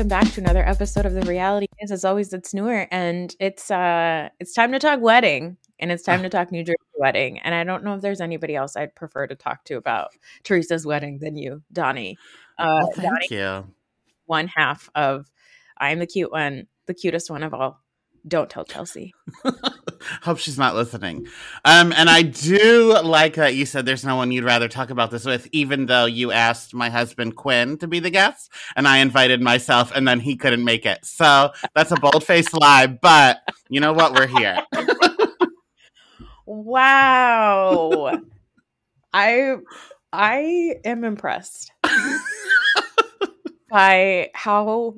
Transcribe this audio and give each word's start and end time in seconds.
Welcome 0.00 0.08
back 0.08 0.32
to 0.32 0.40
another 0.40 0.66
episode 0.66 1.04
of 1.04 1.12
the 1.12 1.20
Reality 1.20 1.66
Is. 1.78 1.92
As 1.92 2.06
always, 2.06 2.32
it's 2.32 2.54
newer, 2.54 2.88
and 2.90 3.36
it's 3.38 3.70
uh, 3.70 4.30
it's 4.40 4.54
time 4.54 4.72
to 4.72 4.78
talk 4.78 4.98
wedding, 5.02 5.58
and 5.78 5.92
it's 5.92 6.02
time 6.02 6.22
to 6.22 6.30
talk 6.30 6.50
New 6.50 6.64
Jersey 6.64 6.78
wedding. 6.96 7.38
And 7.40 7.54
I 7.54 7.64
don't 7.64 7.84
know 7.84 7.92
if 7.96 8.00
there's 8.00 8.22
anybody 8.22 8.56
else 8.56 8.76
I'd 8.76 8.94
prefer 8.94 9.26
to 9.26 9.34
talk 9.34 9.62
to 9.64 9.74
about 9.76 10.12
Teresa's 10.42 10.86
wedding 10.86 11.18
than 11.18 11.36
you, 11.36 11.60
Donny. 11.70 12.16
Uh, 12.58 12.78
Well, 12.80 12.92
thank 12.96 13.08
Donny, 13.10 13.26
you. 13.30 13.74
one 14.24 14.48
half 14.48 14.88
of 14.94 15.30
I 15.76 15.90
am 15.90 15.98
the 15.98 16.06
cute 16.06 16.32
one, 16.32 16.66
the 16.86 16.94
cutest 16.94 17.30
one 17.30 17.42
of 17.42 17.52
all. 17.52 17.82
Don't 18.26 18.50
tell 18.50 18.64
Chelsea. 18.64 19.14
Hope 20.22 20.38
she's 20.38 20.58
not 20.58 20.74
listening. 20.74 21.26
Um, 21.64 21.92
and 21.92 22.08
I 22.08 22.22
do 22.22 23.00
like 23.02 23.34
that 23.34 23.54
you 23.54 23.66
said 23.66 23.86
there's 23.86 24.04
no 24.04 24.16
one 24.16 24.30
you'd 24.30 24.44
rather 24.44 24.68
talk 24.68 24.90
about 24.90 25.10
this 25.10 25.24
with, 25.24 25.48
even 25.52 25.86
though 25.86 26.06
you 26.06 26.32
asked 26.32 26.74
my 26.74 26.90
husband 26.90 27.36
Quinn 27.36 27.78
to 27.78 27.86
be 27.86 28.00
the 28.00 28.10
guest, 28.10 28.50
and 28.76 28.86
I 28.88 28.98
invited 28.98 29.40
myself, 29.40 29.92
and 29.94 30.06
then 30.06 30.20
he 30.20 30.36
couldn't 30.36 30.64
make 30.64 30.86
it. 30.86 31.04
So 31.04 31.52
that's 31.74 31.92
a 31.92 31.96
bold 31.96 32.24
faced 32.24 32.54
lie, 32.54 32.86
but 32.86 33.38
you 33.68 33.80
know 33.80 33.92
what? 33.92 34.14
We're 34.14 34.26
here. 34.26 34.60
Wow. 36.52 38.18
I 39.12 39.56
I 40.12 40.74
am 40.84 41.04
impressed 41.04 41.70
by 43.70 44.30
how 44.34 44.96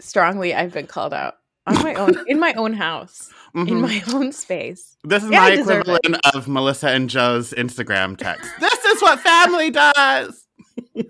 strongly 0.00 0.54
I've 0.54 0.72
been 0.72 0.86
called 0.86 1.12
out 1.12 1.34
on 1.66 1.82
my 1.82 1.94
own 1.94 2.14
in 2.28 2.38
my 2.38 2.52
own 2.54 2.72
house, 2.72 3.30
in 3.54 3.66
Mhm. 3.66 3.80
my 3.80 4.02
own 4.14 4.32
space. 4.32 4.96
This 5.04 5.24
is 5.24 5.30
Yeah, 5.30 5.40
my 5.40 5.56
deserve 5.56 5.88
it. 5.88 5.98
equivalent 5.98 6.26
of 6.34 6.48
Melissa 6.48 6.88
and 6.90 7.10
Joe's 7.10 7.52
Instagram 7.52 8.16
text. 8.16 8.50
this 8.60 8.84
is 8.84 9.02
what 9.02 9.20
family 9.20 9.70
does. 9.70 10.46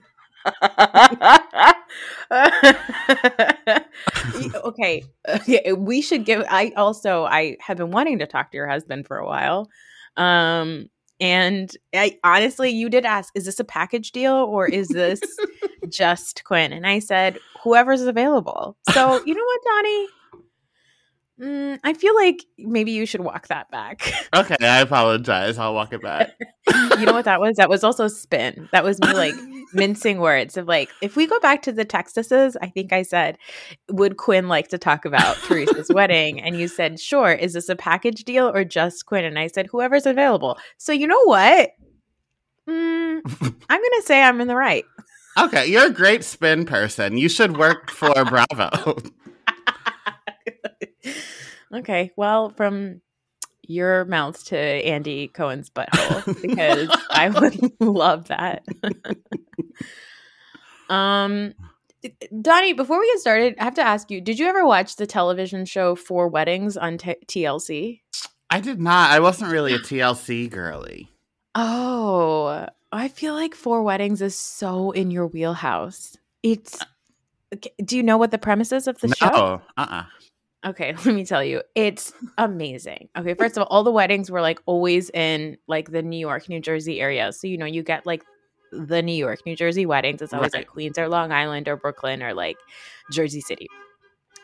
okay. 4.64 5.05
okay, 5.28 5.72
we 5.72 6.00
should 6.00 6.25
give 6.25 6.45
I 6.48 6.73
also 6.77 7.25
I 7.25 7.56
have 7.61 7.77
been 7.78 7.91
wanting 7.91 8.19
to 8.20 8.27
talk 8.27 8.50
to 8.50 8.56
your 8.56 8.69
husband 8.69 9.06
for 9.06 9.19
a 9.19 9.27
while. 9.27 9.69
Um 10.17 10.89
and 11.19 11.75
I 11.95 12.19
honestly 12.25 12.70
you 12.70 12.91
did 12.91 13.06
ask 13.06 13.33
is 13.34 13.47
this 13.47 13.58
a 13.61 13.64
package 13.64 14.12
deal 14.12 14.34
or 14.34 14.67
is 14.67 14.89
this 14.89 15.20
just 15.89 16.45
Quinn? 16.45 16.73
And 16.73 16.86
I 16.86 16.98
said 16.98 17.39
whoever's 17.62 18.02
available. 18.02 18.77
So, 18.92 19.23
you 19.25 19.34
know 19.34 19.45
what, 19.45 19.61
Donny? 19.77 20.06
Mm, 21.41 21.79
I 21.84 21.92
feel 21.92 22.15
like 22.15 22.47
maybe 22.56 22.92
you 22.92 23.05
should 23.05 23.20
walk 23.20 23.48
that 23.48 23.70
back. 23.70 24.11
Okay, 24.34 24.56
I 24.61 24.81
apologize. 24.81 25.59
I'll 25.59 25.75
walk 25.75 25.92
it 25.92 26.03
back. 26.03 26.31
you 26.98 27.05
know 27.05 27.12
what 27.12 27.27
that 27.27 27.41
was? 27.41 27.56
That 27.56 27.69
was 27.69 27.84
also 27.84 28.09
spin. 28.09 28.69
That 28.73 28.84
was 28.84 28.98
me 29.01 29.12
like 29.12 29.34
mincing 29.75 30.19
words 30.19 30.57
of 30.57 30.67
like, 30.67 30.89
if 31.03 31.14
we 31.14 31.27
go 31.27 31.39
back 31.41 31.61
to 31.62 31.73
the 31.73 31.84
Texases, 31.84 32.57
I 32.62 32.69
think 32.69 32.92
I 32.92 33.03
said, 33.03 33.37
would 33.91 34.17
Quinn 34.17 34.48
like 34.48 34.69
to 34.69 34.79
talk 34.79 35.05
about 35.05 35.37
Teresa's 35.42 35.91
wedding? 35.92 36.41
And 36.41 36.59
you 36.59 36.69
said, 36.69 36.98
sure. 36.98 37.33
Is 37.33 37.53
this 37.53 37.69
a 37.69 37.77
package 37.77 38.25
deal 38.25 38.48
or 38.48 38.64
just 38.64 39.05
Quinn? 39.05 39.25
And 39.25 39.39
I 39.39 39.48
said, 39.48 39.67
whoever's 39.67 40.07
available. 40.07 40.59
So 40.79 40.92
you 40.92 41.07
know 41.07 41.23
what? 41.25 41.73
Mm, 42.67 43.20
I'm 43.69 43.83
gonna 43.83 44.03
say 44.03 44.23
I'm 44.23 44.41
in 44.41 44.48
the 44.48 44.57
right. 44.57 44.84
Okay, 45.39 45.67
you're 45.67 45.89
a 45.89 45.92
great 45.92 46.25
spin 46.25 46.64
person. 46.64 47.19
You 47.19 47.29
should 47.29 47.59
work 47.59 47.91
for 47.91 48.12
Bravo. 48.25 48.97
okay, 51.72 52.12
well, 52.16 52.50
from 52.50 53.00
your 53.68 54.04
mouth 54.04 54.44
to 54.46 54.58
Andy 54.58 55.28
Cohen's 55.28 55.70
butthole, 55.70 56.42
because 56.42 56.89
I 57.11 57.28
would 57.28 57.72
love 57.80 58.28
that. 58.28 58.64
um, 60.89 61.55
Donny, 62.40 62.72
before 62.72 63.00
we 63.00 63.06
get 63.08 63.20
started, 63.20 63.56
I 63.58 63.64
have 63.64 63.74
to 63.74 63.83
ask 63.83 64.11
you: 64.11 64.20
Did 64.20 64.39
you 64.39 64.46
ever 64.46 64.66
watch 64.66 64.96
the 64.96 65.06
television 65.06 65.64
show 65.64 65.95
Four 65.96 66.28
Weddings 66.28 66.77
on 66.77 66.98
t- 66.98 67.16
TLC? 67.27 68.00
I 68.50 68.61
did 68.61 68.80
not. 68.80 69.11
I 69.11 69.20
wasn't 69.20 69.50
really 69.50 69.74
a 69.74 69.78
TLC 69.78 70.48
girly. 70.48 71.11
Oh, 71.55 72.66
I 72.92 73.08
feel 73.08 73.34
like 73.34 73.55
Four 73.55 73.83
Weddings 73.83 74.22
is 74.22 74.36
so 74.36 74.92
in 74.92 75.11
your 75.11 75.27
wheelhouse. 75.27 76.16
It's. 76.42 76.78
Do 77.84 77.96
you 77.96 78.02
know 78.02 78.18
what 78.18 78.33
the 78.33 78.39
premise 78.39 78.72
is 78.72 78.86
of 78.86 78.98
the 79.00 79.08
show? 79.14 79.27
No, 79.27 79.62
uh-uh. 79.77 80.05
Okay, 80.66 80.92
let 81.04 81.14
me 81.14 81.24
tell 81.24 81.44
you. 81.44 81.62
It's 81.74 82.12
amazing. 82.38 83.08
Okay, 83.16 83.34
first 83.34 83.56
of 83.56 83.62
all, 83.62 83.68
all 83.70 83.84
the 83.84 83.92
weddings 83.92 84.30
were 84.30 84.40
like 84.40 84.60
always 84.66 85.10
in 85.10 85.56
like 85.68 85.90
the 85.92 86.02
New 86.02 86.18
York, 86.18 86.48
New 86.48 86.60
Jersey 86.60 87.00
area. 87.00 87.32
So, 87.32 87.46
you 87.46 87.56
know, 87.56 87.66
you 87.66 87.82
get 87.82 88.04
like 88.06 88.24
the 88.72 89.00
New 89.02 89.14
York, 89.14 89.40
New 89.46 89.54
Jersey 89.56 89.86
weddings. 89.86 90.20
It's 90.22 90.32
always 90.34 90.52
Right. 90.52 90.60
like 90.60 90.66
Queens 90.68 90.98
or 90.98 91.08
Long 91.08 91.30
Island 91.32 91.68
or 91.68 91.77
Brooklyn 91.77 92.22
or 92.22 92.34
like 92.34 92.56
Jersey 93.12 93.40
City. 93.40 93.68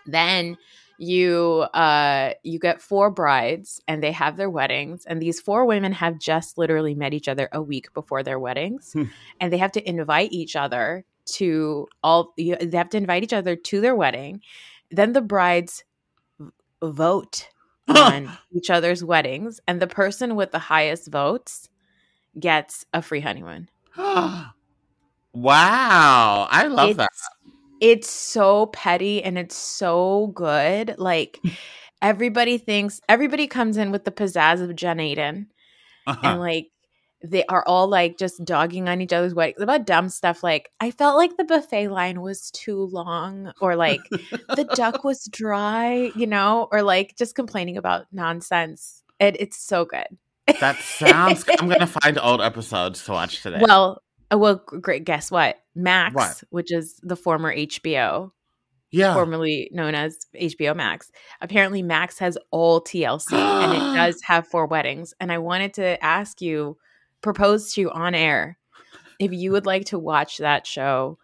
Then 0.06 0.56
you 0.98 1.64
uh 1.74 2.32
you 2.44 2.58
get 2.60 2.80
four 2.80 3.10
brides 3.10 3.80
and 3.88 4.02
they 4.02 4.12
have 4.12 4.36
their 4.36 4.50
weddings 4.50 5.04
and 5.06 5.20
these 5.20 5.40
four 5.40 5.64
women 5.64 5.90
have 5.90 6.18
just 6.18 6.58
literally 6.58 6.94
met 6.94 7.14
each 7.14 7.26
other 7.28 7.48
a 7.52 7.60
week 7.62 7.92
before 7.94 8.22
their 8.22 8.38
weddings 8.38 8.92
Hmm. 8.92 9.04
and 9.40 9.52
they 9.52 9.56
have 9.56 9.72
to 9.72 9.88
invite 9.88 10.32
each 10.32 10.54
other 10.54 11.04
to 11.38 11.88
all 12.04 12.34
you- 12.36 12.56
they 12.56 12.76
have 12.76 12.90
to 12.90 12.98
invite 12.98 13.24
each 13.24 13.32
other 13.32 13.56
to 13.56 13.80
their 13.80 13.96
wedding 13.96 14.42
then 14.90 15.12
the 15.14 15.22
brides 15.22 15.82
vote 16.82 17.48
on 17.88 18.30
each 18.54 18.70
other's 18.70 19.02
weddings 19.04 19.60
and 19.66 19.80
the 19.80 19.86
person 19.86 20.34
with 20.36 20.50
the 20.52 20.58
highest 20.58 21.10
votes 21.10 21.68
gets 22.38 22.86
a 22.92 23.02
free 23.02 23.20
honeymoon 23.20 23.68
wow. 23.96 24.52
I 26.50 26.66
love 26.68 26.90
it's, 26.90 26.96
that. 26.98 27.08
it's 27.80 28.10
so 28.10 28.66
petty 28.66 29.22
and 29.22 29.38
it's 29.38 29.56
so 29.56 30.28
good 30.34 30.94
like 30.98 31.38
everybody 32.02 32.58
thinks 32.58 33.00
everybody 33.08 33.46
comes 33.46 33.76
in 33.76 33.90
with 33.90 34.04
the 34.04 34.10
pizzazz 34.10 34.62
of 34.62 34.74
jen 34.76 34.98
aiden 34.98 35.46
Uh-huh. 36.06 36.20
and 36.22 36.40
like 36.40 36.68
they 37.24 37.44
are 37.46 37.64
all 37.66 37.88
like 37.88 38.18
just 38.18 38.44
dogging 38.44 38.88
on 38.88 39.00
each 39.00 39.12
other's 39.12 39.34
weddings 39.34 39.60
about 39.62 39.86
dumb 39.86 40.08
stuff 40.08 40.42
like 40.42 40.70
I 40.80 40.90
felt 40.90 41.16
like 41.16 41.36
the 41.36 41.44
buffet 41.44 41.88
line 41.88 42.20
was 42.20 42.50
too 42.50 42.86
long 42.86 43.52
or 43.60 43.76
like 43.76 44.00
the 44.10 44.68
duck 44.74 45.04
was 45.04 45.24
dry, 45.30 46.10
you 46.16 46.26
know, 46.26 46.68
or 46.72 46.82
like 46.82 47.16
just 47.16 47.34
complaining 47.34 47.76
about 47.76 48.06
nonsense. 48.12 49.02
It, 49.20 49.36
it's 49.40 49.56
so 49.56 49.84
good. 49.84 50.06
that 50.60 50.76
sounds 50.78 51.44
I'm 51.60 51.68
gonna 51.68 51.86
find 52.02 52.18
old 52.18 52.40
episodes 52.40 53.04
to 53.04 53.12
watch 53.12 53.42
today. 53.42 53.58
Well, 53.60 54.02
uh, 54.32 54.38
well, 54.38 54.56
great. 54.56 55.04
Guess 55.04 55.30
what? 55.30 55.56
Max, 55.74 56.14
What? 56.14 56.42
which 56.50 56.72
is 56.72 56.98
the 57.02 57.16
former 57.16 57.54
HBO, 57.54 58.30
yeah. 58.90 59.14
formerly 59.14 59.70
known 59.72 59.94
as 59.94 60.18
HBO 60.38 60.74
Max. 60.74 61.10
Apparently, 61.40 61.82
Max 61.82 62.18
has 62.18 62.36
all 62.50 62.80
TLC 62.82 63.32
and 63.32 63.72
it 63.72 63.78
does 63.96 64.20
have 64.22 64.46
four 64.48 64.66
weddings. 64.66 65.14
And 65.20 65.30
I 65.32 65.38
wanted 65.38 65.74
to 65.74 66.02
ask 66.04 66.40
you, 66.42 66.76
propose 67.22 67.72
to 67.74 67.80
you 67.80 67.90
on 67.90 68.14
air, 68.14 68.58
if 69.18 69.32
you 69.32 69.52
would 69.52 69.66
like 69.66 69.86
to 69.86 69.98
watch 69.98 70.38
that 70.38 70.66
show 70.66 71.18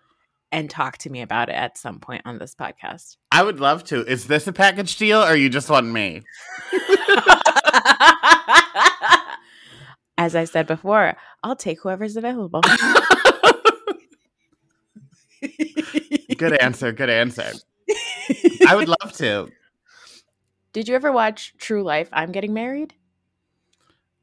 and 0.50 0.70
talk 0.70 0.98
to 0.98 1.10
me 1.10 1.20
about 1.20 1.48
it 1.48 1.54
at 1.54 1.76
some 1.76 1.98
point 2.00 2.22
on 2.24 2.38
this 2.38 2.54
podcast. 2.54 3.16
I 3.30 3.42
would 3.42 3.60
love 3.60 3.84
to. 3.84 4.04
Is 4.06 4.26
this 4.26 4.46
a 4.46 4.52
package 4.52 4.96
deal 4.96 5.22
or 5.22 5.34
you 5.34 5.48
just 5.50 5.68
want 5.68 5.86
me? 5.86 6.22
As 10.16 10.34
I 10.34 10.44
said 10.44 10.66
before, 10.66 11.16
I'll 11.44 11.54
take 11.54 11.80
whoever's 11.80 12.16
available. 12.16 12.62
good 16.36 16.54
answer. 16.60 16.90
Good 16.92 17.10
answer. 17.10 17.52
I 18.66 18.74
would 18.74 18.88
love 18.88 19.12
to. 19.14 19.48
Did 20.72 20.88
you 20.88 20.96
ever 20.96 21.12
watch 21.12 21.54
True 21.58 21.84
Life? 21.84 22.08
I'm 22.12 22.32
getting 22.32 22.52
married. 22.52 22.94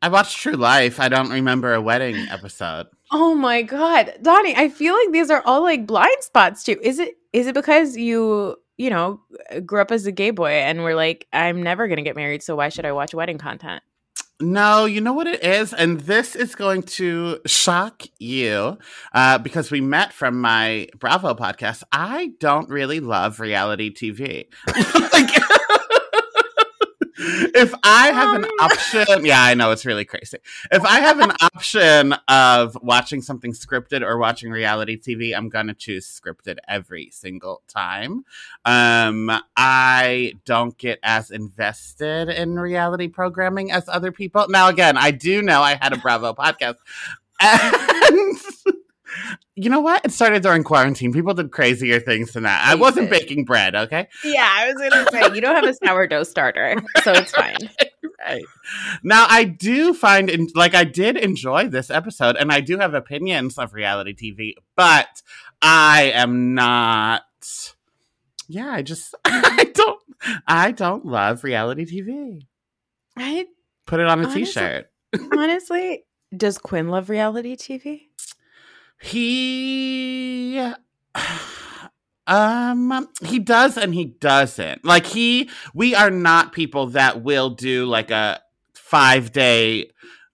I 0.01 0.09
watched 0.09 0.38
True 0.38 0.53
Life. 0.53 1.00
I 1.00 1.09
don't 1.09 1.30
remember 1.30 1.74
a 1.74 1.81
wedding 1.81 2.27
episode. 2.30 2.88
Oh 3.12 3.36
my 3.36 3.62
god, 3.62 4.13
Donny! 4.21 4.56
I 4.56 4.69
feel 4.69 4.94
like 4.94 5.12
these 5.12 5.30
are 5.30 5.42
all 5.45 5.62
like 5.62 5.88
blind 5.88 6.18
spots 6.21 6.63
too. 6.63 6.80
Is 6.81 7.00
it? 7.00 7.15
Is 7.33 7.47
it 7.47 7.53
because 7.53 7.97
you, 7.97 8.56
you 8.77 8.89
know, 8.89 9.19
grew 9.65 9.81
up 9.81 9.92
as 9.92 10.06
a 10.06 10.12
gay 10.12 10.31
boy 10.31 10.51
and 10.51 10.83
we're 10.83 10.95
like, 10.95 11.27
I'm 11.33 11.62
never 11.62 11.88
gonna 11.88 12.01
get 12.01 12.15
married, 12.15 12.44
so 12.44 12.56
why 12.56 12.69
should 12.69 12.86
I 12.86 12.92
watch 12.92 13.13
wedding 13.13 13.38
content? 13.38 13.83
No, 14.42 14.83
you 14.83 15.00
know 15.00 15.13
what 15.13 15.27
it 15.27 15.42
is? 15.44 15.74
And 15.74 16.01
this 16.01 16.36
is 16.36 16.56
going 16.56 16.83
to 16.83 17.39
shock 17.45 18.03
you 18.19 18.77
uh, 19.13 19.38
because 19.38 19.71
we 19.71 19.80
met 19.80 20.12
from 20.12 20.42
my 20.42 20.89
Bravo 21.00 21.33
podcast. 21.36 21.83
I 21.94 22.33
don't 22.42 22.69
really 22.69 23.00
love 23.00 23.39
reality 23.39 23.94
TV. 23.94 24.47
like, 25.13 25.30
if 27.18 27.74
I 27.84 28.12
have 28.12 28.36
an 28.36 28.46
Um. 28.46 28.52
option, 28.60 29.26
yeah, 29.26 29.44
I 29.44 29.54
know 29.54 29.72
it's 29.72 29.86
really 29.86 30.06
crazy. 30.06 30.38
If 30.72 30.84
I 30.84 31.00
have 31.00 31.20
an 31.20 31.32
option 31.42 32.14
of 32.28 32.78
watching 32.82 33.22
something 33.22 33.54
scripted 33.54 34.02
or 34.02 34.18
watching 34.18 34.52
reality 34.52 35.00
TV, 35.00 35.36
I'm 35.36 35.50
going 35.50 35.68
to 35.68 35.74
choose 35.74 36.06
scripted 36.08 36.58
every 36.68 37.10
single 37.12 37.62
time. 37.68 38.26
Um, 38.66 39.32
I 39.56 40.34
don't 40.46 40.78
get 40.78 41.00
as 41.04 41.32
invested 41.32 42.30
in 42.30 42.60
reality 42.60 43.08
programming 43.08 43.72
as 43.72 43.88
other 43.88 44.12
people. 44.12 44.46
Now, 44.50 44.68
again, 44.70 44.98
I 44.98 45.12
do 45.12 45.42
know 45.42 45.62
I 45.62 45.76
had 45.76 45.94
a 45.94 45.98
Bravo 45.98 46.34
podcast. 46.34 46.76
And 47.42 48.38
You 49.56 49.70
know 49.70 49.80
what? 49.80 50.04
It 50.06 50.12
started 50.12 50.44
during 50.44 50.64
quarantine. 50.64 51.14
People 51.14 51.34
did 51.34 51.52
crazier 51.52 52.00
things 52.00 52.34
than 52.34 52.44
that. 52.44 52.66
I 52.68 52.76
wasn't 52.76 53.10
did. 53.10 53.20
baking 53.22 53.46
bread, 53.46 53.76
okay? 53.76 54.08
Yeah, 54.24 54.48
I 54.50 54.68
was 54.74 54.76
gonna 54.90 55.08
say 55.12 55.36
you 55.36 55.42
don't 55.42 55.56
have 55.56 55.64
a 55.64 55.74
sourdough 55.74 56.24
starter, 56.24 56.76
so 57.04 57.14
it's 57.14 57.32
fine. 57.36 57.56
Right. 58.26 58.44
Now, 59.04 59.28
I 59.30 59.44
do 59.44 59.94
find, 59.94 60.30
in, 60.30 60.48
like, 60.56 60.74
I 60.74 60.84
did 60.84 61.16
enjoy 61.16 61.68
this 61.70 61.90
episode, 61.92 62.36
and 62.38 62.52
I 62.52 62.60
do 62.60 62.80
have 62.80 62.94
opinions 62.94 63.58
of 63.58 63.74
reality 63.74 64.16
TV, 64.16 64.54
but 64.76 65.22
I 65.62 66.12
am 66.16 66.54
not. 66.56 67.22
Yeah, 68.48 68.70
I 68.72 68.82
just, 68.82 69.14
I 69.26 69.72
don't, 69.74 70.02
I 70.48 70.72
don't 70.72 71.06
love 71.06 71.44
reality 71.44 71.86
TV. 71.86 72.42
I 73.18 73.46
Put 73.86 74.00
it 74.00 74.08
on 74.08 74.20
a 74.20 74.24
Honestly- 74.24 74.46
t-shirt. 74.46 74.90
honestly, 75.38 76.04
does 76.36 76.58
Quinn 76.58 76.90
love 76.90 77.10
reality 77.10 77.56
TV? 77.56 78.08
He 79.06 80.60
um 82.28 83.07
he 83.22 83.38
does 83.40 83.78
and 83.78 83.94
he 83.94 84.06
doesn't. 84.06 84.84
Like 84.84 85.06
he 85.06 85.50
we 85.74 85.94
are 85.94 86.10
not 86.10 86.54
people 86.54 86.88
that 86.88 87.22
will 87.22 87.52
do 87.52 87.86
like 87.86 88.10
a 88.10 88.42
5 88.74 89.31
day 89.31 89.92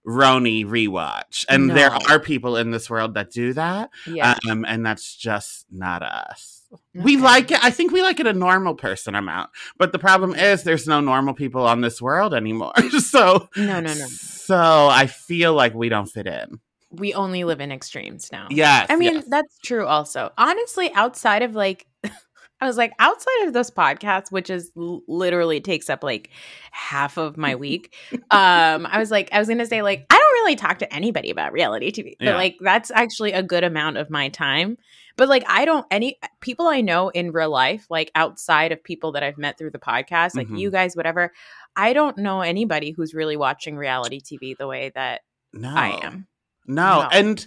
Roni 0.07 0.65
rewatch. 0.65 1.45
And 1.49 1.69
there 1.69 1.91
are 1.91 2.19
people 2.19 2.55
in 2.57 2.71
this 2.71 2.89
world 2.89 3.13
that 3.15 3.29
do 3.31 3.53
that. 3.53 3.89
Yeah, 4.07 4.35
Um 4.49 4.65
and 4.65 4.85
that's 4.85 5.15
just 5.15 5.65
not 5.69 6.01
us. 6.01 6.61
We 6.93 7.17
like 7.17 7.51
it. 7.51 7.61
I 7.61 7.71
think 7.71 7.91
we 7.91 8.01
like 8.01 8.21
it 8.21 8.27
a 8.27 8.33
normal 8.33 8.75
person 8.75 9.13
amount. 9.15 9.49
But 9.77 9.91
the 9.91 9.99
problem 9.99 10.33
is 10.33 10.63
there's 10.63 10.87
no 10.87 11.01
normal 11.01 11.33
people 11.33 11.67
on 11.67 11.81
this 11.81 12.01
world 12.01 12.33
anymore. 12.33 12.73
so 12.99 13.49
No, 13.57 13.81
no, 13.81 13.93
no. 13.93 14.07
So 14.07 14.87
I 14.87 15.07
feel 15.07 15.53
like 15.53 15.73
we 15.73 15.89
don't 15.89 16.07
fit 16.07 16.27
in. 16.27 16.61
We 16.91 17.13
only 17.13 17.43
live 17.43 17.61
in 17.61 17.71
extremes 17.71 18.29
now. 18.31 18.47
Yes. 18.49 18.87
I 18.89 18.95
mean, 18.95 19.13
yes. 19.15 19.25
that's 19.29 19.57
true 19.63 19.85
also. 19.87 20.31
Honestly, 20.37 20.91
outside 20.93 21.41
of 21.41 21.55
like 21.55 21.87
I 22.63 22.67
was 22.67 22.77
like 22.77 22.91
outside 22.99 23.47
of 23.47 23.53
this 23.53 23.71
podcast 23.71 24.31
which 24.31 24.49
is 24.51 24.71
literally 24.75 25.59
takes 25.61 25.89
up 25.89 26.03
like 26.03 26.29
half 26.71 27.17
of 27.17 27.37
my 27.37 27.55
week. 27.65 27.95
um 28.29 28.85
I 28.85 28.99
was 28.99 29.09
like 29.09 29.29
I 29.31 29.39
was 29.39 29.47
going 29.47 29.57
to 29.59 29.65
say 29.65 29.81
like 29.81 30.05
I 30.09 30.15
don't 30.15 30.33
really 30.43 30.55
talk 30.55 30.79
to 30.79 30.93
anybody 30.93 31.29
about 31.31 31.53
reality 31.53 31.91
TV. 31.91 32.15
But 32.19 32.25
Yeah. 32.25 32.35
like 32.35 32.57
that's 32.61 32.91
actually 32.91 33.31
a 33.31 33.41
good 33.41 33.63
amount 33.63 33.97
of 33.97 34.09
my 34.09 34.29
time. 34.29 34.77
But 35.17 35.27
like 35.29 35.43
I 35.47 35.65
don't 35.65 35.85
any 35.91 36.19
people 36.39 36.67
I 36.67 36.81
know 36.81 37.09
in 37.09 37.31
real 37.31 37.49
life 37.49 37.87
like 37.89 38.11
outside 38.15 38.71
of 38.71 38.83
people 38.83 39.13
that 39.13 39.23
I've 39.23 39.37
met 39.37 39.57
through 39.57 39.71
the 39.71 39.79
podcast, 39.79 40.35
like 40.35 40.47
Mhm. 40.47 40.59
you 40.59 40.71
guys 40.71 40.95
whatever, 40.95 41.31
I 41.75 41.93
don't 41.93 42.17
know 42.17 42.41
anybody 42.41 42.91
who's 42.91 43.13
really 43.13 43.37
watching 43.37 43.75
reality 43.75 44.19
TV 44.21 44.55
the 44.57 44.67
way 44.67 44.91
that 44.93 45.21
no. 45.53 45.69
I 45.73 45.99
am. 46.03 46.27
No. 46.67 47.01
No. 47.01 47.09
And 47.11 47.45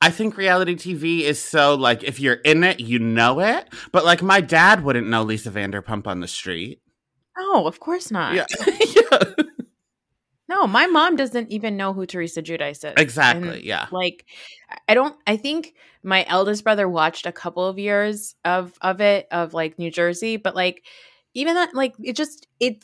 I 0.00 0.10
think 0.10 0.36
reality 0.36 0.74
TV 0.74 1.20
is 1.22 1.42
so 1.42 1.74
like 1.74 2.04
if 2.04 2.20
you're 2.20 2.34
in 2.34 2.64
it, 2.64 2.80
you 2.80 2.98
know 2.98 3.40
it. 3.40 3.68
But 3.92 4.04
like 4.04 4.22
my 4.22 4.40
dad 4.40 4.84
wouldn't 4.84 5.08
know 5.08 5.22
Lisa 5.22 5.50
Vanderpump 5.50 6.06
on 6.06 6.20
the 6.20 6.28
street. 6.28 6.80
Oh, 7.36 7.66
of 7.66 7.80
course 7.80 8.10
not. 8.10 8.34
Yeah. 8.34 8.46
yeah. 8.66 9.44
No, 10.48 10.66
my 10.66 10.86
mom 10.86 11.14
doesn't 11.14 11.50
even 11.50 11.76
know 11.76 11.92
who 11.92 12.06
Teresa 12.06 12.42
Giudice 12.42 12.84
is. 12.84 12.94
Exactly. 12.96 13.48
And, 13.48 13.62
yeah. 13.62 13.86
Like, 13.90 14.24
I 14.88 14.94
don't. 14.94 15.14
I 15.26 15.36
think 15.36 15.74
my 16.02 16.24
eldest 16.26 16.64
brother 16.64 16.88
watched 16.88 17.26
a 17.26 17.32
couple 17.32 17.66
of 17.66 17.78
years 17.78 18.34
of 18.44 18.72
of 18.80 19.00
it 19.00 19.28
of 19.30 19.52
like 19.52 19.78
New 19.78 19.90
Jersey, 19.90 20.38
but 20.38 20.56
like 20.56 20.84
even 21.34 21.54
that, 21.54 21.74
like 21.74 21.94
it 22.02 22.16
just 22.16 22.46
it 22.58 22.82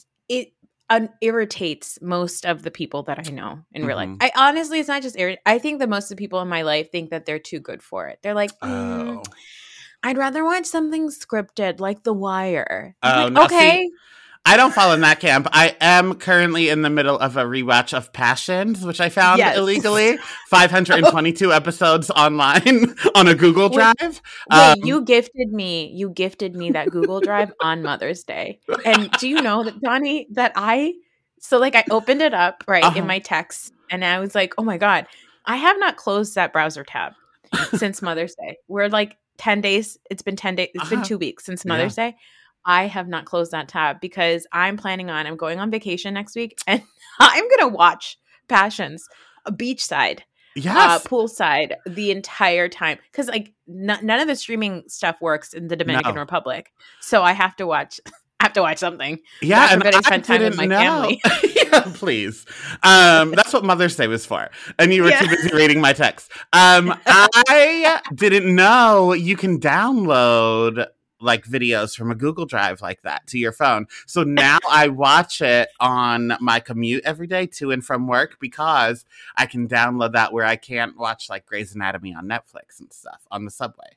un- 0.91 1.09
irritates 1.21 1.99
most 2.03 2.45
of 2.47 2.63
the 2.63 2.71
people 2.71 3.03
that 3.05 3.27
I 3.27 3.31
know 3.31 3.61
in 3.73 3.85
real 3.87 3.97
life. 3.97 4.09
Mhm. 4.09 4.17
I 4.21 4.31
honestly, 4.37 4.79
it's 4.81 4.89
not 4.89 5.03
just 5.03 5.17
irrit- 5.17 5.39
I 5.47 5.59
think 5.59 5.79
that 5.81 5.89
most 5.89 6.05
of 6.11 6.17
the 6.17 6.23
people 6.23 6.41
in 6.41 6.49
my 6.49 6.63
life 6.63 6.91
think 6.93 7.11
that 7.11 7.27
they're 7.27 7.39
too 7.39 7.61
good 7.61 7.83
for 7.83 8.07
it. 8.09 8.19
They're 8.23 8.35
like, 8.35 8.51
"Mm, 8.61 9.19
Oh. 9.19 9.23
I'd 10.03 10.19
rather 10.19 10.45
watch 10.45 10.67
something 10.67 11.09
scripted 11.09 11.81
like 11.81 12.03
The 12.03 12.13
Wire. 12.13 12.95
No, 13.03 13.29
like, 13.29 13.51
see, 13.51 13.57
okay, 13.57 13.91
I 14.47 14.59
don't 14.59 14.75
fall 14.75 14.93
in 14.93 15.01
that 15.01 15.21
camp. 15.21 15.49
I 15.53 15.75
am 15.81 16.15
currently 16.17 16.69
in 16.69 16.83
the 16.83 16.91
middle 16.91 17.19
of 17.19 17.39
a 17.39 17.45
rewatch 17.45 17.97
of 17.97 18.13
Passions, 18.13 18.85
which 18.85 19.01
I 19.01 19.09
found 19.09 19.39
Yes. 19.39 19.57
illegally. 19.57 20.19
522 20.51 21.51
episodes 21.53 22.11
online 22.11 22.95
on 23.15 23.27
a 23.27 23.35
Google 23.35 23.71
Drive. 23.71 23.95
Wait, 24.01 24.21
Um, 24.51 24.75
you 24.85 25.01
gifted 25.03 25.51
me. 25.51 25.91
You 25.95 26.11
gifted 26.11 26.55
me 26.55 26.71
that 26.73 26.91
Google 26.91 27.21
Drive 27.21 27.53
on 27.63 27.83
Mother's 27.83 28.23
Day. 28.23 28.61
And 28.85 29.11
do 29.13 29.29
you 29.29 29.41
know 29.41 29.65
that, 29.65 29.81
Donny, 29.81 30.27
that 30.33 30.53
I 30.57 30.95
so 31.41 31.59
like 31.59 31.75
I 31.75 31.85
opened 31.91 32.21
it 32.23 32.35
up 32.35 32.65
right 32.69 32.85
Uh-huh. 32.85 32.99
in 32.99 33.07
my 33.07 33.19
text, 33.21 33.73
and 33.91 34.05
I 34.05 34.19
was 34.19 34.35
like, 34.35 34.55
oh 34.59 34.63
my 34.63 34.77
god, 34.79 35.07
I 35.47 35.57
have 35.57 35.79
not 35.79 35.97
closed 35.97 36.35
that 36.37 36.53
browser 36.53 36.85
tab 36.85 37.13
since 37.77 38.03
Mother's 38.03 38.35
Day. 38.35 38.57
We're 38.69 38.89
like 38.89 39.17
ten 39.39 39.63
days. 39.63 39.99
It's 40.11 40.23
been 40.23 40.37
ten 40.37 40.55
days. 40.55 40.69
It's 40.75 40.89
been 40.91 40.99
Uh-huh. 41.01 41.09
two 41.09 41.19
weeks 41.19 41.45
since 41.47 41.65
Mother's 41.65 41.95
Day. 41.95 42.17
I 42.67 42.87
have 42.87 43.09
not 43.09 43.25
closed 43.27 43.53
that 43.53 43.69
tab 43.69 44.01
because 44.01 44.47
I'm 44.53 44.77
planning 44.77 45.11
on. 45.11 45.27
I'm 45.27 45.37
going 45.37 45.59
on 45.61 45.71
vacation 45.71 46.15
next 46.15 46.35
week, 46.37 46.59
and 46.67 46.83
I'm 47.21 47.49
gonna 47.51 47.69
watch 47.69 48.17
Passions, 48.49 49.07
a 49.47 49.53
beachside 49.53 50.21
uh, 50.57 50.99
poolside 51.01 51.73
the 51.87 52.11
entire 52.11 52.69
time 52.69 52.99
because 53.11 53.29
like 53.29 53.53
n- 53.69 53.99
none 54.03 54.21
of 54.21 54.29
the 54.29 54.37
streaming 54.37 54.85
stuff 54.87 55.17
works 55.21 55.53
in 55.53 55.69
the 55.69 55.77
Dominican 55.77 56.15
No. 56.15 56.21
Republic, 56.21 56.73
so 57.01 57.23
I 57.23 57.33
have 57.33 57.57
to 57.57 57.67
watch. 57.67 58.01
I 58.07 58.11
have 58.45 58.53
to 58.55 58.63
watch 58.63 58.79
something. 58.79 59.19
Yeah, 59.41 59.77
God 59.79 59.87
and 59.87 59.97
I 59.97 60.01
spend 60.03 60.25
time 60.25 60.43
with 60.43 60.57
my 60.57 60.67
know. 60.67 60.79
family. 60.79 61.21
yeah, 61.57 61.81
please. 61.95 62.45
Um, 62.83 63.31
that's 63.33 63.53
what 63.53 63.65
Mother's 63.65 63.97
Day 63.97 64.07
was 64.07 64.27
for, 64.27 64.51
and 64.79 64.93
you 64.93 65.03
were 65.03 65.09
Yeah. 65.11 65.21
too 65.21 65.29
busy 65.29 65.55
reading 65.55 65.81
my 65.81 65.93
text. 65.93 66.31
Um, 66.53 66.95
I 67.07 68.01
didn't 68.15 68.55
know 68.55 69.13
you 69.15 69.37
can 69.37 69.59
download 69.61 70.87
like 71.25 71.45
videos 71.45 71.97
from 71.97 72.11
a 72.11 72.15
Google 72.15 72.47
Drive 72.47 72.81
like 72.81 73.03
that 73.03 73.27
to 73.29 73.39
your 73.39 73.53
phone. 73.53 73.87
So 74.07 74.23
now 74.23 74.59
I 74.71 74.89
watch 74.89 75.41
it 75.41 75.69
on 75.81 76.37
my 76.41 76.61
commute 76.61 77.05
every 77.05 77.27
day 77.27 77.47
to 77.47 77.71
and 77.71 77.85
from 77.85 78.07
work 78.07 78.39
because 78.41 79.05
I 79.37 79.47
can 79.47 79.69
download 79.69 80.13
that 80.13 80.33
where 80.33 80.45
I 80.45 80.57
can't 80.57 80.97
watch 80.97 81.29
like 81.29 81.47
Grey's 81.47 81.75
Anatomy 81.75 82.15
on 82.15 82.27
Netflix 82.27 82.81
and 82.81 82.93
stuff 82.93 83.27
on 83.31 83.45
the 83.45 83.51
subway. 83.51 83.97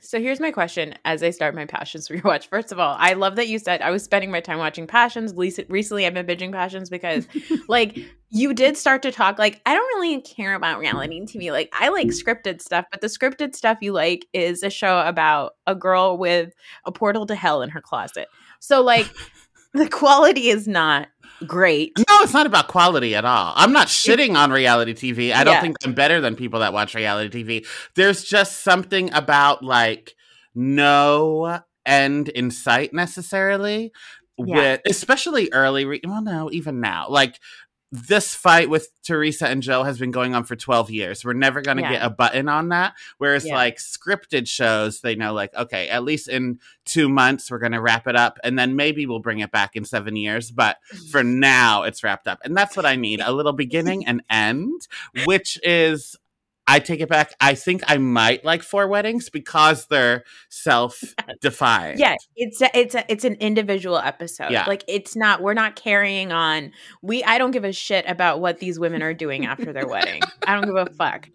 So 0.00 0.20
here's 0.20 0.40
my 0.40 0.50
question 0.50 0.94
as 1.04 1.22
I 1.22 1.30
start 1.30 1.54
my 1.54 1.64
Passions 1.64 2.08
rewatch. 2.10 2.46
First 2.46 2.72
of 2.72 2.78
all, 2.78 2.96
I 2.98 3.14
love 3.14 3.36
that 3.36 3.48
you 3.48 3.58
said 3.58 3.82
I 3.82 3.90
was 3.90 4.04
spending 4.04 4.30
my 4.30 4.40
time 4.40 4.58
watching 4.58 4.86
Passions. 4.86 5.34
Recently, 5.34 6.06
I've 6.06 6.14
been 6.14 6.26
binging 6.26 6.52
Passions 6.52 6.88
because, 6.88 7.26
like, 7.68 7.98
you 8.30 8.54
did 8.54 8.76
start 8.76 9.02
to 9.02 9.12
talk 9.12 9.38
like 9.38 9.60
I 9.66 9.74
don't 9.74 10.00
really 10.00 10.20
care 10.20 10.54
about 10.54 10.78
reality 10.78 11.20
TV. 11.22 11.50
Like, 11.50 11.72
I 11.78 11.88
like 11.88 12.08
scripted 12.08 12.60
stuff, 12.60 12.84
but 12.90 13.00
the 13.00 13.06
scripted 13.08 13.54
stuff 13.54 13.78
you 13.80 13.92
like 13.92 14.26
is 14.32 14.62
a 14.62 14.70
show 14.70 15.00
about 15.00 15.52
a 15.66 15.74
girl 15.74 16.16
with 16.16 16.52
a 16.84 16.92
portal 16.92 17.26
to 17.26 17.34
hell 17.34 17.62
in 17.62 17.70
her 17.70 17.80
closet. 17.80 18.28
So, 18.60 18.82
like, 18.82 19.06
the 19.74 19.88
quality 19.88 20.48
is 20.48 20.68
not 20.68 21.08
great. 21.46 21.92
No, 21.96 22.04
it's 22.20 22.32
not 22.32 22.46
about 22.46 22.68
quality 22.68 23.14
at 23.14 23.24
all. 23.24 23.52
I'm 23.56 23.72
not 23.72 23.88
shitting 23.88 24.36
on 24.36 24.50
reality 24.50 24.92
TV. 24.94 25.32
I 25.32 25.44
don't 25.44 25.60
think 25.60 25.76
I'm 25.84 25.94
better 25.94 26.20
than 26.20 26.36
people 26.36 26.60
that 26.60 26.72
watch 26.72 26.94
reality 26.94 27.44
TV. 27.44 27.66
There's 27.94 28.24
just 28.24 28.60
something 28.64 29.12
about 29.12 29.62
like 29.62 30.14
no 30.54 31.60
end 31.86 32.28
in 32.28 32.50
sight 32.50 32.92
necessarily 32.92 33.92
Yeah. 34.38 34.56
with 34.56 34.80
especially 34.86 35.48
early 35.52 35.84
re- 35.84 36.00
well 36.04 36.22
no, 36.22 36.50
even 36.52 36.80
now. 36.80 37.06
Like 37.08 37.38
this 37.90 38.34
fight 38.34 38.68
with 38.68 38.90
Teresa 39.02 39.48
and 39.48 39.62
Joe 39.62 39.82
has 39.82 39.98
been 39.98 40.10
going 40.10 40.34
on 40.34 40.44
for 40.44 40.56
12 40.56 40.90
years. 40.90 41.24
We're 41.24 41.32
never 41.32 41.62
going 41.62 41.78
to 41.78 41.82
Yeah. 41.82 41.92
get 41.92 42.04
a 42.04 42.10
button 42.10 42.48
on 42.48 42.68
that. 42.68 42.94
Whereas, 43.16 43.46
Yeah. 43.46 43.54
like 43.54 43.78
scripted 43.78 44.46
shows, 44.46 45.00
they 45.00 45.14
know, 45.14 45.32
like, 45.32 45.54
okay, 45.54 45.88
at 45.88 46.04
least 46.04 46.28
in 46.28 46.58
two 46.84 47.08
months, 47.08 47.50
we're 47.50 47.58
going 47.58 47.72
to 47.72 47.80
wrap 47.80 48.06
it 48.06 48.16
up. 48.16 48.38
And 48.44 48.58
then 48.58 48.76
maybe 48.76 49.06
we'll 49.06 49.20
bring 49.20 49.38
it 49.40 49.50
back 49.50 49.74
in 49.74 49.84
seven 49.84 50.16
years. 50.16 50.50
But 50.50 50.76
mm-hmm. 50.92 51.06
for 51.06 51.24
now, 51.24 51.84
it's 51.84 52.04
wrapped 52.04 52.28
up. 52.28 52.40
And 52.44 52.56
that's 52.56 52.76
what 52.76 52.84
I 52.84 52.96
need 52.96 53.20
a 53.20 53.32
little 53.32 53.54
beginning 53.54 54.06
and 54.06 54.22
end, 54.28 54.86
which 55.24 55.58
is. 55.62 56.16
I 56.70 56.80
take 56.80 57.00
it 57.00 57.08
back. 57.08 57.32
I 57.40 57.54
think 57.54 57.82
I 57.88 57.96
might 57.96 58.44
like 58.44 58.62
four 58.62 58.86
weddings 58.88 59.30
because 59.30 59.86
they're 59.86 60.24
self-defined. 60.50 61.98
Yeah, 61.98 62.14
it's 62.36 62.60
a, 62.60 62.78
it's 62.78 62.94
a, 62.94 63.10
it's 63.10 63.24
an 63.24 63.36
individual 63.36 63.96
episode. 63.96 64.50
Yeah. 64.50 64.66
Like 64.66 64.84
it's 64.86 65.16
not 65.16 65.40
we're 65.40 65.54
not 65.54 65.76
carrying 65.76 66.30
on. 66.30 66.72
We 67.00 67.24
I 67.24 67.38
don't 67.38 67.52
give 67.52 67.64
a 67.64 67.72
shit 67.72 68.04
about 68.06 68.40
what 68.40 68.58
these 68.58 68.78
women 68.78 69.02
are 69.02 69.14
doing 69.14 69.46
after 69.46 69.72
their 69.72 69.86
wedding. 69.86 70.20
I 70.46 70.54
don't 70.54 70.66
give 70.66 70.76
a 70.76 70.92
fuck. 70.92 71.30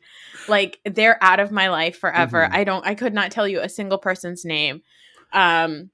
Like 0.48 0.80
they're 0.86 1.22
out 1.24 1.40
of 1.40 1.52
my 1.52 1.70
life 1.70 1.98
forever. 1.98 2.48
Mhm. 2.48 2.54
I 2.54 2.64
don't 2.64 2.86
I 2.86 2.94
could 2.94 3.16
not 3.16 3.32
tell 3.32 3.48
you 3.48 3.60
a 3.60 3.70
single 3.70 3.98
person's 3.98 4.46
name. 4.46 4.84
Um 5.34 5.90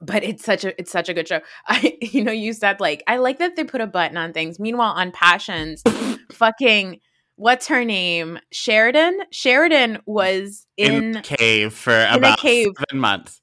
but 0.00 0.24
it's 0.24 0.44
such 0.44 0.64
a 0.64 0.78
it's 0.78 0.90
such 0.90 1.08
a 1.08 1.14
good 1.14 1.28
show. 1.28 1.40
I 1.68 1.96
you 2.02 2.24
know 2.24 2.32
you 2.32 2.52
said 2.52 2.80
like 2.80 3.04
I 3.06 3.18
like 3.18 3.38
that 3.38 3.54
they 3.54 3.62
put 3.62 3.80
a 3.80 3.86
button 3.86 4.16
on 4.16 4.32
things. 4.32 4.58
Meanwhile 4.58 4.92
on 4.92 5.12
Passions 5.12 5.84
fucking 6.32 7.00
what's 7.36 7.66
her 7.68 7.84
name? 7.84 8.38
Sheridan? 8.52 9.20
Sheridan 9.30 9.98
was 10.06 10.66
in, 10.76 11.16
in 11.16 11.22
cave 11.22 11.72
for 11.74 11.92
a 11.94 12.14
about 12.16 12.38
cave. 12.38 12.68
seven 12.88 13.00
months. 13.00 13.40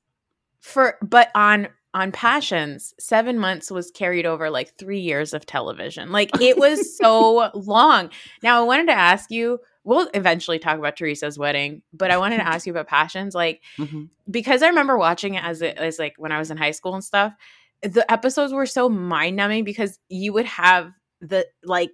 for 0.59 0.97
but 1.01 1.29
on 1.35 1.67
on 1.93 2.09
passions 2.11 2.93
seven 2.99 3.37
months 3.37 3.69
was 3.69 3.91
carried 3.91 4.25
over 4.25 4.49
like 4.49 4.77
three 4.77 5.01
years 5.01 5.33
of 5.33 5.45
television 5.45 6.09
like 6.09 6.29
it 6.39 6.57
was 6.57 6.95
so 7.01 7.49
long 7.53 8.09
now 8.41 8.61
i 8.61 8.63
wanted 8.63 8.85
to 8.85 8.93
ask 8.93 9.29
you 9.29 9.59
we'll 9.83 10.07
eventually 10.13 10.59
talk 10.59 10.77
about 10.77 10.95
Teresa's 10.95 11.39
wedding, 11.39 11.81
but 11.91 12.11
I 12.11 12.17
wanted 12.19 12.37
to 12.37 12.47
ask 12.47 12.67
you 12.67 12.71
about 12.71 12.85
Passions. 12.87 13.33
Like, 13.33 13.61
Mhm. 13.79 14.09
because 14.29 14.61
I 14.61 14.67
remember 14.67 14.95
watching 14.95 15.33
it 15.33 15.43
as 15.43 15.63
it 15.63 15.75
as 15.79 15.97
like 15.97 16.13
when 16.19 16.31
I 16.31 16.37
was 16.37 16.51
in 16.51 16.57
high 16.57 16.69
school 16.69 16.93
and 16.93 17.03
stuff. 17.03 17.33
The 17.81 18.05
episodes 18.11 18.53
were 18.53 18.67
so 18.67 18.89
mind 18.89 19.37
numbing 19.37 19.63
because 19.63 19.97
you 20.07 20.33
would 20.33 20.45
have 20.45 20.91
the 21.19 21.47
like 21.63 21.89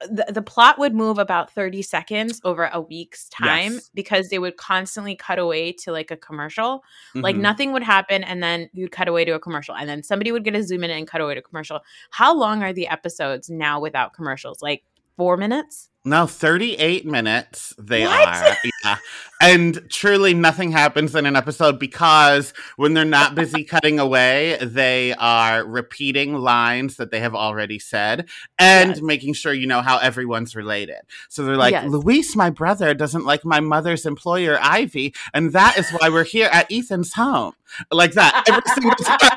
the, 0.00 0.26
the 0.28 0.42
plot 0.42 0.78
would 0.78 0.94
move 0.94 1.18
about 1.18 1.50
30 1.52 1.80
seconds 1.82 2.40
over 2.44 2.68
a 2.72 2.80
week's 2.80 3.28
time 3.30 3.72
Yes. 3.74 3.90
because 3.94 4.28
they 4.28 4.38
would 4.38 4.56
constantly 4.58 5.16
cut 5.16 5.38
away 5.38 5.72
to 5.72 5.90
like 5.92 6.10
a 6.10 6.16
commercial 6.18 6.82
like 7.14 7.34
Mhm. 7.36 7.40
nothing 7.40 7.72
would 7.72 7.82
happen 7.82 8.22
and 8.22 8.42
then 8.42 8.68
you'd 8.74 8.92
cut 8.92 9.08
away 9.08 9.24
to 9.24 9.32
a 9.32 9.40
commercial 9.40 9.74
and 9.74 9.88
then 9.88 10.02
somebody 10.02 10.32
would 10.32 10.44
get 10.44 10.54
a 10.54 10.62
zoom 10.62 10.84
in 10.84 10.90
and 10.90 11.06
cut 11.08 11.20
away 11.22 11.34
to 11.34 11.40
commercial 11.40 11.80
how 12.10 12.34
long 12.34 12.62
are 12.62 12.72
the 12.74 12.86
episodes 12.88 13.48
now 13.48 13.80
without 13.80 14.12
commercials 14.12 14.60
like 14.60 14.82
four 15.16 15.38
minutes 15.38 15.88
No, 16.06 16.26
38 16.28 17.04
minutes 17.04 17.74
they 17.78 18.04
What? 18.04 18.28
are. 18.28 18.56
Yeah. 18.84 18.96
And 19.40 19.90
truly 19.90 20.32
nothing 20.34 20.70
happens 20.70 21.14
in 21.16 21.26
an 21.26 21.34
episode 21.36 21.78
because 21.80 22.54
when 22.76 22.94
they're 22.94 23.04
not 23.04 23.34
busy 23.34 23.64
cutting 23.64 23.98
away, 23.98 24.56
they 24.62 25.12
are 25.18 25.64
repeating 25.66 26.34
lines 26.36 26.96
that 26.96 27.10
they 27.10 27.18
have 27.20 27.34
already 27.34 27.78
said 27.80 28.28
and 28.58 28.90
Yes. 28.90 29.02
making 29.02 29.34
sure 29.34 29.52
you 29.52 29.66
know 29.66 29.82
how 29.82 29.98
everyone's 29.98 30.54
related. 30.54 31.00
So 31.28 31.44
they're 31.44 31.56
like, 31.56 31.72
Yes. 31.72 31.90
Luis, 31.90 32.36
my 32.36 32.50
brother, 32.50 32.94
doesn't 32.94 33.24
like 33.26 33.44
my 33.44 33.58
mother's 33.60 34.06
employer, 34.06 34.58
Ivy, 34.62 35.12
and 35.34 35.52
that 35.52 35.76
is 35.76 35.90
why 35.90 36.08
we're 36.08 36.24
here 36.24 36.48
at 36.52 36.70
Ethan's 36.72 37.12
home. 37.14 37.52
Like 37.90 38.12
that 38.12 38.44
every 38.48 38.62
single 38.74 38.94
time. 39.04 39.36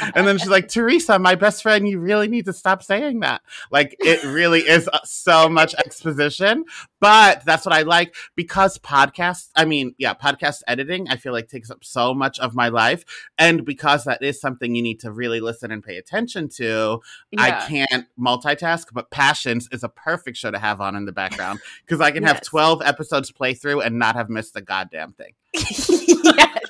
And 0.14 0.26
then 0.26 0.38
she's 0.38 0.48
like, 0.48 0.68
Teresa, 0.68 1.18
my 1.18 1.34
best 1.34 1.62
friend, 1.62 1.86
you 1.86 1.98
really 1.98 2.28
need 2.28 2.46
to 2.46 2.52
stop 2.52 2.82
saying 2.82 3.20
that. 3.20 3.42
Like, 3.70 3.94
it 4.00 4.22
really 4.24 4.60
is 4.60 4.88
uh, 4.92 5.00
so 5.04 5.48
much 5.48 5.74
exposition, 5.74 6.64
but 7.00 7.44
that's 7.44 7.66
what 7.66 7.74
I 7.74 7.82
like 7.82 8.14
because 8.34 8.78
podcasts, 8.78 9.50
I 9.54 9.64
mean, 9.64 9.94
yeah, 9.98 10.14
podcast 10.14 10.62
editing, 10.66 11.08
I 11.08 11.16
feel 11.16 11.32
like 11.32 11.48
takes 11.48 11.70
up 11.70 11.84
so 11.84 12.14
much 12.14 12.38
of 12.38 12.54
my 12.54 12.68
life. 12.68 13.04
And 13.38 13.64
because 13.64 14.04
that 14.04 14.22
is 14.22 14.40
something 14.40 14.74
you 14.74 14.82
need 14.82 15.00
to 15.00 15.12
really 15.12 15.40
listen 15.40 15.70
and 15.70 15.82
pay 15.82 15.98
attention 15.98 16.48
to, 16.56 17.00
I 17.36 17.50
can't 17.68 18.06
multitask, 18.18 18.86
but 18.92 19.10
Passions 19.10 19.68
is 19.72 19.82
a 19.84 19.88
perfect 19.88 20.36
show 20.36 20.50
to 20.50 20.58
have 20.58 20.80
on 20.80 20.96
in 20.96 21.04
the 21.04 21.12
background 21.12 21.60
because 21.84 22.00
I 22.00 22.10
can 22.10 22.22
have 22.22 22.40
12 22.40 22.82
episodes 22.82 23.30
play 23.30 23.54
through 23.54 23.82
and 23.82 23.98
not 23.98 24.16
have 24.16 24.30
missed 24.30 24.56
a 24.56 24.62
goddamn 24.62 25.12
thing. 25.12 25.34
yes 25.54 26.61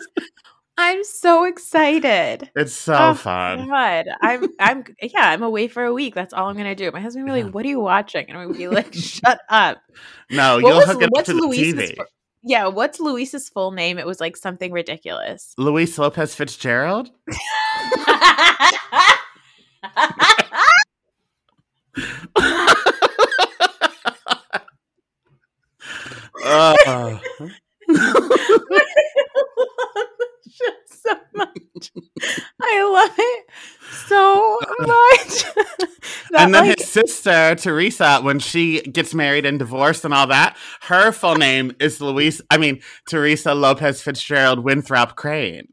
i'm 0.84 1.04
so 1.04 1.44
excited 1.44 2.50
It's 2.56 2.74
so 2.74 2.94
Oh, 2.98 3.14
fun. 3.14 3.68
God, 3.68 4.06
I'm, 4.20 4.48
I'm, 4.60 4.84
yeah, 5.00 5.28
I'm 5.30 5.42
away 5.42 5.68
for 5.68 5.84
a 5.84 5.92
week. 5.92 6.14
That's 6.14 6.32
all 6.34 6.48
I'm 6.48 6.56
gonna 6.56 6.74
do. 6.74 6.90
My 6.90 7.00
husband 7.00 7.24
will 7.26 7.34
be 7.34 7.38
Yeah. 7.40 7.44
like, 7.46 7.54
"What 7.54 7.64
are 7.64 7.68
you 7.68 7.80
watching?" 7.80 8.26
And 8.28 8.36
I'm 8.38 8.46
gonna 8.48 8.58
be 8.58 8.68
like, 8.68 8.92
"Shut 9.14 9.40
up." 9.48 9.78
No, 10.30 10.56
What 10.56 10.64
you'll 10.68 10.76
was- 10.78 10.86
hook 10.86 11.02
it 11.02 11.04
up 11.06 11.10
what's 11.12 11.28
to 11.28 11.34
the 11.34 11.40
TV. 11.46 11.96
fu- 11.96 12.04
Yeah, 12.42 12.66
what's 12.66 12.98
Luis's 13.00 13.48
full 13.48 13.70
name? 13.70 13.98
It 13.98 14.06
was 14.06 14.20
like 14.20 14.36
something 14.36 14.72
ridiculous. 14.72 15.54
Luis 15.56 15.96
Lopez 15.98 16.34
Fitzgerald? 16.34 17.10
Uh, 26.44 27.18
Just 30.58 31.02
so 31.02 31.14
much. 31.34 31.92
I 32.60 32.82
love 32.84 33.14
it 33.18 33.46
so 34.08 34.58
much. 34.80 35.88
And 36.34 36.54
then 36.54 36.66
like, 36.66 36.78
his 36.78 36.88
sister, 36.88 37.54
Teresa, 37.56 38.20
when 38.22 38.38
she 38.38 38.80
gets 38.80 39.12
married 39.12 39.44
and 39.44 39.58
divorced 39.58 40.04
and 40.06 40.14
all 40.14 40.26
that, 40.28 40.56
her 40.82 41.12
full 41.12 41.34
name 41.34 41.76
is 41.78 42.00
Luis, 42.00 42.40
I 42.50 42.56
mean, 42.56 42.80
Teresa 43.06 43.54
Lopez 43.54 44.00
Fitzgerald 44.00 44.60
Winthrop 44.60 45.14
Crane. 45.14 45.68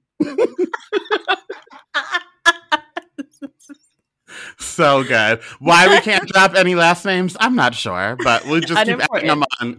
So 4.57 5.03
good. 5.03 5.41
Why 5.59 5.87
we 5.87 6.01
can't 6.01 6.27
drop 6.27 6.55
any 6.55 6.75
last 6.75 7.05
names, 7.05 7.37
I'm 7.39 7.55
not 7.55 7.73
sure, 7.73 8.17
but 8.21 8.45
we'll 8.45 8.59
just 8.59 8.85
keep 8.85 8.99
adding 8.99 9.27
them 9.27 9.43
on. 9.61 9.77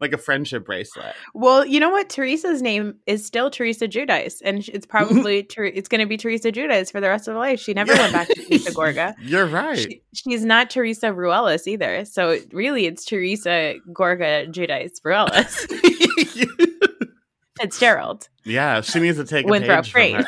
Like 0.00 0.12
a 0.12 0.18
friendship 0.18 0.64
bracelet. 0.66 1.14
well, 1.34 1.64
you 1.64 1.80
know 1.80 1.90
what? 1.90 2.08
Teresa's 2.08 2.60
name 2.62 2.96
is 3.06 3.24
still 3.24 3.50
Teresa 3.50 3.88
Giudice, 3.88 4.40
and 4.44 4.68
it's 4.68 4.86
probably 4.94 5.42
Ter- 5.42 5.64
it's 5.64 5.88
going 5.88 6.00
to 6.00 6.06
be 6.06 6.16
Teresa 6.16 6.52
Giudice 6.52 6.92
for 6.92 7.00
the 7.00 7.08
rest 7.08 7.28
of 7.28 7.34
her 7.34 7.40
life. 7.40 7.60
She 7.60 7.72
never 7.74 7.92
went 7.94 8.12
back 8.12 8.28
to 8.28 8.34
Teresa 8.34 8.70
Gorga. 8.74 9.14
You're 9.20 9.46
right. 9.46 9.78
She, 9.78 10.02
she's 10.14 10.44
not 10.44 10.70
Teresa 10.70 11.06
Ruelas 11.12 11.66
either. 11.66 12.04
So 12.04 12.38
really, 12.52 12.86
it's 12.86 13.04
Teresa 13.04 13.74
Gorga 13.92 14.48
Giudice 14.52 15.00
Ruelas 15.02 15.66
it's 17.60 17.80
Gerald. 17.80 18.28
yeah, 18.44 18.80
she 18.82 19.00
needs 19.00 19.16
to 19.16 19.24
take 19.24 19.46
a 19.46 19.50
Winthrop 19.50 19.86
page 19.86 20.14
from 20.14 20.24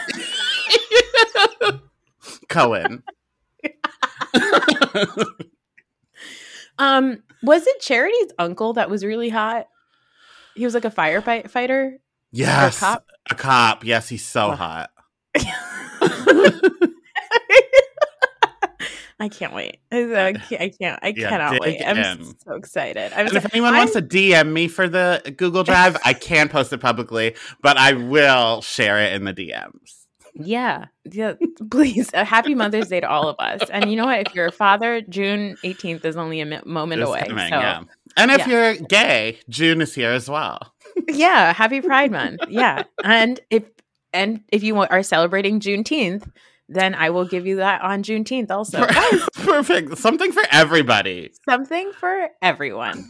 her. 1.73 1.81
Cohen. 2.49 3.03
Um, 6.79 7.23
was 7.43 7.67
it 7.67 7.81
Charity's 7.81 8.33
uncle 8.39 8.73
that 8.75 8.89
was 8.91 9.05
really 9.05 9.29
hot? 9.29 9.67
He 10.55 10.65
was 10.65 10.75
like 10.75 10.85
a 10.85 10.91
firefighter. 10.91 11.97
yes. 12.33 12.81
cop? 12.81 13.05
A 13.31 13.35
cop. 13.35 13.85
Yes, 13.85 14.09
he's 14.09 14.25
so 14.25 14.51
Ugh. 14.53 14.59
hot. 14.59 14.91
I 19.21 19.29
can't 19.29 19.53
wait. 19.53 19.79
I 19.91 19.99
I 20.29 20.33
can't. 20.35 20.63
I, 20.63 20.69
can't, 20.69 21.01
I 21.03 21.09
Yeah, 21.17 21.29
cannot 21.29 21.61
wait. 21.61 21.83
I'm 21.85 21.97
in. 21.99 22.25
so 22.39 22.55
excited. 22.55 23.13
I'm 23.13 23.23
And 23.27 23.31
so, 23.31 23.37
if 23.39 23.47
anyone 23.53 23.75
I'm- 23.75 23.79
wants 23.81 23.95
to 23.95 24.03
DM 24.03 24.53
me 24.53 24.69
for 24.69 24.89
the 24.89 25.35
Google 25.37 25.65
Drive, 25.65 25.97
I 26.05 26.13
can 26.15 26.49
post 26.49 26.73
it 26.73 26.79
publicly, 26.79 27.35
but 27.61 27.77
I 27.77 27.95
will 27.95 28.63
share 28.63 28.99
it 29.03 29.13
in 29.15 29.25
the 29.25 29.35
DMs. 29.35 29.98
Yeah, 30.35 30.87
yeah. 31.11 31.35
Please, 31.71 32.11
a 32.15 32.25
happy 32.25 32.55
Mother's 32.55 32.89
Day 32.89 33.01
to 33.01 33.09
all 33.09 33.29
of 33.29 33.37
us. 33.39 33.69
And 33.71 33.91
you 33.91 33.97
know 33.97 34.07
what? 34.07 34.27
If 34.27 34.35
you're 34.35 34.47
a 34.47 34.53
father, 34.53 35.01
June 35.03 35.57
18th 35.65 36.05
is 36.05 36.17
only 36.17 36.41
a 36.41 36.65
moment 36.67 37.01
It's 37.03 37.09
away. 37.09 37.25
coming, 37.27 37.49
so 37.51 37.59
yeah. 37.59 37.83
And 38.17 38.31
if 38.31 38.39
yeah. 38.39 38.49
you're 38.49 38.75
gay, 38.75 39.39
June 39.49 39.81
is 39.81 39.95
here 39.95 40.11
as 40.13 40.29
well. 40.29 40.73
yeah 41.09 41.53
happy 41.53 41.81
pride 41.81 42.11
month 42.11 42.41
yeah 42.49 42.83
and 43.05 43.39
if 43.51 43.63
and 44.13 44.41
if 44.51 44.63
you 44.65 44.75
are 44.77 45.03
celebrating 45.03 45.61
juneteenth 45.61 46.29
then 46.69 46.95
i 46.95 47.11
will 47.11 47.25
give 47.27 47.47
you 47.47 47.57
that 47.57 47.81
on 47.83 48.03
juneteenth 48.03 48.51
also 48.51 48.85
Perfect. 49.35 49.97
Something 49.99 50.33
for 50.33 50.43
everybody. 50.51 51.31
something 51.49 51.93
for 51.93 52.31
everyone 52.43 53.05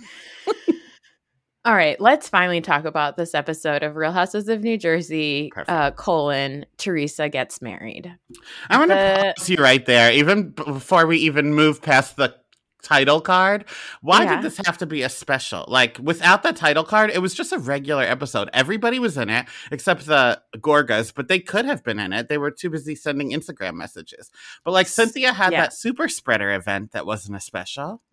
all 1.68 1.74
right 1.74 2.00
let's 2.00 2.28
finally 2.30 2.62
talk 2.62 2.86
about 2.86 3.18
this 3.18 3.34
episode 3.34 3.82
of 3.82 3.94
real 3.94 4.10
housewives 4.10 4.48
of 4.48 4.62
new 4.62 4.78
jersey 4.78 5.52
uh 5.68 5.90
colon 5.90 6.64
teresa 6.78 7.28
gets 7.28 7.60
married. 7.60 8.10
I 8.70 8.78
want 8.78 8.90
to 8.90 8.94
The- 8.94 9.34
pause 9.36 9.50
you 9.50 9.56
right 9.58 9.84
there, 9.84 10.10
even 10.10 10.50
before 10.50 11.06
we 11.06 11.18
even 11.18 11.52
move 11.52 11.82
past 11.82 12.16
the 12.16 12.34
title 12.88 13.20
card. 13.20 13.64
Why 14.00 14.24
Yeah. 14.24 14.36
did 14.36 14.44
this 14.44 14.58
have 14.66 14.78
to 14.78 14.86
be 14.86 15.02
a 15.02 15.08
special? 15.08 15.64
Like, 15.68 15.98
without 16.02 16.42
the 16.42 16.52
title 16.52 16.84
card, 16.84 17.10
it 17.10 17.18
was 17.18 17.34
just 17.34 17.52
a 17.52 17.58
regular 17.58 18.02
episode. 18.04 18.48
Everybody 18.52 18.98
was 18.98 19.16
in 19.18 19.28
it 19.28 19.46
except 19.70 20.06
the 20.06 20.40
Gorgas, 20.56 21.12
but 21.14 21.28
they 21.28 21.40
could 21.40 21.64
have 21.66 21.84
been 21.84 21.98
in 21.98 22.12
it. 22.12 22.28
They 22.28 22.38
were 22.38 22.50
too 22.50 22.70
busy 22.70 22.94
sending 22.94 23.32
Instagram 23.32 23.74
messages. 23.74 24.30
But, 24.64 24.72
like, 24.72 24.86
Cynthia 24.86 25.32
had 25.32 25.52
Yeah. 25.52 25.62
that 25.62 25.72
super 25.74 26.08
spreader 26.08 26.50
event 26.52 26.92
that 26.92 27.04
wasn't 27.06 27.36
a 27.36 27.40
special. 27.40 28.00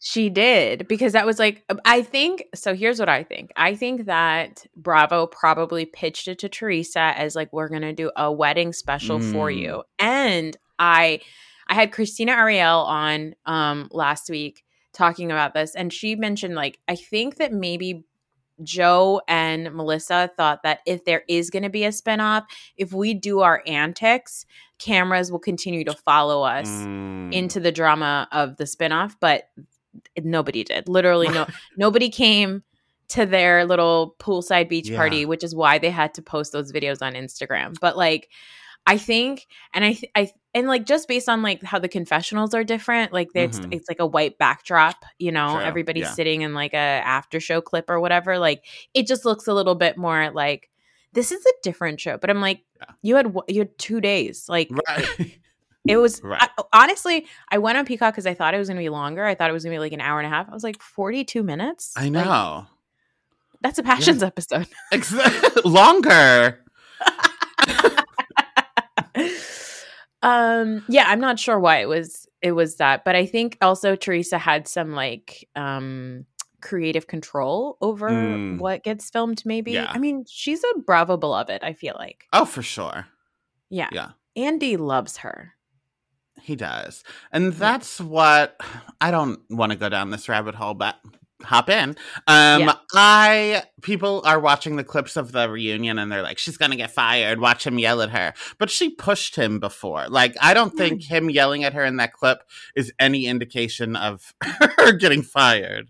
She 0.00 0.30
did 0.30 0.86
because 0.86 1.12
that 1.14 1.26
was 1.26 1.40
like 1.40 1.64
I 1.84 2.02
think 2.02 2.44
so 2.54 2.72
here's 2.72 3.00
what 3.00 3.08
I 3.08 3.24
think. 3.24 3.50
I 3.56 3.74
think 3.74 4.06
that 4.06 4.64
Bravo 4.76 5.26
probably 5.26 5.86
pitched 5.86 6.28
it 6.28 6.38
to 6.38 6.48
Teresa 6.48 7.00
as 7.16 7.34
like 7.34 7.52
we're 7.52 7.68
going 7.68 7.82
to 7.82 7.92
do 7.92 8.12
a 8.16 8.30
wedding 8.30 8.72
special 8.72 9.18
for 9.18 9.48
Mm. 9.50 9.58
you. 9.58 9.82
And 9.98 10.56
I 10.78 11.18
I 11.68 11.74
had 11.74 11.92
Christina 11.92 12.32
Ariel 12.32 12.78
on 12.80 13.34
um 13.46 13.88
last 13.92 14.30
week 14.30 14.64
talking 14.92 15.30
about 15.30 15.54
this 15.54 15.74
and 15.74 15.92
she 15.92 16.14
mentioned 16.16 16.54
like 16.54 16.78
I 16.88 16.96
think 16.96 17.36
that 17.36 17.52
maybe 17.52 18.04
Joe 18.64 19.20
and 19.28 19.72
Melissa 19.72 20.30
thought 20.36 20.64
that 20.64 20.80
if 20.84 21.04
there 21.04 21.22
is 21.28 21.48
going 21.50 21.62
to 21.62 21.68
be 21.68 21.84
a 21.84 21.90
spinoff, 21.90 22.44
if 22.76 22.92
we 22.92 23.14
do 23.14 23.38
our 23.40 23.62
antics, 23.68 24.44
cameras 24.80 25.30
will 25.30 25.38
continue 25.38 25.84
to 25.84 25.92
follow 25.92 26.42
us 26.42 26.68
Mm. 26.68 27.32
into 27.32 27.60
the 27.60 27.70
drama 27.70 28.26
of 28.32 28.56
the 28.56 28.64
spinoff, 28.64 29.14
but 29.20 29.48
nobody 30.20 30.64
did. 30.64 30.88
Literally, 30.88 31.28
no 31.28 31.46
nobody 31.76 32.08
came 32.08 32.64
to 33.08 33.24
their 33.26 33.64
little 33.64 34.16
poolside 34.18 34.68
beach 34.68 34.88
Yeah. 34.88 34.96
party, 34.96 35.24
which 35.24 35.44
is 35.44 35.54
why 35.54 35.78
they 35.78 35.90
had 35.90 36.12
to 36.14 36.22
post 36.22 36.52
those 36.52 36.72
videos 36.72 37.00
on 37.00 37.14
Instagram. 37.14 37.78
But 37.80 37.96
like, 37.96 38.28
I 38.86 38.98
think, 38.98 39.46
and 39.72 39.84
I, 39.84 39.92
th- 39.94 40.10
I, 40.14 40.30
and 40.58 40.66
like 40.68 40.84
just 40.86 41.06
based 41.08 41.28
on 41.28 41.42
like 41.42 41.62
how 41.62 41.78
the 41.78 41.88
confessionals 41.88 42.52
are 42.54 42.64
different, 42.64 43.12
like 43.12 43.28
it's 43.34 43.60
Mhm. 43.60 43.74
it's 43.74 43.88
like 43.88 44.00
a 44.00 44.06
white 44.06 44.36
backdrop, 44.38 45.04
you 45.18 45.30
know, 45.32 45.54
True, 45.56 45.64
everybody's 45.64 46.04
yeah. 46.04 46.12
sitting 46.12 46.42
in 46.42 46.52
like 46.54 46.74
a 46.74 46.76
after 46.76 47.38
show 47.40 47.60
clip 47.60 47.88
or 47.88 48.00
whatever. 48.00 48.38
Like 48.38 48.64
it 48.94 49.06
just 49.06 49.24
looks 49.24 49.46
a 49.46 49.54
little 49.54 49.74
bit 49.76 49.96
more 49.96 50.30
like 50.30 50.68
this 51.12 51.32
is 51.32 51.44
a 51.46 51.52
different 51.62 52.00
show. 52.00 52.18
But 52.18 52.30
I'm 52.30 52.40
like, 52.40 52.62
Yeah. 52.80 52.86
you 53.02 53.16
had 53.16 53.34
you 53.48 53.60
had 53.60 53.78
two 53.78 54.00
days, 54.00 54.48
like 54.48 54.70
Right. 54.88 55.38
It 55.86 55.96
was 55.96 56.20
Right. 56.24 56.42
I, 56.42 56.62
honestly, 56.72 57.26
I 57.50 57.58
went 57.58 57.78
on 57.78 57.86
Peacock 57.86 58.12
because 58.14 58.26
I 58.26 58.34
thought 58.34 58.52
it 58.54 58.58
was 58.58 58.68
going 58.68 58.76
to 58.76 58.82
be 58.82 58.88
longer. 58.90 59.24
I 59.24 59.34
thought 59.34 59.48
it 59.48 59.54
was 59.54 59.64
going 59.64 59.72
to 59.72 59.76
be 59.76 59.80
like 59.80 59.92
an 59.92 60.00
hour 60.00 60.18
and 60.20 60.26
a 60.26 60.30
half. 60.30 60.48
I 60.48 60.52
was 60.52 60.64
like, 60.64 60.82
42 60.82 61.42
minutes? 61.42 61.94
I 61.96 62.02
Like, 62.04 62.12
know. 62.12 62.66
that's 63.62 63.78
a 63.78 63.82
Passions 63.82 64.22
episode. 64.22 64.66
Ex- 64.92 65.14
longer. 65.64 66.62
um 70.22 70.84
yeah 70.88 71.04
i'm 71.08 71.20
not 71.20 71.38
sure 71.38 71.58
why 71.60 71.76
it 71.78 71.88
was 71.88 72.26
it 72.42 72.52
was 72.52 72.76
that 72.76 73.04
but 73.04 73.14
i 73.14 73.24
think 73.24 73.56
also 73.60 73.94
teresa 73.94 74.36
had 74.38 74.66
some 74.66 74.92
like 74.92 75.48
um 75.54 76.24
creative 76.60 77.06
control 77.06 77.76
over 77.80 78.08
Mm. 78.10 78.58
what 78.58 78.82
gets 78.82 79.08
filmed 79.10 79.42
maybe 79.46 79.72
Yeah. 79.72 79.86
i 79.90 79.98
mean 79.98 80.24
she's 80.28 80.62
a 80.64 80.78
bravo 80.80 81.16
beloved 81.16 81.62
i 81.62 81.72
feel 81.72 81.94
like 81.98 82.24
Oh, 82.32 82.44
for 82.44 82.62
sure. 82.62 83.06
yeah 83.70 83.88
Yeah. 83.92 84.10
andy 84.34 84.76
loves 84.76 85.18
her 85.18 85.54
He 86.42 86.54
does. 86.56 87.02
And 87.32 87.52
that's 87.52 88.00
what 88.00 88.56
I 89.00 89.10
don't 89.10 89.40
want 89.50 89.72
to 89.72 89.78
go 89.78 89.88
down 89.88 90.10
this 90.10 90.28
rabbit 90.28 90.54
hole, 90.54 90.72
but 90.74 90.96
hop 91.42 91.68
in. 91.70 91.90
Um 92.26 92.62
Yeah. 92.62 92.74
I 92.94 93.62
people 93.82 94.22
are 94.24 94.40
watching 94.40 94.76
the 94.76 94.84
clips 94.84 95.16
of 95.16 95.32
the 95.32 95.48
reunion 95.48 95.98
and 95.98 96.10
they're 96.10 96.22
like, 96.22 96.38
she's 96.38 96.56
gonna 96.56 96.76
get 96.76 96.90
fired. 96.90 97.40
Watch 97.40 97.66
him 97.66 97.78
yell 97.78 98.02
at 98.02 98.10
her. 98.10 98.34
But 98.58 98.70
she 98.70 98.90
pushed 98.90 99.36
him 99.36 99.60
before. 99.60 100.08
Like, 100.08 100.34
I 100.40 100.52
don't 100.54 100.76
think 100.76 101.02
him 101.04 101.30
yelling 101.30 101.64
at 101.64 101.74
her 101.74 101.84
in 101.84 101.96
that 101.98 102.12
clip 102.12 102.42
is 102.74 102.92
any 102.98 103.26
indication 103.26 103.94
of 103.96 104.34
her 104.42 104.92
getting 104.92 105.22
fired. 105.22 105.88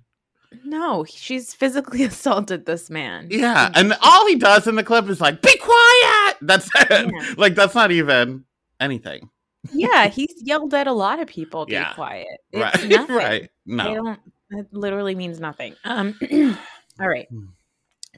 no 0.64 1.05
she's 1.05 1.55
physically 1.55 2.02
assaulted 2.11 2.67
this 2.67 2.90
man 2.90 3.28
Yeah. 3.31 3.71
And 3.75 3.95
all 4.02 4.26
he 4.26 4.37
does 4.37 4.67
in 4.67 4.75
the 4.76 4.85
clip 4.85 5.09
is 5.09 5.21
like, 5.21 5.40
be 5.43 5.57
quiet. 5.59 6.37
That's 6.43 6.69
it. 6.75 7.11
Yeah. 7.12 7.35
Like 7.37 7.55
that's 7.55 7.75
not 7.75 7.90
even 7.90 8.45
anything. 8.81 9.28
yeah 9.73 10.07
he's 10.09 10.33
yelled 10.38 10.73
at 10.73 10.87
a 10.87 10.93
lot 10.93 11.19
of 11.21 11.26
people 11.26 11.67
be 11.67 11.73
Yeah. 11.73 11.93
quiet 11.95 12.28
it's 12.52 12.62
right. 12.62 12.88
nothing. 12.88 13.17
right. 13.17 13.43
They 13.43 13.75
No. 13.75 13.95
don't. 13.95 14.21
It 14.50 14.67
literally 14.73 15.14
means 15.14 15.40
nothing. 15.40 15.75
Um. 15.85 16.14
all 17.00 17.09
right. 17.09 17.26
Hmm. 17.31 17.47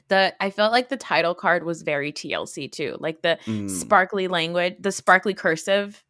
The 0.07 0.33
I 0.39 0.49
felt 0.49 0.71
like 0.71 0.89
the 0.89 0.97
title 0.97 1.35
card 1.35 1.63
was 1.65 1.81
very 1.83 2.11
TLC 2.11 2.71
too, 2.71 2.97
like 2.99 3.21
the 3.21 3.37
Mm. 3.45 3.69
sparkly 3.69 4.27
language, 4.27 4.75
the 4.79 4.91
sparkly 4.91 5.33
cursive. 5.33 6.03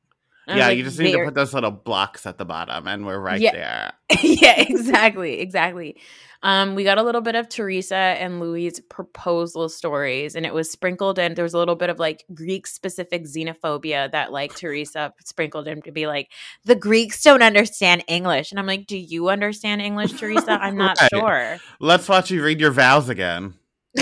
Yeah, 0.57 0.67
like, 0.67 0.77
you 0.77 0.83
just 0.83 0.99
need 0.99 1.11
to 1.13 1.25
put 1.25 1.33
those 1.35 1.53
little 1.53 1.71
blocks 1.71 2.25
at 2.25 2.37
the 2.37 2.45
bottom, 2.45 2.87
and 2.87 3.05
we're 3.05 3.19
right 3.19 3.41
Yeah. 3.41 3.51
there. 3.51 3.93
yeah, 4.23 4.61
exactly, 4.61 5.39
exactly. 5.39 5.97
Um, 6.43 6.73
we 6.73 6.83
got 6.83 6.97
a 6.97 7.03
little 7.03 7.21
bit 7.21 7.35
of 7.35 7.49
Teresa 7.49 7.95
and 7.95 8.39
Louis' 8.39 8.79
proposal 8.89 9.69
stories, 9.69 10.35
and 10.35 10.43
it 10.43 10.55
was 10.55 10.71
sprinkled 10.71 11.19
in. 11.19 11.35
There 11.35 11.43
was 11.43 11.53
a 11.53 11.57
little 11.59 11.75
bit 11.75 11.91
of 11.91 11.99
like 11.99 12.23
Greek 12.33 12.65
specific 12.65 13.25
xenophobia 13.25 14.11
that 14.11 14.31
like 14.31 14.55
Teresa 14.55 15.13
sprinkled 15.23 15.67
in 15.67 15.83
to 15.83 15.91
be 15.91 16.07
like, 16.07 16.31
the 16.65 16.73
Greeks 16.75 17.21
don't 17.21 17.43
understand 17.43 18.03
English. 18.07 18.49
And 18.51 18.59
I'm 18.59 18.65
like, 18.65 18.87
do 18.87 18.97
you 18.97 19.29
understand 19.29 19.83
English, 19.83 20.13
Teresa? 20.13 20.53
I'm 20.53 20.77
not 20.77 20.97
Right. 21.01 21.09
sure. 21.13 21.57
Let's 21.79 22.09
watch 22.09 22.31
you 22.31 22.43
read 22.43 22.59
your 22.59 22.71
vows 22.71 23.07
again. 23.09 23.53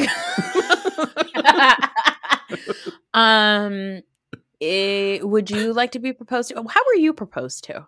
um 3.14 4.02
eh, 4.62 5.20
would 5.22 5.50
you 5.50 5.74
like 5.74 5.92
to 5.92 6.00
be 6.00 6.14
proposed 6.14 6.50
to 6.50 6.56
how 6.56 6.82
were 6.88 7.00
you 7.00 7.14
proposed 7.14 7.64
to 7.66 7.88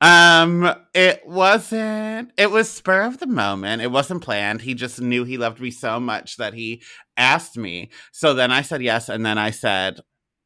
Um, 0.00 0.74
it 0.94 1.26
wasn't. 1.26 2.32
It 2.36 2.50
was 2.50 2.70
spur 2.70 3.02
of 3.02 3.18
the 3.18 3.26
moment. 3.26 3.82
It 3.82 3.90
wasn't 3.90 4.22
planned. 4.22 4.62
He 4.62 4.74
just 4.74 5.00
knew 5.00 5.24
he 5.24 5.38
loved 5.38 5.60
me 5.60 5.70
so 5.70 6.00
much 6.00 6.36
that 6.36 6.54
he 6.54 6.82
asked 7.16 7.56
me. 7.56 7.90
So 8.10 8.34
then 8.34 8.50
I 8.50 8.62
said 8.62 8.82
yes, 8.82 9.08
and 9.08 9.24
then 9.24 9.38
I 9.38 9.50
said, 9.50 10.00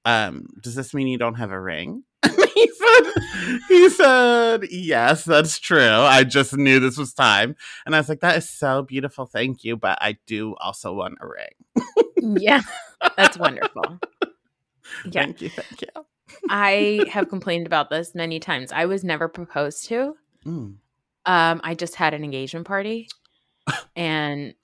"Um, 0.04 0.46
does 0.60 0.74
this 0.74 0.94
mean 0.94 1.08
you 1.08 1.18
don't 1.18 1.34
have 1.34 1.50
a 1.50 1.60
ring?" 1.60 2.04
he 2.24 2.70
said, 2.78 3.12
"He 3.68 3.88
said 3.90 4.64
yes, 4.70 5.24
that's 5.24 5.58
true. 5.58 5.80
I 5.80 6.24
just 6.24 6.56
knew 6.56 6.80
this 6.80 6.98
was 6.98 7.14
time." 7.14 7.56
And 7.84 7.94
I 7.94 7.98
was 7.98 8.08
like, 8.08 8.20
"That 8.20 8.36
is 8.36 8.48
so 8.48 8.82
beautiful. 8.82 9.26
Thank 9.26 9.64
you, 9.64 9.76
but 9.76 9.98
I 10.00 10.18
do 10.26 10.54
also 10.60 10.92
want 10.92 11.18
a 11.20 11.26
ring." 11.26 11.86
yeah 12.40 12.62
that's 13.16 13.38
wonderful 13.38 13.98
yeah 15.04 15.22
Thank 15.24 15.40
you. 15.40 15.48
Thank 15.50 15.82
you. 15.82 15.88
i 16.50 17.04
have 17.10 17.28
complained 17.28 17.66
about 17.66 17.90
this 17.90 18.14
many 18.14 18.40
times 18.40 18.72
i 18.72 18.86
was 18.86 19.04
never 19.04 19.28
proposed 19.28 19.86
to 19.88 20.16
Mm. 20.44 20.76
um 21.26 21.60
i 21.64 21.74
just 21.74 21.96
had 21.96 22.14
an 22.14 22.22
engagement 22.24 22.66
party 22.66 23.08
and 23.96 24.54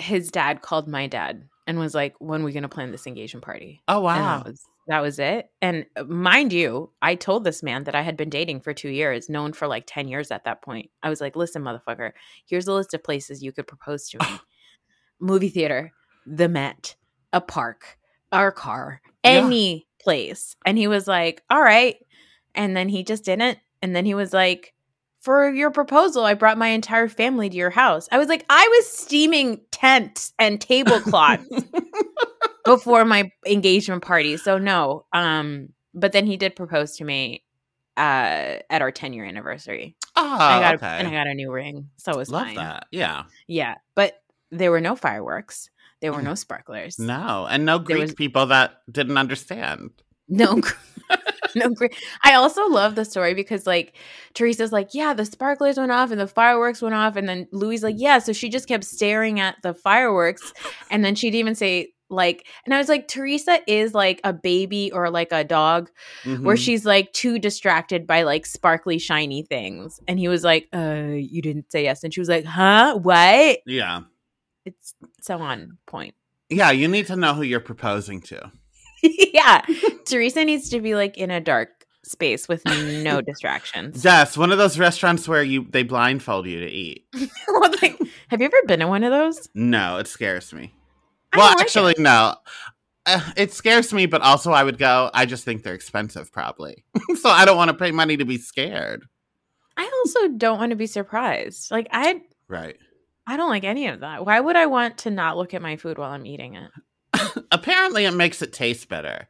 his 0.00 0.30
dad 0.30 0.62
called 0.62 0.88
my 0.88 1.06
dad 1.06 1.48
and 1.66 1.78
was 1.78 1.94
like 1.94 2.14
when 2.20 2.40
are 2.40 2.44
we 2.44 2.52
going 2.52 2.62
to 2.62 2.68
plan 2.68 2.90
this 2.90 3.06
engagement 3.06 3.44
party 3.44 3.82
Oh 3.88 3.96
And 3.98 4.04
wow. 4.04 4.38
that 4.38 4.46
was 4.46 4.62
that 4.86 5.00
was 5.00 5.18
it. 5.18 5.48
And 5.62 5.86
uh, 5.96 6.04
mind 6.04 6.52
you, 6.52 6.90
I 7.00 7.14
told 7.14 7.42
this 7.44 7.62
man 7.62 7.84
that 7.84 7.94
I 7.94 8.02
had 8.02 8.18
been 8.18 8.28
dating 8.28 8.60
for 8.60 8.74
two 8.74 8.90
years, 8.90 9.30
known 9.30 9.54
for 9.54 9.66
like 9.66 9.84
10 9.86 10.08
years 10.08 10.30
at 10.30 10.44
that 10.44 10.60
point. 10.60 10.90
I 11.02 11.08
was 11.08 11.22
like, 11.22 11.36
listen, 11.36 11.62
motherfucker, 11.62 12.12
here's 12.44 12.68
a 12.68 12.72
list 12.74 12.92
of 12.92 13.02
places 13.02 13.42
you 13.42 13.50
could 13.50 13.66
propose 13.66 14.10
to 14.10 14.18
me. 14.18 14.26
Movie 15.20 15.48
theater, 15.48 15.92
the 16.26 16.50
Met, 16.50 16.96
a 17.32 17.40
park, 17.40 17.96
our 18.30 18.52
car, 18.52 19.00
Yeah. 19.24 19.44
any 19.44 19.86
place. 20.00 20.56
And 20.66 20.76
he 20.78 20.86
was 20.86 21.08
like, 21.08 21.42
all 21.50 21.62
right. 21.62 21.96
And 22.54 22.76
then 22.76 22.88
he 22.88 23.02
just 23.02 23.24
didn't. 23.24 23.58
And 23.82 23.94
then 23.96 24.04
he 24.04 24.14
was 24.14 24.32
like, 24.32 24.72
for 25.20 25.50
your 25.50 25.70
proposal, 25.70 26.24
I 26.24 26.34
brought 26.34 26.58
my 26.58 26.68
entire 26.68 27.08
family 27.08 27.48
to 27.48 27.56
your 27.56 27.70
house. 27.70 28.08
I 28.12 28.18
was 28.18 28.28
like, 28.28 28.44
I 28.50 28.68
was 28.76 28.86
steaming 28.90 29.60
tents 29.70 30.32
and 30.38 30.60
tablecloths 30.60 31.48
before 32.64 33.04
my 33.04 33.30
engagement 33.46 34.02
party. 34.02 34.36
So 34.36 34.58
no. 34.58 35.06
Um, 35.12 35.68
but 35.94 36.12
then 36.12 36.26
he 36.26 36.36
did 36.36 36.56
propose 36.56 36.96
to 36.96 37.04
me 37.04 37.42
uh 37.96 38.58
at 38.70 38.82
our 38.82 38.90
10 38.90 39.12
year 39.12 39.24
anniversary. 39.24 39.96
Oh, 40.16 40.36
I 40.38 40.60
got 40.60 40.74
okay. 40.74 40.86
a, 40.86 40.90
and 40.90 41.08
I 41.08 41.12
got 41.12 41.26
a 41.28 41.34
new 41.34 41.50
ring. 41.52 41.90
So 41.96 42.12
it 42.12 42.16
was 42.18 42.28
Love 42.28 42.46
fine. 42.46 42.56
that. 42.56 42.86
Yeah. 42.90 43.24
Yeah. 43.46 43.76
But 43.94 44.14
there 44.50 44.70
were 44.70 44.80
no 44.80 44.96
fireworks. 44.96 45.70
There 46.04 46.12
were 46.12 46.22
no 46.22 46.34
sparklers. 46.34 46.98
No, 46.98 47.46
and 47.50 47.64
no 47.64 47.78
Greek 47.78 48.00
was- 48.02 48.14
people 48.14 48.46
that 48.46 48.74
didn't 48.92 49.16
understand. 49.18 49.90
No, 50.28 50.60
no. 51.54 51.68
gr- 51.70 51.86
I 52.22 52.34
also 52.34 52.66
love 52.68 52.94
the 52.94 53.04
story 53.04 53.34
because 53.34 53.66
like 53.66 53.96
Teresa's 54.34 54.72
like, 54.72 54.90
yeah, 54.94 55.12
the 55.14 55.24
sparklers 55.24 55.76
went 55.76 55.92
off 55.92 56.10
and 56.10 56.20
the 56.20 56.26
fireworks 56.26 56.80
went 56.82 56.94
off, 56.94 57.16
and 57.16 57.28
then 57.28 57.46
Louis 57.52 57.82
like, 57.82 57.96
yeah. 57.98 58.18
So 58.18 58.32
she 58.32 58.48
just 58.48 58.68
kept 58.68 58.84
staring 58.84 59.40
at 59.40 59.56
the 59.62 59.74
fireworks, 59.74 60.52
and 60.90 61.04
then 61.04 61.14
she'd 61.14 61.34
even 61.34 61.54
say 61.54 61.88
like, 62.10 62.46
and 62.64 62.72
I 62.74 62.78
was 62.78 62.88
like, 62.88 63.08
Teresa 63.08 63.58
is 63.66 63.92
like 63.94 64.20
a 64.24 64.32
baby 64.32 64.92
or 64.92 65.10
like 65.10 65.32
a 65.32 65.42
dog 65.42 65.90
where 66.24 66.54
Mhm. 66.56 66.58
she's 66.58 66.84
like 66.86 67.12
too 67.12 67.38
distracted 67.38 68.06
by 68.06 68.22
like 68.22 68.46
sparkly 68.46 68.98
shiny 68.98 69.42
things, 69.42 70.00
and 70.08 70.18
he 70.18 70.28
was 70.28 70.44
like, 70.44 70.68
uh, 70.72 71.02
you 71.16 71.42
didn't 71.42 71.70
say 71.72 71.82
yes, 71.84 72.02
and 72.04 72.14
she 72.14 72.20
was 72.20 72.28
like, 72.30 72.44
huh, 72.44 72.98
what? 73.02 73.58
yeah, 73.66 74.00
It's 74.64 74.94
so 75.20 75.38
on 75.38 75.78
point. 75.86 76.14
yeah. 76.50 76.70
You 76.70 76.88
need 76.88 77.06
to 77.08 77.16
know 77.16 77.34
who 77.34 77.42
you're 77.42 77.60
proposing 77.60 78.20
to. 78.22 78.50
yeah, 79.02 79.62
Teresa 80.06 80.44
needs 80.44 80.70
to 80.70 80.80
be 80.80 80.94
like 80.94 81.18
in 81.18 81.30
a 81.30 81.40
dark 81.40 81.68
space 82.04 82.48
with 82.48 82.62
no 82.64 83.20
distractions. 83.26 84.02
Yes, 84.04 84.36
one 84.36 84.50
of 84.52 84.58
those 84.58 84.78
restaurants 84.78 85.28
where 85.28 85.42
you 85.42 85.66
they 85.70 85.82
blindfold 85.82 86.46
you 86.46 86.60
to 86.60 86.66
eat. 86.70 87.06
Like, 87.82 87.98
have 88.28 88.40
you 88.40 88.46
ever 88.46 88.56
been 88.66 88.80
in 88.80 88.88
one 88.88 89.04
of 89.04 89.10
those? 89.10 89.48
No, 89.54 89.98
it 89.98 90.06
scares 90.06 90.52
me. 90.54 90.72
I 91.32 91.36
well, 91.38 91.48
like 91.50 91.60
actually, 91.60 91.92
it. 91.92 91.98
no. 91.98 92.36
Uh, 93.04 93.20
it 93.36 93.52
scares 93.52 93.92
me, 93.92 94.06
but 94.06 94.22
also 94.22 94.52
I 94.52 94.64
would 94.64 94.78
go. 94.78 95.10
I 95.12 95.26
just 95.26 95.44
think 95.44 95.62
they're 95.62 95.74
expensive, 95.74 96.32
probably. 96.32 96.84
so 97.20 97.28
I 97.28 97.44
don't 97.44 97.58
want 97.58 97.68
to 97.68 97.76
pay 97.76 97.90
money 97.90 98.16
to 98.16 98.24
be 98.24 98.38
scared. 98.38 99.04
I 99.76 99.90
also 100.04 100.28
don't 100.28 100.58
want 100.58 100.70
to 100.70 100.76
be 100.76 100.86
surprised. 100.86 101.70
Like 101.70 101.88
I, 101.92 102.22
Right. 102.48 102.76
I 103.26 103.36
don't 103.36 103.48
like 103.50 103.64
any 103.64 103.86
of 103.88 104.00
that. 104.00 104.24
Why 104.26 104.38
would 104.40 104.56
I 104.56 104.66
want 104.66 104.98
to 104.98 105.10
not 105.10 105.36
look 105.36 105.54
at 105.54 105.62
my 105.62 105.76
food 105.76 105.98
while 105.98 106.10
I'm 106.10 106.26
eating 106.26 106.56
it? 106.56 106.70
Apparently, 107.52 108.04
it 108.04 108.12
makes 108.12 108.42
it 108.42 108.52
taste 108.52 108.88
better. 108.88 109.28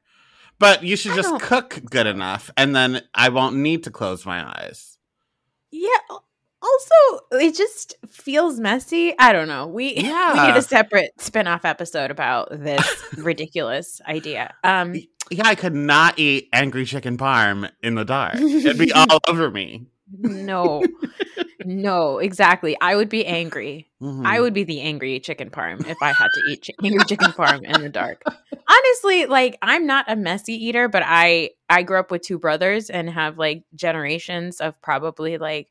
But 0.59 0.83
you 0.83 0.97
should 0.97 1.13
I 1.13 1.17
just 1.17 1.29
don't- 1.31 1.43
cook 1.43 1.81
good 1.91 2.07
enough, 2.07 2.51
and 2.57 2.75
then 2.75 3.03
I 3.15 3.29
won't 3.29 3.57
need 3.57 3.85
to 3.85 3.91
close 3.91 4.25
my 4.27 4.47
eyes. 4.47 4.99
Yeah. 5.71 5.89
Also, 6.63 7.21
it 7.33 7.55
just 7.55 7.95
feels 8.09 8.59
messy. 8.59 9.15
I 9.19 9.33
don't 9.33 9.49
know. 9.49 9.67
We 9.67 9.95
yeah. 9.97 10.33
we 10.47 10.49
need 10.53 10.57
a 10.57 10.63
separate 10.63 11.11
spin-off 11.21 11.65
episode 11.65 12.11
about 12.11 12.49
this 12.51 13.05
ridiculous 13.19 14.01
idea. 14.09 14.55
Um 14.65 14.95
Yeah, 15.31 15.47
I 15.47 15.57
could 15.57 15.75
not 15.75 16.19
eat 16.19 16.49
angry 16.55 16.87
chicken 16.87 17.19
parm 17.19 17.71
in 17.83 17.97
the 17.97 18.05
dark. 18.05 18.37
It'd 18.37 18.79
be 18.79 18.93
all 18.93 19.19
over 19.29 19.51
me. 19.51 19.89
No. 20.19 20.85
no, 21.65 22.19
exactly. 22.19 22.77
I 22.81 22.97
would 22.97 23.09
be 23.09 23.25
angry. 23.27 23.91
Mhm. 24.03 24.27
I 24.27 24.41
would 24.41 24.55
be 24.55 24.65
the 24.65 24.81
angry 24.81 25.21
chicken 25.21 25.51
parm 25.51 25.87
if 25.87 26.03
I 26.03 26.13
had 26.13 26.33
to 26.35 26.41
eat 26.41 26.67
chi- 26.67 26.75
angry 26.87 27.05
chicken 27.05 27.33
parm 27.33 27.65
in 27.65 27.81
the 27.83 27.89
dark. 27.89 28.25
Honestly, 28.69 29.27
like 29.27 29.59
I'm 29.63 29.87
not 29.87 30.07
a 30.09 30.17
messy 30.17 30.55
eater, 30.67 30.89
but 30.89 31.03
I 31.05 31.51
I 31.69 31.83
grew 31.83 31.99
up 31.99 32.11
with 32.11 32.23
two 32.23 32.39
brothers 32.39 32.89
and 32.91 33.09
have 33.11 33.39
like 33.39 33.65
generations 33.75 34.61
of 34.61 34.81
probably 34.81 35.37
like 35.39 35.69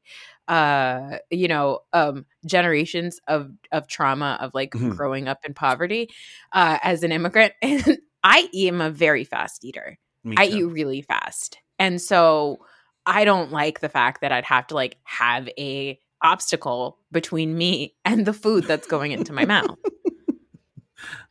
uh 0.47 1.17
you 1.31 1.47
know 1.47 1.79
um 1.93 2.25
generations 2.45 3.19
of 3.27 3.49
of 3.71 3.87
trauma 3.87 4.37
of 4.41 4.53
like 4.53 4.71
Mhm. 4.71 4.95
growing 4.95 5.27
up 5.27 5.39
in 5.45 5.53
poverty 5.53 6.09
uh 6.51 6.77
as 6.83 7.01
an 7.03 7.11
immigrant 7.13 7.53
and 7.61 7.97
I 8.23 8.49
am 8.53 8.81
a 8.81 8.89
very 8.89 9.23
fast 9.23 9.63
eater. 9.65 9.97
I 10.37 10.45
eat 10.45 10.63
really 10.63 11.01
fast. 11.01 11.57
And 11.79 12.01
so 12.01 12.59
I 13.05 13.25
don't 13.25 13.51
like 13.51 13.79
the 13.79 13.89
fact 13.89 14.21
that 14.21 14.31
I'd 14.31 14.45
have 14.45 14.67
to 14.67 14.75
like 14.75 14.97
have 15.03 15.49
a 15.57 15.99
obstacle 16.21 16.97
between 17.11 17.57
me 17.57 17.95
and 18.05 18.25
the 18.25 18.33
food 18.33 18.65
that's 18.65 18.87
going 18.87 19.11
into 19.11 19.33
my 19.33 19.45
mouth. 19.45 19.77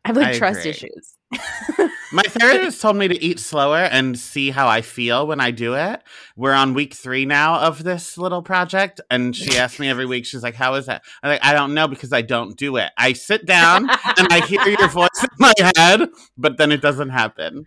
I 0.05 0.09
have 0.09 0.17
like 0.17 0.35
I 0.35 0.39
trust 0.39 0.61
agree. 0.61 0.71
issues. 0.71 1.17
My 2.13 2.23
therapist 2.25 2.83
told 2.83 2.97
me 2.97 3.09
to 3.09 3.23
eat 3.25 3.41
slower 3.41 3.79
and 3.79 4.19
see 4.19 4.51
how 4.51 4.69
I 4.69 4.83
feel 4.83 5.27
when 5.27 5.41
I 5.41 5.51
do 5.51 5.75
it. 5.75 6.03
We're 6.37 6.53
on 6.53 6.75
week 6.75 6.93
three 6.93 7.25
now 7.25 7.61
of 7.61 7.85
this 7.85 8.19
little 8.19 8.43
project, 8.43 9.01
and 9.11 9.35
she 9.35 9.57
asks 9.57 9.81
me 9.81 9.89
every 9.89 10.05
week. 10.05 10.27
She's 10.27 10.43
like, 10.43 10.55
"How 10.55 10.75
is 10.75 10.87
that?" 10.87 11.03
I'm 11.23 11.31
like, 11.31 11.45
"I 11.45 11.55
don't 11.55 11.73
know 11.73 11.89
because 11.89 12.13
I 12.13 12.21
don't 12.21 12.55
do 12.57 12.77
it. 12.77 12.91
I 12.99 13.15
sit 13.15 13.47
down 13.47 13.89
and 14.19 14.29
I 14.31 14.45
hear 14.45 14.67
your 14.69 14.89
voice 14.89 15.09
in 15.23 15.29
my 15.39 15.55
head, 15.77 16.11
but 16.37 16.59
then 16.59 16.71
it 16.71 16.83
doesn't 16.83 17.11
happen." 17.11 17.65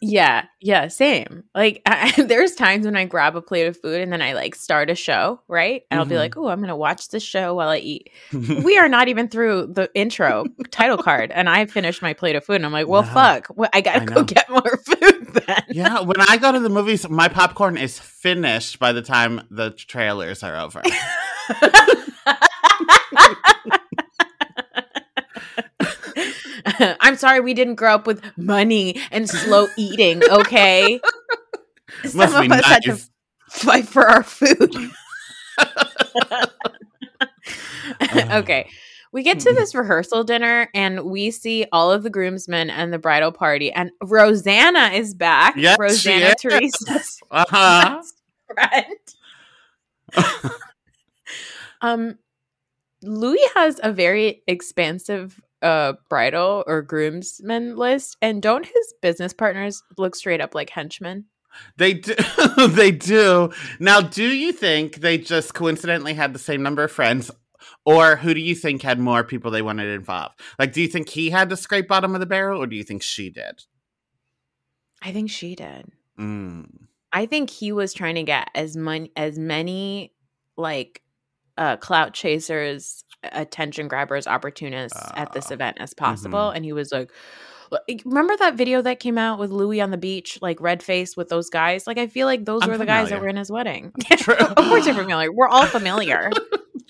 Yeah, 0.00 0.44
yeah, 0.60 0.88
same. 0.88 1.44
Like 1.54 1.82
I, 1.86 2.12
there's 2.26 2.54
times 2.54 2.84
when 2.86 2.96
I 2.96 3.04
grab 3.04 3.36
a 3.36 3.42
plate 3.42 3.66
of 3.66 3.76
food 3.76 4.00
and 4.00 4.12
then 4.12 4.22
I 4.22 4.32
like 4.34 4.54
start 4.54 4.90
a 4.90 4.94
show, 4.94 5.40
right? 5.48 5.82
And 5.90 5.98
I'll 6.00 6.06
be 6.06 6.14
Mhm. 6.14 6.18
like, 6.18 6.36
"Oh, 6.36 6.48
I'm 6.48 6.60
gonna 6.60 6.76
watch 6.76 7.08
this 7.08 7.22
show 7.22 7.54
while 7.54 7.68
I 7.68 7.78
eat." 7.78 8.10
we 8.32 8.78
are 8.78 8.88
not 8.88 9.08
even 9.08 9.28
through 9.28 9.68
the 9.68 9.90
intro 9.94 10.46
title 10.70 10.98
card, 10.98 11.30
and 11.32 11.48
I 11.48 11.66
finished 11.66 12.02
my 12.02 12.12
plate 12.12 12.36
of 12.36 12.44
food, 12.44 12.56
and 12.56 12.66
I'm 12.66 12.72
like, 12.72 12.88
"Well, 12.88 13.02
No. 13.02 13.08
fuck, 13.08 13.48
well, 13.54 13.70
I 13.72 13.80
gotta 13.80 14.02
I 14.02 14.04
go 14.06 14.22
get 14.24 14.48
more 14.50 14.78
food." 14.84 15.16
Then, 15.46 15.62
yeah, 15.70 16.00
when 16.00 16.20
I 16.20 16.36
go 16.38 16.50
to 16.52 16.58
the 16.60 16.68
movies, 16.68 17.08
my 17.08 17.28
popcorn 17.28 17.76
is 17.76 17.98
finished 17.98 18.78
by 18.78 18.92
the 18.92 19.02
time 19.02 19.42
the 19.50 19.70
trailers 19.70 20.42
are 20.42 20.56
over. 20.58 20.82
I'm 27.00 27.16
sorry 27.16 27.40
we 27.40 27.54
didn't 27.54 27.76
grow 27.76 27.94
up 27.94 28.06
with 28.06 28.22
money 28.36 29.00
and 29.10 29.28
slow 29.28 29.68
eating. 29.76 30.22
Okay, 30.28 31.00
some 32.04 32.18
Must 32.18 32.34
of 32.36 32.42
be 32.42 32.50
us 32.52 32.64
had 32.64 32.82
to 32.84 32.98
fight 33.50 33.86
for 33.86 34.06
our 34.06 34.22
food. 34.22 34.72
okay. 38.32 38.68
We 39.12 39.24
get 39.24 39.40
to 39.40 39.52
this 39.52 39.74
rehearsal 39.74 40.22
dinner 40.22 40.68
and 40.72 41.00
we 41.04 41.32
see 41.32 41.66
all 41.72 41.90
of 41.90 42.04
the 42.04 42.10
groomsmen 42.10 42.70
and 42.70 42.92
the 42.92 42.98
bridal 42.98 43.32
party, 43.32 43.72
and 43.72 43.90
Rosanna 44.02 44.90
is 44.94 45.14
back. 45.14 45.56
Yes, 45.56 45.78
Rosanna 45.80 46.26
is. 46.26 46.34
Teresa's 46.38 47.18
Uh-huh. 47.30 48.00
best 48.00 48.14
friend. 50.14 50.44
um, 51.80 52.18
Louis 53.02 53.40
has 53.56 53.80
a 53.82 53.92
very 53.92 54.42
expansive 54.46 55.40
uh 55.62 55.94
bridal 56.08 56.64
or 56.66 56.82
groomsmen 56.82 57.76
list, 57.76 58.16
and 58.22 58.42
don't 58.42 58.66
his 58.66 58.94
business 59.02 59.32
partners 59.32 59.82
look 59.98 60.14
straight 60.14 60.40
up 60.40 60.54
like 60.54 60.70
henchmen? 60.70 61.26
They 61.76 61.94
do. 61.94 62.14
they 62.68 62.90
do. 62.90 63.52
Now, 63.78 64.00
do 64.00 64.24
you 64.24 64.52
think 64.52 64.96
they 64.96 65.18
just 65.18 65.54
coincidentally 65.54 66.14
had 66.14 66.32
the 66.32 66.38
same 66.38 66.62
number 66.62 66.84
of 66.84 66.92
friends? 66.92 67.30
Or 67.84 68.16
who 68.16 68.34
do 68.34 68.40
you 68.40 68.54
think 68.54 68.82
had 68.82 68.98
more 68.98 69.24
people 69.24 69.50
they 69.50 69.62
wanted 69.62 69.88
involved? 69.88 70.40
Like, 70.58 70.72
do 70.72 70.80
you 70.80 70.88
think 70.88 71.08
he 71.08 71.30
had 71.30 71.50
to 71.50 71.56
scrape 71.56 71.88
bottom 71.88 72.14
of 72.14 72.20
the 72.20 72.26
barrel, 72.26 72.62
or 72.62 72.66
do 72.66 72.76
you 72.76 72.84
think 72.84 73.02
she 73.02 73.30
did? 73.30 73.64
I 75.02 75.12
think 75.12 75.30
she 75.30 75.54
did. 75.54 75.90
Mm. 76.18 76.66
I 77.12 77.26
think 77.26 77.50
he 77.50 77.72
was 77.72 77.92
trying 77.92 78.14
to 78.16 78.22
get 78.22 78.50
as 78.54 78.76
many 78.76 79.10
as 79.16 79.38
many 79.38 80.12
like 80.56 81.02
uh 81.56 81.76
clout 81.78 82.12
chasers, 82.12 83.04
attention 83.22 83.88
grabbers, 83.88 84.26
opportunists 84.26 85.00
at 85.14 85.32
this 85.32 85.50
Ah, 85.50 85.54
event 85.54 85.76
as 85.80 85.94
possible. 85.94 86.50
And 86.50 86.64
he 86.64 86.72
was 86.72 86.92
like 86.92 87.10
Remember 88.04 88.36
that 88.38 88.54
video 88.56 88.82
that 88.82 88.98
came 88.98 89.16
out 89.16 89.38
with 89.38 89.50
Louis 89.52 89.80
on 89.80 89.92
the 89.92 89.96
beach, 89.96 90.38
like 90.42 90.60
red 90.60 90.82
face 90.82 91.16
with 91.16 91.28
those 91.28 91.48
guys? 91.50 91.86
Like 91.86 91.98
I 91.98 92.08
feel 92.08 92.26
like 92.26 92.44
those 92.44 92.62
I'm 92.62 92.68
were 92.70 92.78
the 92.78 92.86
guys 92.86 93.10
that 93.10 93.20
were 93.20 93.28
in 93.28 93.36
his 93.36 93.50
wedding. 93.50 93.92
True. 94.16 94.34
of 94.34 94.56
course 94.56 94.86
you're 94.86 94.94
familiar. 94.94 95.30
We're 95.32 95.46
all 95.48 95.66
familiar. 95.66 96.30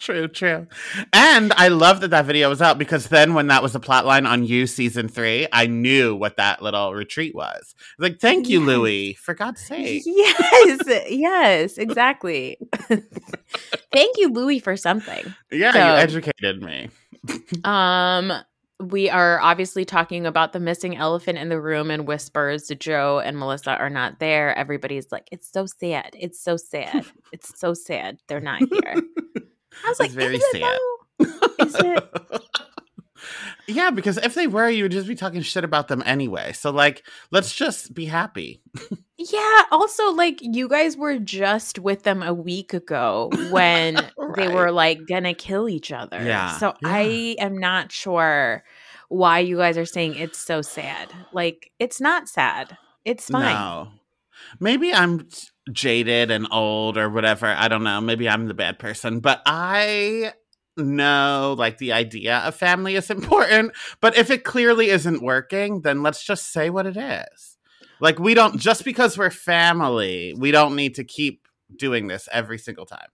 True, 0.01 0.29
true. 0.29 0.67
And 1.13 1.53
I 1.53 1.69
love 1.69 2.01
that 2.01 2.09
that 2.09 2.25
video 2.25 2.49
was 2.49 2.63
out 2.63 2.79
because 2.79 3.09
then 3.09 3.35
when 3.35 3.49
that 3.49 3.63
was 3.63 3.75
a 3.75 3.81
plot 3.81 4.07
line 4.07 4.25
on 4.25 4.45
You 4.45 4.67
season 4.67 5.09
three, 5.09 5.47
I 5.53 5.67
knew 5.67 6.17
what 6.17 6.37
that 6.39 6.63
little 6.63 6.95
retreat 6.95 7.35
was. 7.35 7.75
Like, 7.99 8.19
thank 8.19 8.49
you, 8.49 8.61
Yes. 8.61 8.67
Louis, 8.67 9.13
for 9.15 9.35
God's 9.35 9.61
sake. 9.61 10.03
yes, 10.07 10.81
yes, 11.11 11.77
exactly. 11.79 12.57
Thank 13.93 14.17
you, 14.19 14.33
Louis, 14.33 14.59
for 14.61 14.77
something. 14.77 15.35
Yeah, 15.51 15.73
So- 15.73 15.79
you 15.79 15.85
educated 16.01 16.63
me. 16.63 16.89
Um, 17.65 18.33
we 18.81 19.11
are 19.11 19.39
obviously 19.43 19.85
talking 19.85 20.25
about 20.25 20.55
the 20.55 20.61
missing 20.61 20.97
elephant 20.97 21.37
in 21.37 21.51
the 21.51 21.61
room 21.61 21.91
and 21.91 22.07
whispers. 22.07 22.69
Joe 22.79 23.21
and 23.23 23.37
Melissa 23.39 23.73
are 23.77 23.91
not 23.91 24.19
there. 24.21 24.57
Everybody's 24.57 25.13
like, 25.13 25.29
"It's 25.31 25.47
so 25.53 25.67
sad. 25.67 26.17
It's 26.19 26.41
so 26.43 26.57
sad. 26.57 27.05
It's 27.31 27.59
so 27.61 27.75
sad. 27.75 28.21
They're 28.27 28.41
not 28.41 28.63
here." 28.73 28.95
I 29.85 29.89
was 29.89 30.01
It's 30.01 30.01
like, 30.01 30.11
very 30.11 30.37
"Is 30.37 30.45
sad." 30.53 30.79
it? 31.21 32.43
yeah, 33.67 33.91
because 33.91 34.17
if 34.19 34.35
they 34.35 34.47
were, 34.47 34.69
you 34.69 34.85
would 34.85 34.93
just 34.93 35.07
be 35.09 35.15
talking 35.15 35.43
shit 35.43 35.65
about 35.65 35.89
them 35.89 36.03
anyway. 36.07 36.53
So, 36.53 36.71
like, 36.71 37.05
let's 37.31 37.55
just 37.55 37.95
be 37.95 38.07
happy. 38.07 38.63
Yeah. 39.17 39.63
Also, 39.71 40.11
like, 40.13 40.39
you 40.41 40.69
guys 40.69 40.97
were 40.97 41.19
just 41.19 41.79
with 41.79 42.03
them 42.03 42.23
a 42.23 42.33
week 42.35 42.73
ago 42.75 43.31
when 43.51 43.97
they 44.37 44.49
were 44.49 44.73
like 44.73 45.07
gonna 45.07 45.35
kill 45.35 45.69
each 45.69 45.93
other. 45.93 46.23
Yeah, 46.23 46.57
So 46.59 46.75
yeah. 46.83 46.89
I 46.89 47.37
am 47.39 47.59
not 47.59 47.93
sure 47.93 48.65
why 49.09 49.41
you 49.41 49.57
guys 49.57 49.77
are 49.77 49.85
saying 49.87 50.15
it's 50.17 50.39
so 50.39 50.63
sad. 50.63 51.13
Like, 51.33 51.71
it's 51.79 52.01
not 52.01 52.29
sad. 52.29 52.77
It's 53.05 53.27
fine. 53.27 53.55
No. 53.55 53.89
Maybe 54.59 54.93
I'm 54.95 55.29
jaded 55.73 56.31
and 56.31 56.47
old 56.51 56.97
or 56.97 57.09
whatever. 57.09 57.47
I 57.47 57.69
don't 57.69 57.85
know. 57.85 58.01
Maybe 58.01 58.29
I'm 58.29 58.47
the 58.47 58.55
bad 58.55 58.79
person, 58.79 59.21
but 59.21 59.43
I 59.47 60.33
know 60.77 61.55
like 61.59 61.79
the 61.79 61.93
idea 61.93 62.39
of 62.39 62.55
family 62.55 62.97
is 62.97 63.11
important. 63.11 63.73
But 64.01 64.17
if 64.17 64.31
it 64.31 64.45
clearly 64.45 64.91
isn't 64.91 65.23
working, 65.23 65.83
then 65.83 66.03
let's 66.03 66.25
just 66.25 66.53
say 66.53 66.71
what 66.71 66.87
it 66.87 66.97
is. 66.97 67.57
Like, 68.01 68.19
we 68.19 68.33
don't, 68.33 68.59
just 68.59 68.85
because 68.85 69.19
we're 69.19 69.31
family, 69.31 70.35
we 70.37 70.51
don't 70.51 70.75
need 70.75 70.95
to 70.95 71.05
keep 71.05 71.47
doing 71.77 72.07
this 72.07 72.29
every 72.33 72.59
single 72.59 72.87
time. 72.87 73.09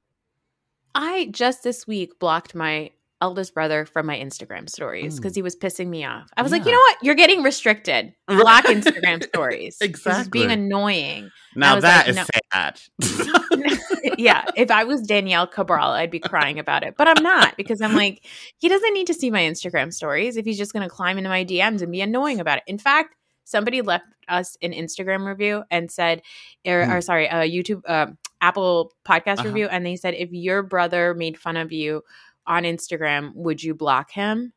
I 0.95 1.29
just 1.33 1.63
this 1.63 1.87
week 1.87 2.19
blocked 2.19 2.55
my 2.55 2.91
eldest 3.21 3.55
brother 3.55 3.87
from 3.87 4.05
my 4.07 4.17
Instagram 4.17 4.69
stories 4.69 5.17
because 5.17 5.33
Mm. 5.33 5.37
he 5.37 5.43
was 5.43 5.57
pissing 5.57 5.87
me 5.89 6.05
off. 6.05 6.29
I 6.37 6.43
was 6.43 6.53
like, 6.53 6.65
you 6.67 6.73
know 6.73 6.79
what? 6.79 6.99
You're 7.03 7.15
getting 7.15 7.43
restricted. 7.43 8.13
Block 8.29 8.65
Instagram 8.67 9.23
stories. 9.25 9.79
This 9.79 9.89
is 9.89 9.91
Exactly. 9.91 10.41
being 10.41 10.51
annoying. 10.51 11.31
Now 11.55 11.81
that 11.81 12.07
like, 12.07 12.09
is 12.11 12.17
no. 12.17 12.25
sad. 12.53 12.81
yeah. 14.19 14.45
If 14.57 14.71
I 14.71 14.85
was 14.85 15.01
Danielle 15.03 15.47
Cabral, 15.47 15.91
I'd 15.93 16.11
be 16.11 16.19
crying 16.21 16.59
about 16.59 16.83
it. 16.83 16.95
But 16.99 17.09
I'm 17.09 17.23
not 17.23 17.57
because 17.57 17.81
I'm 17.81 17.95
like, 17.95 18.25
he 18.59 18.69
doesn't 18.69 18.93
need 18.95 19.07
to 19.07 19.15
see 19.15 19.31
my 19.31 19.41
Instagram 19.43 19.93
stories 19.93 20.37
if 20.37 20.45
he's 20.45 20.59
just 20.59 20.73
going 20.73 20.83
to 20.83 20.95
climb 20.95 21.17
into 21.19 21.31
my 21.31 21.45
DMs 21.45 21.83
and 21.83 21.91
be 21.93 22.01
annoying 22.03 22.41
about 22.41 22.59
it. 22.59 22.65
In 22.67 22.79
fact, 22.79 23.15
somebody 23.45 23.81
left 23.81 24.05
us 24.29 24.57
an 24.61 24.73
Instagram 24.73 25.25
review 25.27 25.63
and 25.71 25.91
said, 25.91 26.21
or, 26.67 26.85
Hmm. 26.85 26.91
or 26.93 27.01
sorry, 27.01 27.27
a 27.27 27.49
YouTube, 27.49 27.81
uh, 27.87 28.09
Apple 28.41 28.93
podcast 29.09 29.39
Uh-huh. 29.39 29.49
review. 29.49 29.69
And 29.69 29.87
they 29.87 29.97
said, 29.97 30.15
if 30.15 30.31
your 30.33 30.63
brother 30.63 31.15
made 31.15 31.39
fun 31.39 31.57
of 31.57 31.73
you 31.73 32.03
on 32.47 32.63
Instagram, 32.65 33.35
would 33.35 33.63
you 33.63 33.75
block 33.75 34.11
him? 34.11 34.53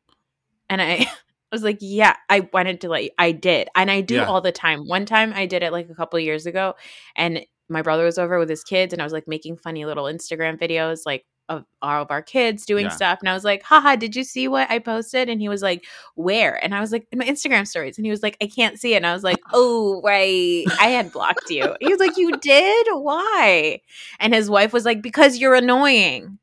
And 0.68 0.80
I, 0.80 1.06
was 1.52 1.62
like, 1.64 1.78
yeah, 1.80 2.14
I 2.28 2.48
wanted 2.52 2.80
to 2.82 2.88
like, 2.88 3.12
I 3.18 3.32
did. 3.32 3.68
And 3.74 3.90
I 3.90 4.00
do 4.02 4.14
Yeah. 4.16 4.24
all 4.26 4.40
the 4.40 4.52
time. 4.52 4.86
One 4.86 5.04
time 5.06 5.32
I 5.34 5.46
did 5.46 5.62
it 5.64 5.72
like 5.72 5.90
a 5.90 5.94
couple 5.94 6.16
of 6.18 6.24
years 6.24 6.46
ago 6.46 6.74
and 7.16 7.44
my 7.68 7.82
brother 7.82 8.04
was 8.04 8.18
over 8.18 8.38
with 8.38 8.48
his 8.48 8.62
kids 8.64 8.92
and 8.92 9.02
I 9.02 9.04
was 9.04 9.12
like 9.12 9.26
making 9.28 9.56
funny 9.56 9.84
little 9.84 10.04
Instagram 10.04 10.58
videos 10.60 11.00
like 11.06 11.24
of 11.48 11.64
all 11.82 12.02
of 12.02 12.12
our 12.12 12.22
kids 12.22 12.64
doing 12.64 12.84
Yeah. 12.84 12.90
stuff. 12.92 13.18
And 13.20 13.28
I 13.28 13.34
was 13.34 13.42
like, 13.42 13.64
haha, 13.64 13.96
did 13.96 14.14
you 14.14 14.22
see 14.22 14.46
what 14.46 14.70
I 14.70 14.78
posted? 14.78 15.28
And 15.28 15.40
he 15.40 15.48
was 15.48 15.62
like, 15.62 15.84
where? 16.14 16.62
And 16.64 16.72
I 16.72 16.80
was 16.80 16.92
like, 16.92 17.08
in 17.10 17.18
my 17.18 17.24
Instagram 17.24 17.66
stories. 17.66 17.98
And 17.98 18.04
he 18.06 18.10
was 18.12 18.22
like, 18.22 18.36
I 18.40 18.46
can't 18.46 18.78
see 18.78 18.94
it. 18.94 18.98
And 18.98 19.06
I 19.06 19.12
was 19.12 19.24
like, 19.24 19.38
oh, 19.52 20.00
right. 20.04 20.64
I 20.80 20.86
had 20.90 21.10
blocked 21.10 21.50
you. 21.50 21.74
He 21.80 21.88
was 21.88 21.98
like, 21.98 22.16
you 22.16 22.30
did? 22.36 22.86
Why? 22.92 23.80
And 24.20 24.32
his 24.32 24.48
wife 24.48 24.72
was 24.72 24.84
like, 24.84 25.02
because 25.02 25.38
you're 25.38 25.56
annoying. 25.56 26.38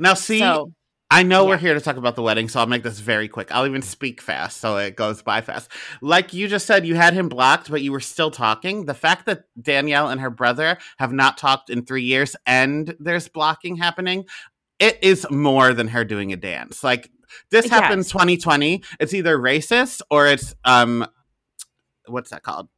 Now, 0.00 0.14
see, 0.14 0.40
so 0.40 0.72
I 1.10 1.24
know 1.24 1.44
we're 1.44 1.56
here 1.56 1.74
to 1.74 1.80
talk 1.80 1.96
about 1.96 2.14
the 2.14 2.22
wedding, 2.22 2.48
so 2.48 2.60
I'll 2.60 2.66
make 2.66 2.84
this 2.84 3.00
very 3.00 3.26
quick. 3.26 3.50
I'll 3.50 3.66
even 3.66 3.82
speak 3.82 4.20
fast 4.20 4.58
so 4.58 4.76
it 4.76 4.94
goes 4.94 5.22
by 5.22 5.40
fast. 5.40 5.68
Like 6.00 6.32
you 6.32 6.46
just 6.46 6.66
said, 6.66 6.86
you 6.86 6.94
had 6.94 7.14
him 7.14 7.28
blocked, 7.28 7.68
but 7.68 7.82
you 7.82 7.90
were 7.90 8.00
still 8.00 8.30
talking. 8.30 8.86
The 8.86 8.94
fact 8.94 9.26
that 9.26 9.44
Danielle 9.60 10.08
and 10.08 10.20
her 10.20 10.30
brother 10.30 10.78
have 10.98 11.12
not 11.12 11.36
talked 11.36 11.68
in 11.68 11.84
three 11.84 12.04
years 12.04 12.36
and 12.46 12.94
there's 13.00 13.26
blocking 13.26 13.76
happening, 13.76 14.26
it 14.78 14.98
is 15.02 15.26
more 15.30 15.74
than 15.74 15.88
her 15.88 16.04
doing 16.04 16.32
a 16.32 16.36
dance. 16.36 16.84
Like 16.84 17.10
this 17.50 17.68
happened 17.68 18.00
Yes. 18.04 18.10
2020. 18.12 18.82
It's 19.00 19.12
either 19.12 19.36
racist 19.36 20.02
or 20.10 20.28
it's 20.28 20.54
um 20.64 21.04
what's 22.06 22.30
that 22.30 22.44
called? 22.44 22.68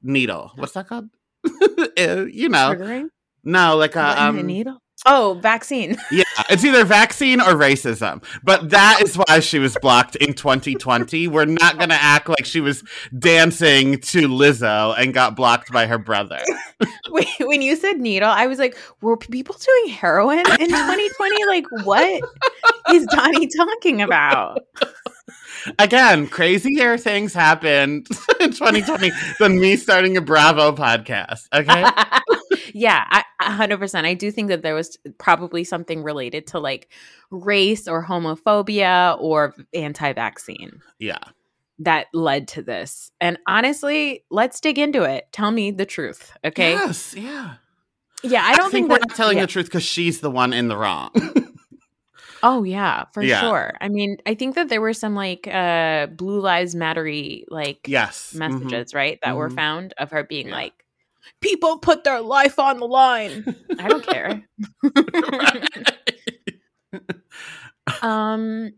Needle. 0.00 0.52
What's 0.54 0.72
that 0.72 0.86
called? 0.86 1.08
Uh, 1.44 2.26
you 2.30 2.48
know. 2.48 2.74
triggering? 2.74 3.08
No, 3.42 3.76
like 3.76 3.96
a 3.96 4.02
What, 4.02 4.18
in 4.18 4.24
um 4.24 4.46
needle? 4.46 4.78
Oh, 5.06 5.38
vaccine. 5.40 5.96
Yeah, 6.12 6.24
it's 6.50 6.64
either 6.64 6.84
vaccine 6.84 7.40
or 7.40 7.54
racism. 7.54 8.22
But 8.42 8.70
that 8.70 9.00
is 9.02 9.14
why 9.14 9.40
she 9.40 9.58
was 9.58 9.76
blocked 9.80 10.16
in 10.16 10.34
2020. 10.34 11.28
We're 11.28 11.44
not 11.44 11.78
going 11.78 11.90
to 11.90 11.94
act 12.02 12.28
like 12.28 12.44
she 12.44 12.60
was 12.60 12.82
dancing 13.16 14.00
to 14.00 14.28
Lizzo 14.28 14.94
and 14.98 15.14
got 15.14 15.36
blocked 15.36 15.72
by 15.72 15.86
her 15.86 15.98
brother. 15.98 16.40
Wait, 17.10 17.28
when 17.38 17.62
you 17.62 17.76
said 17.76 18.00
needle, 18.00 18.28
I 18.28 18.48
was 18.48 18.58
like, 18.58 18.76
were 19.00 19.16
people 19.16 19.54
doing 19.54 19.94
heroin 19.94 20.40
in 20.40 20.68
2020? 20.68 21.44
like, 21.46 21.64
what 21.84 22.22
is 22.92 23.06
Donny 23.06 23.46
talking 23.46 24.02
about? 24.02 24.58
Again, 25.78 26.26
crazier 26.26 26.98
things 26.98 27.32
happened 27.32 28.08
in 28.40 28.50
2020 28.50 29.10
than 29.38 29.60
me 29.60 29.76
starting 29.76 30.16
a 30.16 30.20
Bravo 30.20 30.72
podcast. 30.72 31.46
Okay. 31.54 31.84
Yeah, 32.74 33.04
I, 33.08 33.24
100%. 33.42 34.04
I 34.04 34.14
do 34.14 34.30
think 34.30 34.48
that 34.48 34.62
there 34.62 34.74
was 34.74 34.98
probably 35.18 35.64
something 35.64 36.02
related 36.02 36.46
to 36.48 36.60
like 36.60 36.88
race 37.30 37.88
or 37.88 38.04
homophobia 38.04 39.18
or 39.20 39.54
anti 39.74 40.12
vaccine. 40.12 40.80
Yeah. 40.98 41.18
That 41.78 42.06
led 42.12 42.48
to 42.48 42.62
this. 42.62 43.10
And 43.20 43.38
honestly, 43.46 44.24
let's 44.30 44.60
dig 44.60 44.78
into 44.78 45.02
it. 45.02 45.28
Tell 45.32 45.50
me 45.50 45.70
the 45.70 45.86
truth. 45.86 46.32
Okay. 46.44 46.72
Yes. 46.72 47.14
Yeah. 47.14 47.54
Yeah. 48.22 48.42
I 48.44 48.54
don't 48.54 48.68
I 48.68 48.70
think, 48.70 48.72
think, 48.72 48.88
we're 48.90 48.98
that, 48.98 49.08
not 49.08 49.16
telling 49.16 49.38
yeah. 49.38 49.44
the 49.44 49.52
truth 49.52 49.66
because 49.66 49.82
she's 49.82 50.20
the 50.20 50.30
one 50.30 50.52
in 50.52 50.68
the 50.68 50.76
wrong. 50.76 51.10
Oh 52.42 52.62
yeah, 52.62 53.04
for 53.12 53.22
Yeah. 53.22 53.40
sure. 53.40 53.74
I 53.80 53.88
mean, 53.88 54.16
I 54.26 54.34
think 54.34 54.54
that 54.54 54.68
there 54.68 54.80
were 54.80 54.94
some 54.94 55.14
like 55.14 55.46
uh 55.46 56.06
Blue 56.06 56.40
Lives 56.40 56.74
Mattery 56.74 57.44
like 57.48 57.80
yes. 57.86 58.32
mhm. 58.34 58.38
messages, 58.38 58.94
right, 58.94 59.18
that 59.22 59.36
were 59.36 59.50
Mhm. 59.50 59.56
found 59.56 59.94
of 59.98 60.10
her 60.12 60.24
being 60.24 60.48
Yeah. 60.48 60.54
like 60.54 60.84
people 61.40 61.78
put 61.78 62.04
their 62.04 62.20
life 62.20 62.58
on 62.58 62.78
the 62.80 62.86
line. 62.86 63.44
I 63.78 63.88
don't 63.88 64.06
care. 64.06 64.42
um 68.02 68.72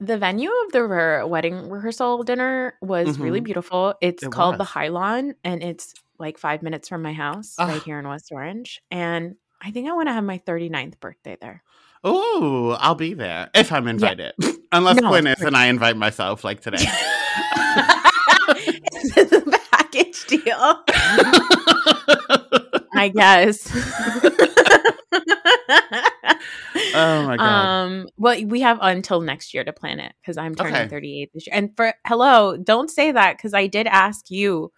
the 0.00 0.18
venue 0.18 0.50
of 0.66 0.72
the 0.72 0.82
re- 0.84 1.24
wedding 1.24 1.70
rehearsal 1.70 2.24
dinner 2.24 2.74
was 2.82 3.18
really 3.20 3.40
Mhm. 3.40 3.44
beautiful. 3.44 3.94
It's 4.00 4.22
It 4.24 4.32
called 4.32 4.56
the 4.56 4.60
was. 4.60 4.68
Highlawn 4.68 5.34
and 5.44 5.62
it's 5.62 5.94
like 6.18 6.38
5 6.38 6.62
minutes 6.62 6.88
from 6.88 7.02
my 7.02 7.12
house 7.12 7.54
Ah. 7.58 7.66
right 7.68 7.82
here 7.82 7.98
in 8.00 8.08
West 8.08 8.30
Orange 8.32 8.80
and 8.90 9.36
I 9.60 9.70
think 9.70 9.88
I 9.88 9.92
want 9.92 10.08
to 10.08 10.12
have 10.12 10.24
my 10.24 10.38
39th 10.38 10.98
birthday 10.98 11.36
there. 11.40 11.62
Oh, 12.02 12.76
I'll 12.80 12.96
be 12.96 13.14
there 13.14 13.48
if 13.54 13.70
I'm 13.70 13.86
invited. 13.86 14.32
Unless 14.72 14.96
No, 15.00 15.08
Quinn 15.10 15.28
is 15.28 15.40
and 15.40 15.56
I 15.56 15.66
invite 15.66 15.96
myself 15.96 16.42
like 16.42 16.60
today. 16.60 16.84
Is 18.92 19.14
this 19.14 19.30
a 19.32 19.42
package 19.70 20.21
deal? 20.36 20.82
I 22.94 23.08
guess. 23.14 23.70
oh 26.94 27.24
my 27.26 27.36
god. 27.36 27.44
um 27.44 28.06
well 28.16 28.42
we 28.46 28.60
have 28.60 28.78
until 28.80 29.20
next 29.20 29.54
year 29.54 29.64
to 29.64 29.72
plan 29.72 29.98
it 30.00 30.12
because 30.20 30.36
i'm 30.36 30.54
turning 30.54 30.74
Okay. 30.74 30.88
38 30.88 31.30
this 31.34 31.46
year 31.46 31.56
and 31.56 31.76
for 31.76 31.94
hello 32.06 32.56
don't 32.56 32.90
say 32.90 33.12
that 33.12 33.36
because 33.36 33.54
i 33.54 33.66
did 33.66 33.86
ask 33.86 34.30
you 34.30 34.72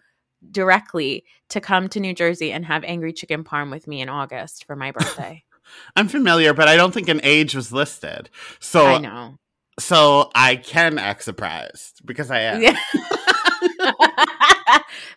directly 0.51 1.23
to 1.49 1.59
come 1.61 1.89
to 1.89 1.99
new 1.99 2.13
jersey 2.13 2.51
and 2.51 2.65
have 2.65 2.83
angry 2.83 3.13
chicken 3.13 3.43
parm 3.43 3.71
with 3.71 3.87
me 3.87 4.01
in 4.01 4.09
august 4.09 4.65
for 4.65 4.75
my 4.75 4.91
birthday 4.91 5.43
I'm 5.95 6.07
familiar, 6.07 6.53
but 6.53 6.67
I 6.67 6.75
don't 6.75 6.93
think 6.93 7.09
an 7.09 7.21
age 7.23 7.55
was 7.55 7.71
listed. 7.73 8.29
So 8.59 8.85
i 8.85 8.97
know 8.99 9.39
so 9.79 10.29
I 10.35 10.55
can 10.55 10.97
act 10.97 11.23
surprised 11.23 12.01
because 12.05 12.31
I 12.31 12.41
am. 12.41 12.61
yeah. 12.61 12.77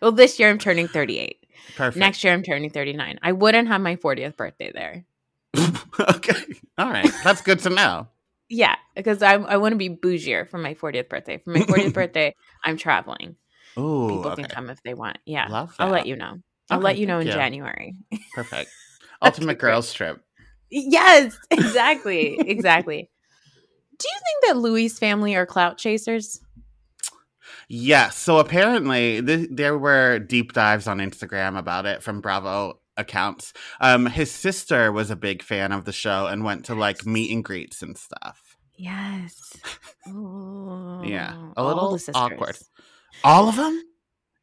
Well 0.01 0.11
this 0.11 0.39
year 0.39 0.49
i'm 0.49 0.57
turning 0.59 0.87
38 0.87 1.45
Perfect. 1.75 1.97
next 1.97 2.23
year 2.23 2.33
i'm 2.33 2.43
turning 2.43 2.69
39 2.69 3.19
i 3.21 3.31
wouldn't 3.31 3.67
have 3.67 3.81
my 3.81 3.95
40th 3.95 4.35
birthday 4.37 4.71
there 4.73 5.05
okay. 5.99 6.33
All 6.77 6.89
right. 6.89 7.11
That's 7.23 7.41
good 7.41 7.59
to 7.59 7.69
know. 7.69 8.07
yeah 8.49 8.75
because 8.95 9.21
i, 9.23 9.33
I 9.33 9.57
want 9.57 9.73
to 9.73 9.77
be 9.77 9.89
bougier 9.89 10.47
for 10.47 10.57
my 10.57 10.73
40th 10.75 11.09
birthday 11.09 11.37
for 11.37 11.49
my 11.51 11.59
40th 11.61 11.93
birthday 11.99 12.35
i'm 12.63 12.77
traveling 12.77 13.35
Ooh, 13.77 14.07
people 14.09 14.31
okay. 14.31 14.43
can 14.43 14.49
come 14.51 14.69
if 14.71 14.81
they 14.83 14.93
want. 14.93 15.19
Yeah. 15.25 15.67
I'll 15.77 15.89
let 15.89 16.05
you 16.07 16.15
know. 16.15 16.37
I'll 16.69 16.79
Okay, 16.79 16.83
let 16.83 16.97
you 16.97 17.05
know 17.05 17.19
in 17.19 17.27
you. 17.27 17.33
January. 17.33 17.95
Perfect. 18.33 18.71
Ultimate 19.21 19.59
great. 19.59 19.71
girls 19.71 19.93
trip. 19.93 20.21
yes, 20.71 21.37
exactly. 21.51 22.35
exactly. 22.39 23.09
Do 23.97 24.07
you 24.07 24.19
think 24.19 24.45
that 24.53 24.57
Louis' 24.59 24.97
family 24.97 25.35
are 25.35 25.45
clout 25.45 25.77
chasers? 25.77 26.41
Yes. 27.69 28.17
So 28.17 28.39
apparently, 28.39 29.21
th- 29.21 29.49
there 29.51 29.77
were 29.77 30.19
deep 30.19 30.53
dives 30.53 30.87
on 30.87 30.97
Instagram 30.97 31.57
about 31.57 31.85
it 31.85 32.01
from 32.01 32.19
Bravo 32.19 32.79
accounts. 32.97 33.53
Um, 33.79 34.07
his 34.07 34.31
sister 34.31 34.91
was 34.91 35.11
a 35.11 35.15
big 35.15 35.43
fan 35.43 35.71
of 35.71 35.85
the 35.85 35.93
show 35.93 36.25
and 36.27 36.43
went 36.43 36.65
to 36.65 36.75
like 36.75 37.05
meet 37.05 37.31
and 37.31 37.43
greets 37.43 37.81
and 37.81 37.97
stuff. 37.97 38.57
Yes. 38.75 39.55
Ooh, 40.07 41.01
Yeah, 41.05 41.33
a 41.55 41.61
all 41.61 41.91
little 41.91 41.99
awkward. 42.15 42.57
All 43.23 43.49
of 43.49 43.55
them? 43.55 43.83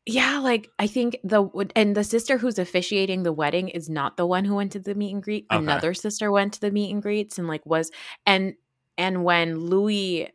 Yeah, 0.05 0.39
like 0.39 0.69
I 0.79 0.87
think 0.87 1.19
the 1.25 1.49
and 1.75 1.97
the 1.97 2.05
sister 2.05 2.39
who's 2.39 2.59
officiating 2.61 3.25
the 3.25 3.33
wedding 3.33 3.69
is 3.71 3.91
not 3.91 4.17
the 4.17 4.27
one 4.27 4.45
who 4.45 4.55
went 4.55 4.73
to 4.73 4.79
the 4.79 4.95
meet 4.95 5.13
and 5.13 5.23
greet. 5.23 5.47
Okay. 5.51 5.59
Another 5.59 5.95
sister 5.95 6.31
went 6.31 6.53
to 6.55 6.61
the 6.61 6.71
meet 6.71 6.93
and 6.93 7.03
greets 7.03 7.39
and 7.39 7.49
like 7.49 7.67
was 7.67 7.91
and 8.25 8.55
and 8.97 9.25
when 9.25 9.59
Louis 9.59 10.31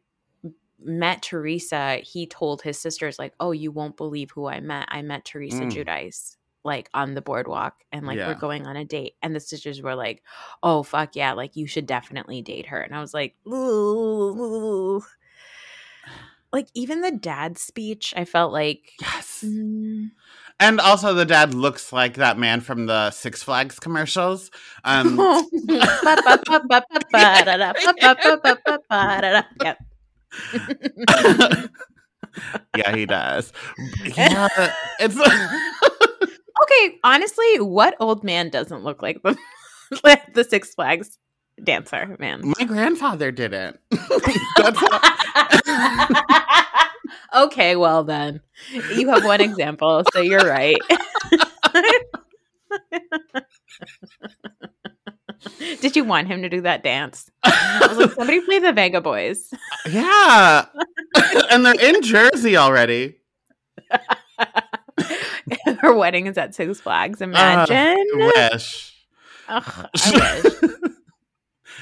met 0.83 1.21
Teresa, 1.21 1.97
he 1.97 2.27
told 2.27 2.61
his 2.61 2.77
sisters 2.77 3.17
like, 3.19 3.33
"Oh, 3.39 3.51
you 3.51 3.71
won't 3.71 3.97
believe 3.97 4.31
who 4.31 4.47
I 4.47 4.59
met. 4.59 4.87
I 4.89 5.01
met 5.01 5.25
Teresa 5.25 5.63
Mm. 5.63 5.71
Giudice 5.71 6.37
like 6.63 6.89
on 6.93 7.15
the 7.15 7.21
boardwalk 7.23 7.73
and 7.91 8.05
like 8.05 8.17
Yeah. 8.17 8.27
we're 8.27 8.35
going 8.35 8.67
on 8.67 8.75
a 8.75 8.85
date." 8.85 9.15
And 9.21 9.35
the 9.35 9.39
sisters 9.39 9.81
were 9.81 9.95
like, 9.95 10.21
"Oh, 10.61 10.83
fuck 10.83 11.15
yeah, 11.15 11.33
like 11.33 11.55
you 11.55 11.67
should 11.67 11.85
definitely 11.87 12.41
date 12.41 12.67
her." 12.67 12.79
And 12.81 12.95
I 12.95 12.99
was 13.01 13.13
like, 13.13 13.35
"Ooh." 13.47 15.01
Like 16.53 16.67
even 16.73 16.99
the 16.99 17.11
dad's 17.11 17.61
speech, 17.61 18.13
I 18.17 18.25
felt 18.25 18.51
like 18.51 18.91
Yes. 18.99 19.41
mm, 19.45 20.11
And 20.59 20.79
also, 20.81 21.13
the 21.13 21.25
dad 21.25 21.53
looks 21.53 21.93
like 21.93 22.15
that 22.15 22.37
man 22.37 22.59
from 22.59 22.87
the 22.87 23.09
Six 23.11 23.41
Flags 23.41 23.79
commercials. 23.79 24.51
Um, 24.83 25.17
Yep. 29.63 29.77
yeah, 32.77 32.95
he 32.95 33.05
does. 33.05 33.51
Yeah, 34.15 34.47
it's 34.99 35.15
Okay, 36.63 36.99
honestly, 37.03 37.59
what 37.59 37.95
old 37.99 38.23
man 38.23 38.49
doesn't 38.49 38.83
look 38.83 39.01
like 39.01 39.21
the 39.23 39.35
like 40.03 40.33
the 40.33 40.43
Six 40.43 40.75
Flags 40.75 41.17
dancer 41.63 42.15
man? 42.19 42.41
my 42.57 42.65
grandfather 42.65 43.31
didn't. 43.31 43.79
Okay, 47.33 47.77
well 47.77 48.03
then, 48.03 48.41
you 48.93 49.09
have 49.09 49.23
one 49.23 49.39
example, 49.39 50.03
so 50.13 50.19
you're 50.19 50.45
right. 50.45 50.77
Did 55.81 55.95
you 55.95 56.03
want 56.03 56.27
him 56.27 56.41
to 56.41 56.49
do 56.49 56.61
that 56.61 56.83
dance? 56.83 57.29
I 57.43 57.87
was 57.89 57.97
like, 57.97 58.11
somebody 58.11 58.41
play 58.41 58.59
the 58.59 58.73
Vengaboys. 58.73 59.53
yeah, 59.89 60.65
and 61.49 61.65
they're 61.65 61.79
in 61.79 62.01
Jersey 62.01 62.57
already. 62.57 63.17
Her 65.79 65.93
wedding 65.93 66.27
is 66.27 66.37
at 66.37 66.53
Six 66.55 66.79
Flags. 66.79 67.21
Uh, 67.21 67.25
Imagine. 67.25 67.75
I 67.77 68.31
wish. 68.51 69.05
Ugh, 69.49 69.89
I 69.95 70.41
wish. 70.43 70.71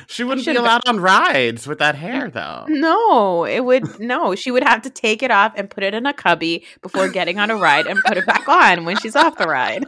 she 0.07 0.23
wouldn't 0.23 0.45
be 0.45 0.55
allowed 0.55 0.81
on 0.87 0.99
rides 0.99 1.67
with 1.67 1.79
that 1.79 1.95
hair, 1.95 2.29
though. 2.29 2.65
No, 2.69 3.43
it 3.45 3.65
would 3.65 3.99
no. 3.99 4.35
She 4.35 4.51
would 4.51 4.63
have 4.63 4.81
to 4.83 4.89
take 4.89 5.21
it 5.21 5.31
off 5.31 5.53
and 5.55 5.69
put 5.69 5.83
it 5.83 5.93
in 5.93 6.05
a 6.05 6.13
cubby 6.13 6.65
before 6.81 7.09
getting 7.09 7.39
on 7.39 7.51
a 7.51 7.57
ride 7.57 7.87
and 7.87 7.99
put 8.05 8.17
it 8.17 8.25
back 8.25 8.47
on 8.47 8.85
when 8.85 8.97
she's 8.97 9.15
off 9.15 9.37
the 9.37 9.47
ride. 9.47 9.85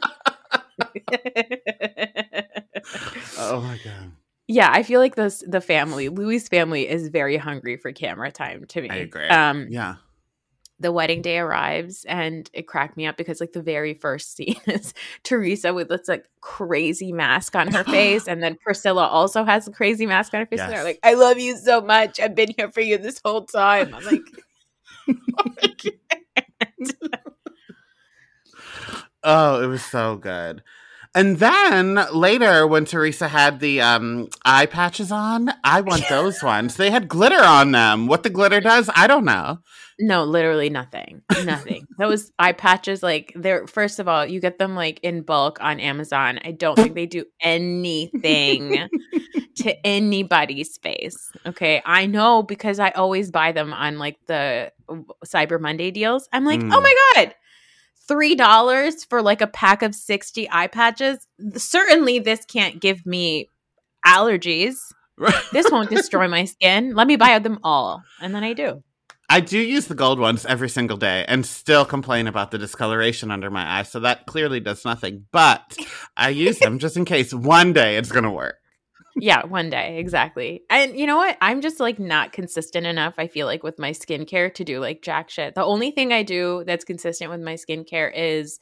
Oh 3.38 3.62
my 3.62 3.78
god, 3.84 4.12
yeah, 4.48 4.70
I 4.72 4.84
feel 4.84 5.00
like 5.00 5.16
this 5.16 5.44
the 5.48 5.62
family, 5.62 6.10
Louis' 6.10 6.48
family 6.48 6.88
is 6.88 7.08
very 7.08 7.38
hungry 7.38 7.78
for 7.78 7.92
camera 7.92 8.32
time 8.32 8.66
to 8.68 8.82
me. 8.82 8.90
I 8.90 8.96
agree. 8.96 9.28
Um 9.28 9.68
yeah, 9.70 9.96
the 10.82 10.92
wedding 10.92 11.22
day 11.22 11.38
arrives 11.38 12.06
and 12.06 12.50
it 12.54 12.68
cracked 12.68 12.98
me 12.98 13.06
up 13.06 13.16
because 13.16 13.40
like 13.40 13.54
the 13.54 13.62
very 13.62 13.94
first 13.94 14.36
scene 14.36 14.60
is 14.68 14.94
Teresa 15.24 15.74
with 15.74 15.90
this 15.90 16.08
like 16.08 16.26
crazy 16.42 17.14
mask 17.14 17.56
on 17.56 17.72
her 17.72 17.84
face 17.86 18.28
and 18.28 18.44
then 18.44 18.58
Priscilla 18.62 19.08
also 19.08 19.46
has 19.46 19.68
a 19.68 19.72
crazy 19.72 20.06
mask 20.06 20.34
on 20.34 20.42
her 20.42 20.46
face 20.48 20.60
and 20.60 20.74
they're 20.74 20.84
like 20.84 21.00
I 21.04 21.14
love 21.14 21.40
you 21.40 21.56
so 21.58 21.82
much. 21.82 22.20
I've 22.20 22.36
been 22.36 22.54
here 22.58 22.72
for 22.72 22.82
you 22.82 22.98
this 22.98 23.22
whole 23.24 23.46
time. 23.46 23.94
I'm 23.94 24.04
like 24.04 24.22
oh, 25.40 25.46
it 29.24 29.68
was 29.68 29.84
so 29.84 30.16
good. 30.18 30.64
And 31.14 31.40
then 31.40 32.00
later, 32.14 32.66
when 32.66 32.86
Teresa 32.86 33.28
had 33.28 33.60
the 33.60 33.82
um, 33.82 34.30
eye 34.46 34.66
patches 34.66 35.12
on, 35.12 35.50
I 35.62 35.82
want 35.82 36.08
those 36.08 36.42
ones. 36.44 36.78
They 36.78 36.90
had 36.90 37.10
glitter 37.10 37.44
on 37.44 37.74
them. 37.74 38.08
What 38.08 38.24
the 38.24 38.30
glitter 38.30 38.62
does, 38.62 38.90
I 38.96 39.08
don't 39.08 39.26
know. 39.26 39.60
No, 40.00 40.24
literally 40.24 40.70
nothing. 40.70 41.22
Nothing. 41.44 41.86
Those 42.00 42.32
eye 42.40 42.54
patches, 42.54 43.04
like 43.04 43.34
they're 43.36 43.68
first 43.68 44.00
of 44.00 44.08
all, 44.08 44.26
you 44.26 44.40
get 44.40 44.58
them 44.58 44.74
like 44.74 45.00
in 45.04 45.22
bulk 45.22 45.58
on 45.62 45.80
Amazon. 45.82 46.40
I 46.46 46.52
don't 46.52 46.76
think 46.78 46.96
they 46.96 47.06
do 47.08 47.26
anything 47.42 48.88
to 49.58 49.86
anybody's 49.86 50.78
face. 50.78 51.32
Okay. 51.46 51.82
I 51.86 52.06
know 52.06 52.42
because 52.42 52.80
I 52.80 52.92
always 52.92 53.32
buy 53.32 53.52
them 53.52 53.74
on 53.74 54.00
like 54.00 54.18
the 54.28 54.72
Cyber 55.26 55.60
Monday 55.60 55.92
deals. 55.92 56.28
I'm 56.32 56.46
like, 56.46 56.62
Mm. 56.62 56.72
oh 56.74 56.82
my 56.82 56.96
God. 57.16 57.36
Three 58.12 58.36
dollars 58.36 59.06
for 59.06 59.22
like 59.22 59.40
a 59.40 59.48
pack 59.48 59.82
of 59.82 59.96
60 59.96 60.50
eye 60.52 60.68
patches. 60.68 61.26
Certainly 61.56 62.20
this 62.20 62.44
can't 62.44 62.82
give 62.82 63.06
me 63.06 63.48
allergies. 64.06 64.76
This 65.54 65.72
won't 65.72 65.90
destroy 65.90 66.28
my 66.28 66.46
skin. 66.46 66.94
Let 66.96 67.08
me 67.08 67.16
buy 67.16 67.38
them 67.40 67.60
all. 67.64 68.02
And 68.20 68.34
then 68.34 68.44
I 68.44 68.54
do. 68.54 68.84
I 69.30 69.40
do 69.40 69.58
use 69.58 69.86
the 69.86 69.96
gold 69.96 70.20
ones 70.20 70.46
every 70.46 70.68
single 70.68 70.98
day 70.98 71.24
and 71.26 71.46
still 71.46 71.86
complain 71.86 72.28
about 72.28 72.52
the 72.52 72.58
discoloration 72.58 73.32
under 73.32 73.50
my 73.50 73.80
eye. 73.80 73.84
So 73.84 74.02
that 74.02 74.26
clearly 74.26 74.60
does 74.60 74.84
nothing. 74.84 75.28
But 75.32 75.78
I 76.18 76.30
use 76.30 76.60
them 76.60 76.80
just 76.80 76.98
in 76.98 77.06
case 77.06 77.34
one 77.34 77.72
day 77.72 77.96
it's 77.96 78.12
going 78.12 78.26
to 78.26 78.32
work. 78.32 78.56
Yeah, 79.16 79.46
one 79.46 79.70
day, 79.70 79.98
exactly. 80.00 80.64
And 80.70 80.98
you 80.98 81.06
know 81.06 81.18
what? 81.18 81.38
I'm 81.42 81.62
just 81.62 81.80
like 81.80 82.00
not 82.00 82.32
consistent 82.32 82.86
enough, 82.88 83.16
I 83.18 83.28
feel 83.28 83.46
like, 83.48 83.64
with 83.64 83.78
my 83.80 83.92
skincare 83.92 84.54
to 84.56 84.64
do 84.64 84.80
like 84.80 85.02
jack 85.02 85.30
shit. 85.30 85.56
The 85.56 85.64
only 85.64 85.92
thing 85.92 86.14
I 86.14 86.24
do 86.24 86.64
that's 86.66 86.86
consistent 86.86 87.30
with 87.32 87.42
my 87.42 87.56
skincare 87.56 88.12
is 88.16 88.60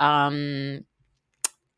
um 0.00 0.80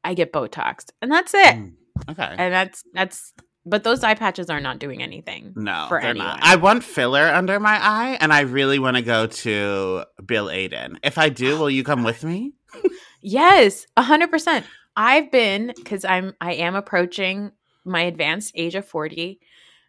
I 0.04 0.14
get 0.14 0.32
Botox. 0.32 0.86
And 1.02 1.10
that's 1.10 1.34
it. 1.34 1.56
Mm, 1.56 1.72
Okay. 2.10 2.34
And 2.38 2.52
that's 2.52 2.84
that's 2.92 3.32
but 3.68 3.82
those 3.82 4.04
eye 4.04 4.14
patches 4.14 4.48
are 4.48 4.60
not 4.60 4.78
doing 4.78 5.02
anything. 5.02 5.52
No, 5.56 5.86
for 5.88 6.00
they're 6.00 6.10
anyone. 6.10 6.28
not. 6.28 6.38
I 6.42 6.54
want 6.56 6.84
filler 6.84 7.24
under 7.26 7.58
my 7.58 7.76
eye, 7.82 8.16
and 8.20 8.32
I 8.32 8.42
really 8.42 8.78
want 8.78 8.96
to 8.96 9.02
go 9.02 9.26
to 9.26 10.04
Bill 10.24 10.46
Aydin. 10.46 10.98
If 11.02 11.18
I 11.18 11.30
do, 11.30 11.58
will 11.58 11.68
you 11.70 11.82
come 11.82 12.04
with 12.04 12.22
me? 12.24 12.52
Yes, 13.22 13.86
a 13.96 14.02
hundred 14.02 14.30
percent. 14.30 14.66
I've 14.94 15.32
been 15.32 15.72
because 15.74 16.04
I'm 16.04 16.34
I 16.40 16.52
am 16.54 16.76
approaching 16.76 17.50
my 17.86 18.02
advanced 18.02 18.52
age 18.54 18.74
of 18.74 18.84
forty. 18.86 19.40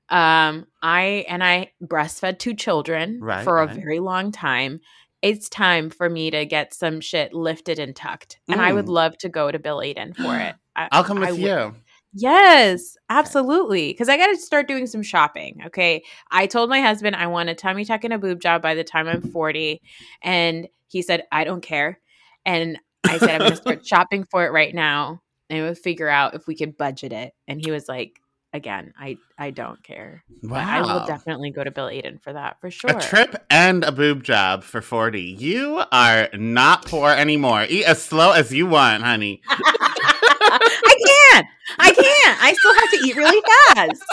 Um, 0.09 0.67
I 0.81 1.25
and 1.27 1.43
I 1.43 1.71
breastfed 1.83 2.39
two 2.39 2.53
children 2.53 3.19
Right, 3.19 3.43
for 3.43 3.61
a 3.61 3.67
very 3.67 3.99
long 3.99 4.31
time. 4.31 4.79
It's 5.21 5.49
time 5.49 5.89
for 5.89 6.09
me 6.09 6.31
to 6.31 6.45
get 6.45 6.73
some 6.73 7.01
shit 7.01 7.33
lifted 7.33 7.79
and 7.79 7.95
tucked, 7.95 8.39
and 8.47 8.61
I 8.61 8.71
would 8.71 8.85
Mm. 8.85 8.89
love 8.89 9.17
to 9.19 9.29
go 9.29 9.51
to 9.51 9.59
Bill 9.59 9.79
Aydin 9.79 10.15
for 10.15 10.35
it. 10.37 10.55
I, 10.75 10.87
I'll 10.91 11.03
come 11.03 11.17
I 11.17 11.31
with 11.31 11.41
would- 11.41 11.41
you. 11.41 11.75
Yes, 12.13 12.95
absolutely. 13.09 13.89
Because 13.91 14.09
I 14.09 14.17
got 14.17 14.27
to 14.27 14.37
start 14.37 14.67
doing 14.67 14.87
some 14.87 15.03
shopping. 15.03 15.61
Okay. 15.67 16.03
I 16.31 16.47
told 16.47 16.69
my 16.69 16.81
husband 16.81 17.15
I 17.15 17.27
want 17.27 17.49
a 17.49 17.53
tummy 17.53 17.85
tuck 17.85 18.03
and 18.05 18.13
a 18.13 18.17
boob 18.17 18.39
job 18.39 18.61
by 18.61 18.73
the 18.73 18.83
time 18.83 19.07
I'm 19.07 19.21
40. 19.21 19.81
And 20.23 20.67
he 20.87 21.01
said, 21.03 21.23
I 21.31 21.43
don't 21.43 21.61
care. 21.61 21.99
And 22.45 22.79
I 23.03 23.17
said, 23.19 23.29
I'm 23.29 23.39
going 23.39 23.51
to 23.51 23.57
start 23.57 23.85
shopping 23.85 24.23
for 24.23 24.45
it 24.47 24.51
right 24.51 24.73
now 24.73 25.21
and 25.49 25.63
we'll 25.63 25.75
figure 25.75 26.09
out 26.09 26.35
if 26.35 26.47
we 26.47 26.55
could 26.55 26.77
budget 26.77 27.13
it. 27.13 27.33
And 27.47 27.63
he 27.63 27.71
was 27.71 27.87
like, 27.87 28.21
again, 28.53 28.93
I, 28.99 29.17
I 29.37 29.51
don't 29.51 29.81
care. 29.83 30.23
But 30.43 30.59
I 30.59 30.81
will 30.81 31.05
definitely 31.05 31.51
go 31.51 31.63
to 31.63 31.71
Bill 31.71 31.87
Aydin 31.87 32.21
for 32.21 32.33
that 32.33 32.59
for 32.59 32.71
sure. 32.71 32.97
A 32.97 33.01
trip 33.01 33.35
and 33.49 33.83
a 33.83 33.91
boob 33.91 34.23
job 34.23 34.63
for 34.63 34.81
40. 34.81 35.21
You 35.21 35.83
are 35.91 36.29
not 36.33 36.85
poor 36.85 37.11
anymore. 37.11 37.65
Eat 37.69 37.85
as 37.85 38.01
slow 38.01 38.31
as 38.31 38.53
you 38.53 38.67
want, 38.67 39.03
honey. 39.03 39.41
I 39.49 40.95
can't. 41.33 41.47
I 41.79 41.91
can't. 41.93 42.43
I 42.43 42.53
still 42.53 42.73
have 42.73 42.89
to 42.91 42.97
eat 43.07 43.15
really 43.15 43.41
fast. 43.73 44.03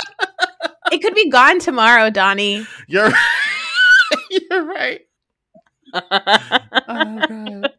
It 0.93 1.03
could 1.03 1.15
be 1.15 1.31
gone 1.31 1.59
tomorrow, 1.61 2.11
Donnie. 2.11 2.67
You're 2.87 3.11
You're 4.31 4.65
right. 4.65 5.01
Oh, 6.87 7.21
God. 7.29 7.71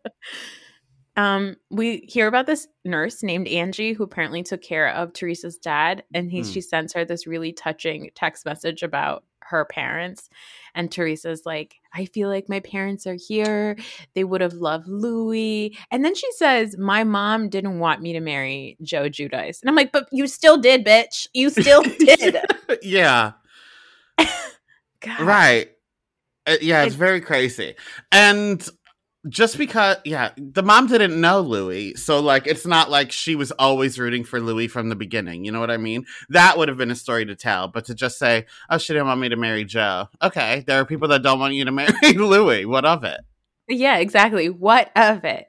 Um 1.17 1.55
we 1.71 2.05
hear 2.07 2.27
about 2.27 2.45
this 2.45 2.67
nurse 2.83 3.23
named 3.23 3.47
Angie 3.47 3.93
who 3.93 4.03
apparently 4.03 4.43
took 4.43 4.61
care 4.61 4.89
of 4.93 5.13
Teresa's 5.13 5.57
dad 5.57 6.03
and 6.13 6.29
he 6.31 6.41
Mm. 6.41 6.53
she 6.53 6.61
sends 6.61 6.93
her 6.93 7.05
this 7.05 7.25
really 7.27 7.53
touching 7.53 8.09
text 8.15 8.45
message 8.45 8.83
about 8.83 9.23
her 9.39 9.63
parents 9.63 10.27
and 10.73 10.91
Teresa's 10.91 11.43
like 11.45 11.75
I 11.93 12.05
feel 12.05 12.29
like 12.29 12.49
my 12.49 12.59
parents 12.61 13.05
are 13.05 13.13
here 13.27 13.77
they 14.15 14.23
would 14.23 14.41
have 14.41 14.53
loved 14.53 14.87
Louis 14.87 15.77
and 15.91 16.03
then 16.03 16.15
she 16.15 16.29
says 16.33 16.77
my 16.77 17.03
mom 17.03 17.49
didn't 17.49 17.77
want 17.79 18.01
me 18.01 18.13
to 18.13 18.19
marry 18.19 18.75
Joe 18.81 19.07
Giudice 19.07 19.61
and 19.61 19.69
I'm 19.69 19.75
like 19.75 19.91
but 19.91 20.07
you 20.11 20.25
still 20.27 20.57
did 20.57 20.83
bitch 20.83 21.27
you 21.33 21.49
still 21.51 21.81
did 21.99 22.37
yeah, 22.81 23.33
God. 24.99 25.19
right. 25.21 25.69
Uh, 26.47 26.55
yeah, 26.61 26.83
it's 26.83 26.95
It- 26.95 26.97
very 26.97 27.21
crazy. 27.21 27.75
And 28.11 28.67
just 29.27 29.57
because, 29.57 29.97
yeah, 30.05 30.31
the 30.37 30.63
mom 30.63 30.87
didn't 30.87 31.19
know 31.19 31.41
Louis. 31.41 31.95
So, 31.95 32.19
like, 32.19 32.47
it's 32.47 32.65
not 32.65 32.89
like 32.89 33.11
she 33.11 33.35
was 33.35 33.51
always 33.51 33.97
rooting 33.99 34.23
for 34.23 34.39
Louis 34.39 34.67
from 34.67 34.89
the 34.89 34.95
beginning. 34.95 35.45
You 35.45 35.51
know 35.51 35.59
what 35.59 35.71
I 35.71 35.77
mean? 35.77 36.05
That 36.29 36.57
would 36.57 36.67
have 36.67 36.77
been 36.77 36.91
a 36.91 36.95
story 36.95 37.25
to 37.25 37.35
tell. 37.35 37.67
But 37.67 37.85
to 37.85 37.95
just 37.95 38.17
say, 38.19 38.45
oh, 38.69 38.77
she 38.77 38.93
didn't 38.93 39.07
want 39.07 39.21
me 39.21 39.29
to 39.29 39.35
marry 39.35 39.65
Joe. 39.65 40.09
Okay, 40.21 40.63
there 40.67 40.79
are 40.79 40.85
people 40.85 41.07
that 41.09 41.23
don't 41.23 41.39
want 41.39 41.53
you 41.53 41.65
to 41.65 41.71
marry 41.73 42.13
Louis. 42.13 42.65
What 42.65 42.85
of 42.85 43.03
it? 43.03 43.21
Yeah, 43.67 43.97
exactly. 43.97 44.49
What 44.49 44.91
of 44.95 45.25
it? 45.25 45.47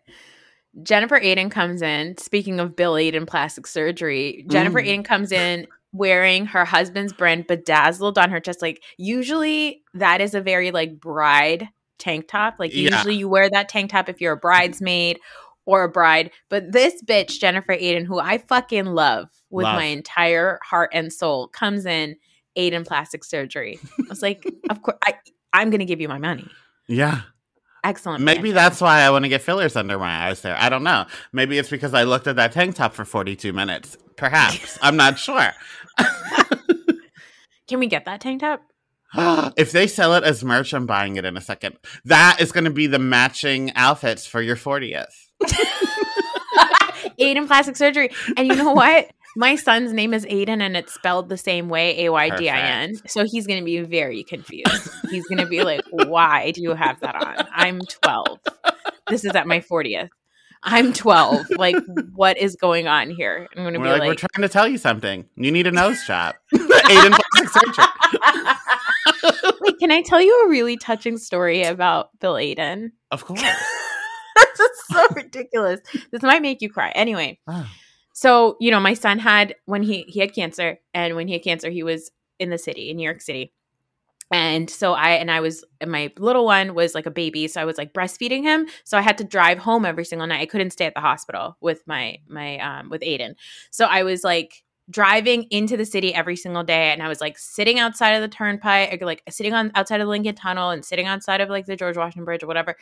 Jennifer 0.82 1.18
Aydin 1.18 1.50
comes 1.50 1.82
in. 1.82 2.18
Speaking 2.18 2.60
of 2.60 2.76
Bill 2.76 2.94
Aydin 2.94 3.26
plastic 3.26 3.66
surgery, 3.66 4.44
Jennifer 4.48 4.80
Mm. 4.80 4.86
Aydin 4.86 5.04
comes 5.04 5.32
in 5.32 5.66
wearing 5.92 6.46
her 6.46 6.64
husband's 6.64 7.12
brand 7.12 7.46
bedazzled 7.46 8.18
on 8.18 8.30
her 8.30 8.40
chest. 8.40 8.60
Like 8.60 8.82
usually 8.98 9.82
that 9.94 10.20
is 10.20 10.34
a 10.34 10.40
very 10.40 10.70
like 10.70 11.00
bride 11.00 11.68
tank 11.98 12.28
top. 12.28 12.56
Like 12.58 12.72
Yeah. 12.74 12.90
usually 12.96 13.16
you 13.16 13.28
wear 13.28 13.48
that 13.50 13.68
tank 13.68 13.90
top 13.90 14.08
if 14.08 14.20
you're 14.20 14.32
a 14.34 14.36
bridesmaid 14.36 15.18
or 15.64 15.84
a 15.84 15.88
bride. 15.88 16.30
But 16.48 16.72
this 16.72 17.02
bitch, 17.04 17.40
Jennifer 17.40 17.74
Aydin, 17.74 18.06
who 18.06 18.18
I 18.18 18.38
fucking 18.38 18.86
love 18.86 19.28
with 19.50 19.64
Love. 19.64 19.76
my 19.76 19.84
entire 19.84 20.58
heart 20.62 20.90
and 20.92 21.12
soul, 21.12 21.48
comes 21.48 21.86
in 21.86 22.16
Aydin 22.56 22.86
plastic 22.86 23.24
surgery. 23.24 23.78
I 23.98 24.04
was 24.08 24.22
like, 24.22 24.44
of 24.70 24.82
course 24.82 24.98
I 25.04 25.14
I'm 25.52 25.70
gonna 25.70 25.84
give 25.84 26.00
you 26.00 26.08
my 26.08 26.18
money. 26.18 26.48
Yeah. 26.88 27.22
Excellent. 27.84 28.22
Maybe 28.24 28.50
that's 28.50 28.80
why 28.80 29.02
I 29.02 29.10
want 29.10 29.24
to 29.26 29.28
get 29.28 29.42
fillers 29.42 29.76
under 29.76 29.96
my 29.96 30.26
eyes 30.26 30.40
there. 30.40 30.56
I 30.58 30.68
don't 30.68 30.82
know. 30.82 31.06
Maybe 31.32 31.56
it's 31.56 31.70
because 31.70 31.94
I 31.94 32.02
looked 32.02 32.26
at 32.26 32.34
that 32.34 32.50
tank 32.50 32.74
top 32.74 32.94
for 32.94 33.04
42 33.04 33.52
minutes. 33.52 33.96
Perhaps. 34.16 34.76
I'm 34.82 34.96
not 34.96 35.20
sure. 35.20 35.52
Can 37.68 37.78
we 37.80 37.86
get 37.86 38.04
that 38.04 38.20
tank 38.20 38.40
top? 38.40 38.62
if 39.56 39.72
they 39.72 39.86
sell 39.86 40.14
it 40.14 40.24
as 40.24 40.44
merch, 40.44 40.72
I'm 40.72 40.86
buying 40.86 41.16
it 41.16 41.24
in 41.24 41.36
a 41.36 41.40
second. 41.40 41.76
That 42.04 42.38
is 42.40 42.52
going 42.52 42.64
to 42.64 42.70
be 42.70 42.86
the 42.86 42.98
matching 42.98 43.72
outfits 43.74 44.26
for 44.26 44.40
your 44.40 44.56
40th. 44.56 45.06
Aydin 47.20 47.46
plastic 47.46 47.76
surgery. 47.76 48.10
And 48.36 48.48
you 48.48 48.56
know 48.56 48.72
what? 48.72 49.10
My 49.38 49.54
son's 49.56 49.92
name 49.92 50.14
is 50.14 50.24
Aydin 50.26 50.62
and 50.62 50.76
it's 50.76 50.94
spelled 50.94 51.28
the 51.28 51.36
same 51.36 51.68
way, 51.68 52.06
A 52.06 52.12
Y 52.12 52.30
D 52.36 52.48
I 52.48 52.58
N. 52.58 52.96
So 53.06 53.24
he's 53.24 53.46
going 53.46 53.58
to 53.58 53.64
be 53.64 53.80
very 53.80 54.24
confused. 54.24 54.90
He's 55.10 55.26
going 55.26 55.38
to 55.38 55.46
be 55.46 55.62
like, 55.62 55.82
why 55.90 56.52
do 56.52 56.62
you 56.62 56.74
have 56.74 57.00
that 57.00 57.14
on? 57.14 57.46
I'm 57.52 57.80
12. 57.80 58.38
This 59.08 59.24
is 59.24 59.32
at 59.32 59.46
my 59.46 59.60
40th. 59.60 60.08
I'm 60.62 60.92
12. 60.92 61.50
Like, 61.50 61.76
what 62.14 62.38
is 62.38 62.56
going 62.56 62.88
on 62.88 63.10
here? 63.10 63.46
I'm 63.54 63.62
going 63.62 63.74
to 63.74 63.80
be 63.80 63.86
like, 63.86 64.00
like, 64.00 64.08
we're 64.08 64.14
trying 64.14 64.42
to 64.42 64.48
tell 64.48 64.66
you 64.66 64.78
something. 64.78 65.26
You 65.36 65.52
need 65.52 65.66
a 65.66 65.72
nose 65.72 66.02
job. 66.06 66.34
Aydin 66.54 67.12
plastic 67.12 67.48
surgery. 67.50 67.85
Wait, 69.60 69.78
can 69.78 69.90
I 69.90 70.02
tell 70.02 70.20
you 70.20 70.44
a 70.44 70.48
really 70.48 70.76
touching 70.76 71.18
story 71.18 71.62
about 71.64 72.10
Bill 72.20 72.34
Aydin? 72.34 72.90
Of 73.10 73.24
course. 73.26 73.40
this 73.40 74.60
is 74.60 74.82
so 74.90 75.06
ridiculous. 75.14 75.80
This 76.10 76.22
might 76.22 76.42
make 76.42 76.60
you 76.62 76.70
cry. 76.70 76.90
Anyway, 76.90 77.38
Oh. 77.48 77.68
so 78.12 78.56
you 78.60 78.70
know, 78.70 78.80
my 78.80 78.94
son 78.94 79.18
had 79.18 79.54
when 79.64 79.82
he 79.82 80.02
he 80.08 80.20
had 80.20 80.34
cancer, 80.34 80.78
and 80.94 81.16
when 81.16 81.26
he 81.28 81.34
had 81.34 81.42
cancer, 81.44 81.70
he 81.70 81.82
was 81.82 82.10
in 82.38 82.50
the 82.50 82.58
city 82.58 82.90
in 82.90 82.96
New 82.96 83.04
York 83.04 83.20
City. 83.20 83.52
And 84.32 84.68
so 84.68 84.92
I 84.92 85.10
and 85.10 85.30
I 85.30 85.38
was 85.40 85.64
and 85.80 85.90
my 85.92 86.12
little 86.18 86.44
one 86.44 86.74
was 86.74 86.94
like 86.96 87.06
a 87.06 87.12
baby, 87.12 87.46
so 87.46 87.60
I 87.60 87.64
was 87.64 87.78
like 87.78 87.92
breastfeeding 87.94 88.42
him. 88.42 88.66
So 88.84 88.98
I 88.98 89.00
had 89.00 89.18
to 89.18 89.24
drive 89.24 89.58
home 89.58 89.84
every 89.84 90.04
single 90.04 90.26
night. 90.26 90.40
I 90.40 90.46
couldn't 90.46 90.70
stay 90.72 90.84
at 90.86 90.94
the 90.94 91.00
hospital 91.00 91.56
with 91.60 91.82
my 91.86 92.18
my 92.26 92.58
um 92.58 92.88
with 92.90 93.02
Aydin. 93.02 93.34
So 93.70 93.84
I 93.86 94.02
was 94.02 94.24
like 94.24 94.64
driving 94.88 95.44
into 95.50 95.76
the 95.76 95.84
city 95.84 96.14
every 96.14 96.36
single 96.36 96.62
day 96.62 96.92
and 96.92 97.02
I 97.02 97.08
was 97.08 97.20
like 97.20 97.38
sitting 97.38 97.78
outside 97.80 98.10
of 98.10 98.22
the 98.22 98.28
turnpike, 98.28 99.02
or 99.02 99.06
like 99.06 99.22
sitting 99.28 99.52
on 99.52 99.72
outside 99.74 100.00
of 100.00 100.06
the 100.06 100.10
Lincoln 100.10 100.36
Tunnel 100.36 100.70
and 100.70 100.84
sitting 100.84 101.06
outside 101.06 101.40
of 101.40 101.48
like 101.48 101.66
the 101.66 101.76
George 101.76 101.96
Washington 101.96 102.24
Bridge 102.24 102.44
or 102.44 102.46
whatever. 102.46 102.76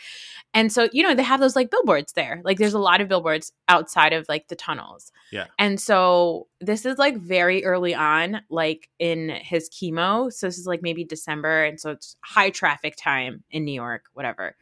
And 0.53 0.71
so, 0.71 0.89
you 0.93 1.03
know, 1.03 1.15
they 1.15 1.23
have 1.23 1.41
those 1.41 1.57
like 1.57 1.71
billboards 1.71 2.13
there. 2.13 2.43
Like 2.45 2.59
there's 2.59 2.75
a 2.75 2.79
lot 2.79 3.01
of 3.01 3.09
billboards 3.09 3.53
outside 3.69 4.13
of 4.13 4.27
like 4.29 4.49
the 4.49 4.57
tunnels. 4.57 5.13
Yeah. 5.33 5.47
And 5.59 5.81
so 5.81 6.49
this 6.61 6.85
is 6.85 6.99
like 6.99 7.17
very 7.17 7.65
early 7.65 7.95
on, 7.95 8.43
like 8.51 8.91
in 8.99 9.31
his 9.31 9.71
chemo. 9.71 10.33
So 10.33 10.47
this 10.47 10.59
is 10.59 10.67
like 10.67 10.83
maybe 10.83 11.05
December. 11.05 11.65
And 11.65 11.81
so 11.81 11.91
it's 11.91 12.17
high 12.21 12.51
traffic 12.51 12.97
time 12.97 13.45
in 13.51 13.65
New 13.65 13.73
York, 13.73 14.05
whatever. 14.13 14.57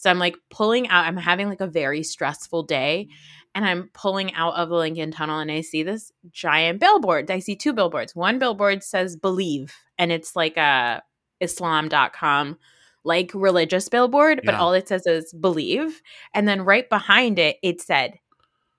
So 0.00 0.08
I'm 0.10 0.18
like 0.20 0.36
pulling 0.48 0.88
out, 0.88 1.06
I'm 1.06 1.16
having 1.16 1.48
like 1.48 1.60
a 1.60 1.66
very 1.66 2.02
stressful 2.02 2.62
day. 2.62 3.08
And 3.54 3.64
I'm 3.64 3.90
pulling 3.94 4.32
out 4.34 4.54
of 4.54 4.68
the 4.68 4.76
Lincoln 4.76 5.10
Tunnel 5.10 5.40
and 5.40 5.50
I 5.50 5.62
see 5.62 5.82
this 5.82 6.12
giant 6.30 6.78
billboard. 6.78 7.28
I 7.30 7.40
see 7.40 7.56
two 7.56 7.72
billboards. 7.72 8.14
One 8.14 8.38
billboard 8.38 8.84
says 8.84 9.16
believe, 9.16 9.74
and 9.98 10.12
it's 10.12 10.36
like 10.36 10.56
a 10.56 11.02
Islam.com 11.40 12.58
like 13.04 13.30
religious 13.34 13.88
billboard, 13.88 14.42
but 14.44 14.54
Yeah. 14.54 14.60
all 14.60 14.72
it 14.74 14.86
says 14.88 15.06
is 15.06 15.32
believe. 15.32 16.02
And 16.34 16.46
then 16.46 16.62
right 16.64 16.88
behind 16.88 17.38
it, 17.38 17.56
it 17.62 17.80
said 17.80 18.18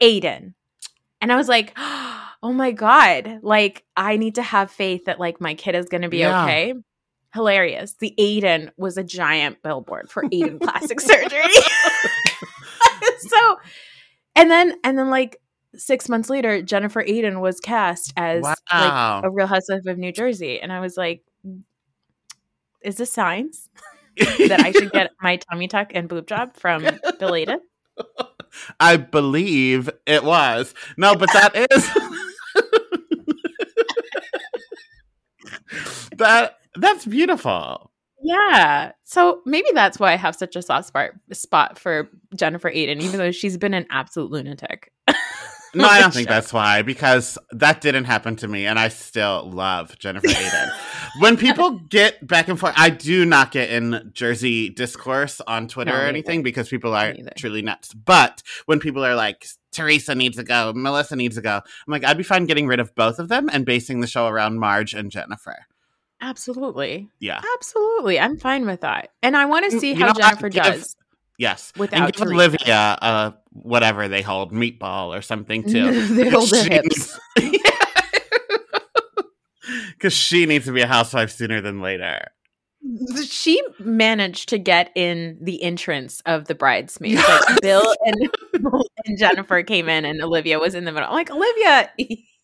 Aydin. 0.02 0.54
And 1.20 1.32
I 1.32 1.36
was 1.36 1.48
like, 1.50 1.74
oh 1.78 2.54
my 2.54 2.72
God, 2.72 3.40
like 3.42 3.84
I 3.98 4.18
need 4.18 4.36
to 4.36 4.42
have 4.44 4.72
faith 4.72 5.06
that 5.06 5.20
like 5.20 5.42
my 5.42 5.56
kid 5.56 5.76
is 5.76 5.90
going 5.90 6.04
to 6.04 6.10
be 6.10 6.20
Yeah. 6.20 6.44
okay. 6.44 6.74
Hilarious. 7.34 7.94
The 8.00 8.14
Aydin 8.20 8.72
was 8.78 8.98
a 8.98 9.04
giant 9.04 9.62
billboard 9.62 10.10
for 10.10 10.24
Aydin 10.24 10.60
plastic 10.62 11.00
surgery. 11.02 11.44
so, 13.20 13.58
and 14.36 14.50
then, 14.50 14.76
and 14.84 14.98
then 14.98 15.10
like 15.10 15.40
six 15.76 16.10
months 16.10 16.30
later, 16.30 16.62
Jennifer 16.62 17.04
Aydin 17.04 17.40
was 17.42 17.60
cast 17.60 18.14
as 18.18 18.44
like 18.44 18.58
a 18.72 19.30
real 19.32 19.48
housewife 19.48 19.86
of 19.86 19.98
New 19.98 20.12
Jersey. 20.12 20.60
And 20.60 20.74
I 20.74 20.80
was 20.80 20.98
like, 20.98 21.24
is 22.82 22.96
this 22.96 23.12
signs 23.12 23.70
that 24.18 24.62
I 24.62 24.72
should 24.72 24.92
get 24.92 25.12
my 25.22 25.38
tummy 25.38 25.68
tuck 25.68 25.92
and 25.94 26.08
boob 26.08 26.28
job 26.28 26.56
from 26.56 26.84
Bill 27.20 27.32
Aydin? 27.32 27.60
I 28.80 28.98
believe 28.98 29.90
it 30.08 30.24
was. 30.24 30.74
No, 30.98 31.16
but 31.16 31.30
that 31.34 31.56
is 31.72 31.90
that 36.18 36.59
that's 36.76 37.06
beautiful. 37.06 37.92
Yeah. 38.22 38.92
So 39.06 39.42
maybe 39.46 39.70
that's 39.74 40.00
why 40.00 40.12
I 40.14 40.18
have 40.18 40.36
such 40.36 40.56
a 40.56 40.62
soft 40.62 40.88
spot 40.88 41.12
spot 41.32 41.80
for 41.80 42.10
Jennifer 42.36 42.70
Aydin, 42.70 43.02
even 43.02 43.18
though 43.18 43.32
she's 43.32 43.58
been 43.58 43.74
an 43.74 43.86
absolute 43.90 44.32
lunatic. 44.32 44.92
No, 45.76 45.86
I 45.86 46.00
don't 46.02 46.14
think 46.14 46.28
that's 46.28 46.52
why, 46.52 46.82
because 46.82 47.38
that 47.52 47.82
didn't 47.82 48.06
happen 48.06 48.36
to 48.38 48.48
me, 48.48 48.66
and 48.66 48.80
I 48.80 48.88
still 48.88 49.50
love 49.52 49.98
Jennifer 50.00 50.28
Aydin. 50.28 50.72
when 51.20 51.38
people 51.38 51.80
get 51.90 52.26
back 52.26 52.48
and 52.48 52.60
forth, 52.60 52.74
I 52.76 52.90
do 52.90 53.26
not 53.26 53.52
get 53.52 53.70
in 53.70 54.12
Jersey 54.14 54.70
discourse 54.70 55.42
on 55.42 55.68
Twitter 55.68 55.92
No, 55.92 55.98
or 55.98 56.06
anything 56.06 56.42
because 56.42 56.70
people 56.70 56.96
are 56.96 57.14
truly 57.38 57.62
nuts. 57.62 57.94
But 57.94 58.42
when 58.66 58.80
people 58.80 59.06
are 59.06 59.16
like, 59.16 59.46
Teresa 59.72 60.16
needs 60.16 60.38
to 60.38 60.44
go, 60.44 60.74
Melissa 60.76 61.16
needs 61.16 61.36
to 61.36 61.42
go, 61.42 61.58
I'm 61.58 61.92
like, 61.92 62.04
I'd 62.04 62.18
be 62.18 62.24
fine 62.24 62.46
getting 62.46 62.66
rid 62.66 62.80
of 62.80 62.96
both 62.96 63.20
of 63.20 63.28
them 63.28 63.50
and 63.52 63.66
basing 63.66 64.02
the 64.02 64.08
show 64.08 64.28
around 64.28 64.58
Marge 64.58 64.96
and 64.96 65.12
Jennifer. 65.12 65.68
Absolutely. 66.22 67.10
Yeah. 67.20 67.42
Absolutely. 67.56 68.20
I'm 68.20 68.38
fine 68.38 68.66
with 68.66 68.82
that. 68.82 69.12
And 69.24 69.38
I 69.38 69.46
want 69.46 69.72
to 69.72 69.80
see 69.80 69.90
you 69.92 69.96
how 69.96 70.08
know, 70.08 70.14
Jennifer 70.14 70.50
give- 70.50 70.64
does 70.64 70.96
Yes. 71.38 71.72
without 71.78 72.02
and 72.02 72.12
give 72.14 72.22
Teresa. 72.22 72.34
Olivia 72.36 72.98
uh, 73.02 73.32
whatever 73.52 74.08
they 74.10 74.22
hold, 74.22 74.52
meatball 74.52 75.18
or 75.18 75.22
something 75.22 75.64
too. 75.64 76.06
they 76.16 76.30
hold 76.30 76.50
She 76.50 76.70
hips. 76.70 77.18
Because 79.94 80.14
she 80.14 80.46
needs 80.46 80.66
to 80.66 80.72
be 80.72 80.82
a 80.82 80.88
housewife 80.88 81.30
sooner 81.32 81.60
than 81.62 81.82
later. 81.82 82.20
She 83.26 83.62
managed 83.80 84.48
to 84.50 84.58
get 84.58 84.92
in 84.96 85.38
the 85.42 85.62
entrance 85.62 86.22
of 86.26 86.46
the 86.46 86.56
bridesmaids. 86.56 87.22
Like 87.28 87.62
Bill 87.62 87.94
and, 88.06 88.30
and 89.06 89.18
Jennifer 89.18 89.62
came 89.64 89.90
in, 89.90 90.06
and 90.06 90.22
Olivia 90.22 90.58
was 90.58 90.74
in 90.74 90.86
the 90.86 90.94
middle. 90.94 91.10
I'm 91.10 91.14
like, 91.16 91.30
Olivia, 91.30 91.92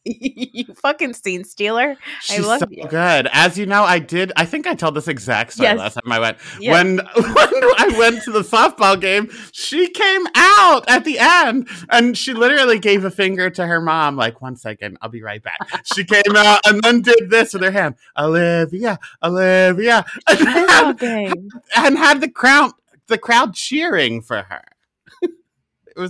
you 0.05 0.65
fucking 0.75 1.13
scene 1.13 1.43
stealer. 1.43 1.97
She's 2.21 2.45
love 2.45 2.59
so 2.59 2.67
you. 2.69 2.87
good. 2.87 3.27
As 3.33 3.57
you 3.57 3.65
know, 3.65 3.83
I 3.83 3.99
did. 3.99 4.31
I 4.35 4.45
think 4.45 4.67
I 4.67 4.75
told 4.75 4.95
this 4.95 5.07
exact 5.07 5.53
story 5.53 5.69
Yes. 5.69 5.79
last 5.79 5.93
time 5.95 6.11
I 6.11 6.19
went. 6.19 6.37
Yes. 6.59 6.73
When 6.73 6.97
when 7.15 7.63
I 7.77 7.95
went 7.97 8.23
to 8.23 8.31
the 8.31 8.41
softball 8.41 8.99
game, 8.99 9.29
she 9.51 9.87
came 9.89 10.25
out 10.35 10.85
at 10.87 11.03
the 11.05 11.17
end, 11.19 11.67
and 11.89 12.17
she 12.17 12.33
literally 12.33 12.77
gave 12.79 13.03
a 13.03 13.11
finger 13.11 13.49
to 13.49 13.65
her 13.65 13.81
mom, 13.81 14.15
like, 14.15 14.41
one 14.41 14.55
second, 14.55 14.97
I'll 15.01 15.09
be 15.09 15.21
right 15.23 15.41
back." 15.41 15.59
She 15.95 16.03
came 16.05 16.35
out 16.35 16.61
and 16.65 16.81
then 16.83 17.01
did 17.01 17.29
this 17.29 17.53
with 17.53 17.63
her 17.63 17.71
hand, 17.71 17.95
Olivia, 18.17 18.99
Olivia, 19.23 20.05
and 20.27 20.47
I 20.47 20.93
had, 20.99 21.37
and 21.75 21.97
had 21.97 22.21
the 22.21 22.29
crowd 22.29 22.71
the 23.07 23.17
crowd 23.17 23.53
cheering 23.53 24.21
for 24.21 24.43
her. 24.43 24.63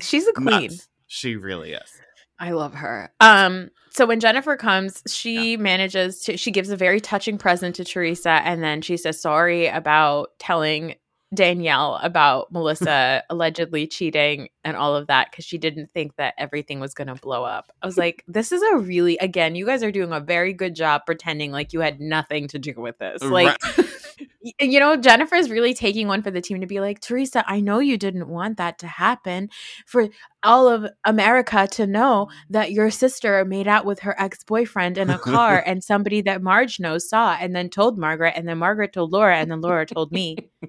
She's 0.02 0.28
a 0.28 0.34
queen. 0.34 0.46
nuts. 0.46 0.88
She 1.08 1.36
really 1.36 1.74
is. 1.74 2.02
I 2.40 2.52
love 2.52 2.74
her. 2.74 3.12
Um, 3.20 3.70
so 3.92 4.06
when 4.06 4.20
Jennifer 4.20 4.58
comes, 4.58 5.02
she 5.08 5.56
manages 5.56 6.22
to 6.24 6.38
she 6.38 6.52
gives 6.52 6.70
a 6.70 6.76
very 6.78 7.00
touching 7.00 7.38
present 7.38 7.76
to 7.78 7.86
Teresa, 7.86 8.30
and 8.30 8.62
then 8.64 8.82
she 8.82 8.98
says 8.98 9.22
sorry 9.22 9.68
about 9.68 10.32
telling 10.38 10.96
Danielle 11.34 12.00
about 12.02 12.48
Melissa 12.52 13.24
allegedly 13.30 13.88
cheating 13.88 14.50
and 14.64 14.76
all 14.76 14.96
of 14.96 15.08
that 15.08 15.32
because 15.32 15.46
she 15.46 15.58
didn't 15.58 15.92
think 15.92 16.16
that 16.18 16.34
everything 16.38 16.80
was 16.80 16.94
going 16.94 17.08
to 17.08 17.16
blow 17.16 17.44
up. 17.44 17.72
I 17.82 17.86
was 17.86 17.98
like, 17.98 18.24
this 18.28 18.52
is 18.52 18.62
a 18.62 18.78
really 18.78 19.18
again, 19.18 19.56
you 19.56 19.66
guys 19.66 19.82
are 19.84 19.92
doing 19.92 20.12
a 20.12 20.20
very 20.20 20.54
good 20.54 20.76
job 20.76 21.04
pretending 21.06 21.52
like 21.52 21.72
you 21.72 21.80
had 21.80 22.00
nothing 22.02 22.48
to 22.50 22.60
do 22.60 22.74
with 22.76 22.98
this. 22.98 23.22
Like 23.24 23.58
Right. 23.78 23.90
you 24.60 24.80
know, 24.80 24.96
Jennifer's 24.96 25.50
really 25.50 25.74
taking 25.74 26.08
one 26.08 26.22
for 26.22 26.30
the 26.32 26.42
team 26.42 26.62
to 26.62 26.68
be 26.68 26.80
like, 26.80 27.02
Teresa, 27.02 27.44
I 27.48 27.60
know 27.60 27.80
you 27.80 27.98
didn't 27.98 28.28
want 28.28 28.58
that 28.58 28.78
to 28.80 28.88
happen 28.88 29.50
for 29.86 30.10
all 30.44 30.68
of 30.68 30.86
America 31.04 31.68
to 31.72 31.88
know 31.88 32.30
that 32.50 32.72
your 32.72 32.92
sister 32.92 33.44
made 33.46 33.68
out 33.68 33.86
with 33.86 34.00
her 34.02 34.20
ex 34.20 34.44
boyfriend 34.44 34.98
in 34.98 35.10
a 35.10 35.18
car 35.18 35.62
and 35.66 35.84
somebody 35.84 36.22
that 36.22 36.42
Marge 36.42 36.80
knows 36.80 37.10
saw 37.10 37.36
and 37.40 37.56
then 37.56 37.70
told 37.70 37.98
Margaret 37.98 38.34
and 38.36 38.48
then 38.48 38.60
Margaret 38.60 38.94
told 38.94 39.12
Laura 39.12 39.38
and 39.38 39.50
then 39.50 39.62
Laura 39.62 39.86
told 39.86 40.12
me. 40.12 40.38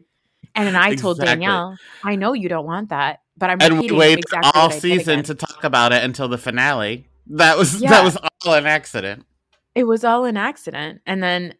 And 0.55 0.66
then 0.66 0.74
I 0.74 0.95
told 0.95 1.20
Danielle, 1.20 1.77
I 2.03 2.16
know 2.16 2.33
you 2.33 2.49
don't 2.49 2.64
want 2.64 2.89
that, 2.89 3.20
but 3.37 3.51
I'm 3.51 3.59
and 3.61 3.79
we 3.79 3.93
waited 3.93 4.20
exactly 4.20 4.53
all 4.55 4.68
what 4.68 4.77
I 4.77 4.81
did 4.81 4.81
season 4.81 5.22
to 5.24 5.35
talk 5.35 5.64
about 5.64 5.93
it 5.93 6.03
until 6.03 6.29
the 6.29 6.39
finale. 6.39 7.09
That 7.27 7.59
was 7.59 7.79
Yeah. 7.79 7.91
that 7.91 8.05
was 8.05 8.16
all 8.16 8.55
an 8.55 8.64
accident. 8.64 9.27
It 9.74 9.85
was 9.85 10.03
all 10.03 10.24
an 10.24 10.39
accident. 10.39 11.03
And 11.05 11.22
then 11.22 11.55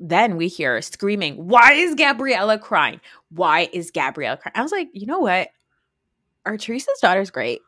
then 0.00 0.36
we 0.36 0.48
hear 0.48 0.80
screaming, 0.82 1.48
Why 1.48 1.72
is 1.72 1.94
Gabriella 1.94 2.58
crying? 2.58 3.00
Why 3.30 3.68
is 3.72 3.90
Gabriella 3.90 4.36
crying? 4.36 4.54
I 4.54 4.62
was 4.62 4.72
like, 4.72 4.88
you 4.92 5.06
know 5.06 5.20
what? 5.20 5.48
Are 6.46 6.56
Teresa's 6.56 7.00
daughter's 7.00 7.30
great. 7.30 7.60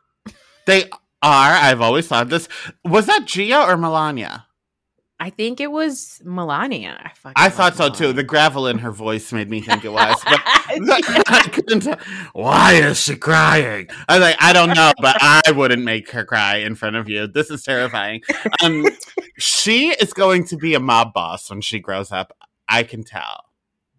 They 0.65 0.85
are. 0.85 1.53
I've 1.53 1.81
always 1.81 2.07
thought 2.07 2.29
this. 2.29 2.47
Was 2.83 3.05
that 3.05 3.25
Gia 3.25 3.61
or 3.61 3.75
Milania? 3.75 4.45
I 5.21 5.29
think 5.29 5.61
it 5.61 5.71
was 5.71 6.19
Milania. 6.25 6.97
I, 7.23 7.33
I 7.45 7.49
thought 7.49 7.75
so 7.75 7.89
too. 7.89 8.11
The 8.11 8.23
gravel 8.23 8.65
in 8.65 8.79
her 8.79 8.89
voice 8.91 9.31
made 9.31 9.51
me 9.51 9.61
think 9.61 9.85
it 9.85 9.91
was. 9.93 10.19
But 10.25 10.41
I 10.45 11.47
couldn't 11.53 11.81
tell. 11.81 11.99
Why 12.33 12.73
is 12.73 12.99
she 12.99 13.15
crying? 13.15 13.87
I 14.09 14.17
was 14.17 14.21
like, 14.21 14.35
I 14.39 14.51
don't 14.51 14.69
know, 14.69 14.91
but 14.99 15.15
I 15.21 15.51
wouldn't 15.51 15.83
make 15.83 16.09
her 16.09 16.25
cry 16.25 16.55
in 16.57 16.73
front 16.73 16.95
of 16.95 17.07
you. 17.07 17.27
This 17.27 17.51
is 17.51 17.61
terrifying. 17.61 18.21
Um, 18.63 18.87
she 19.37 19.89
is 19.89 20.11
going 20.11 20.45
to 20.47 20.57
be 20.57 20.73
a 20.73 20.79
mob 20.79 21.13
boss 21.13 21.51
when 21.51 21.61
she 21.61 21.77
grows 21.79 22.11
up. 22.11 22.35
I 22.67 22.81
can 22.81 23.03
tell. 23.03 23.43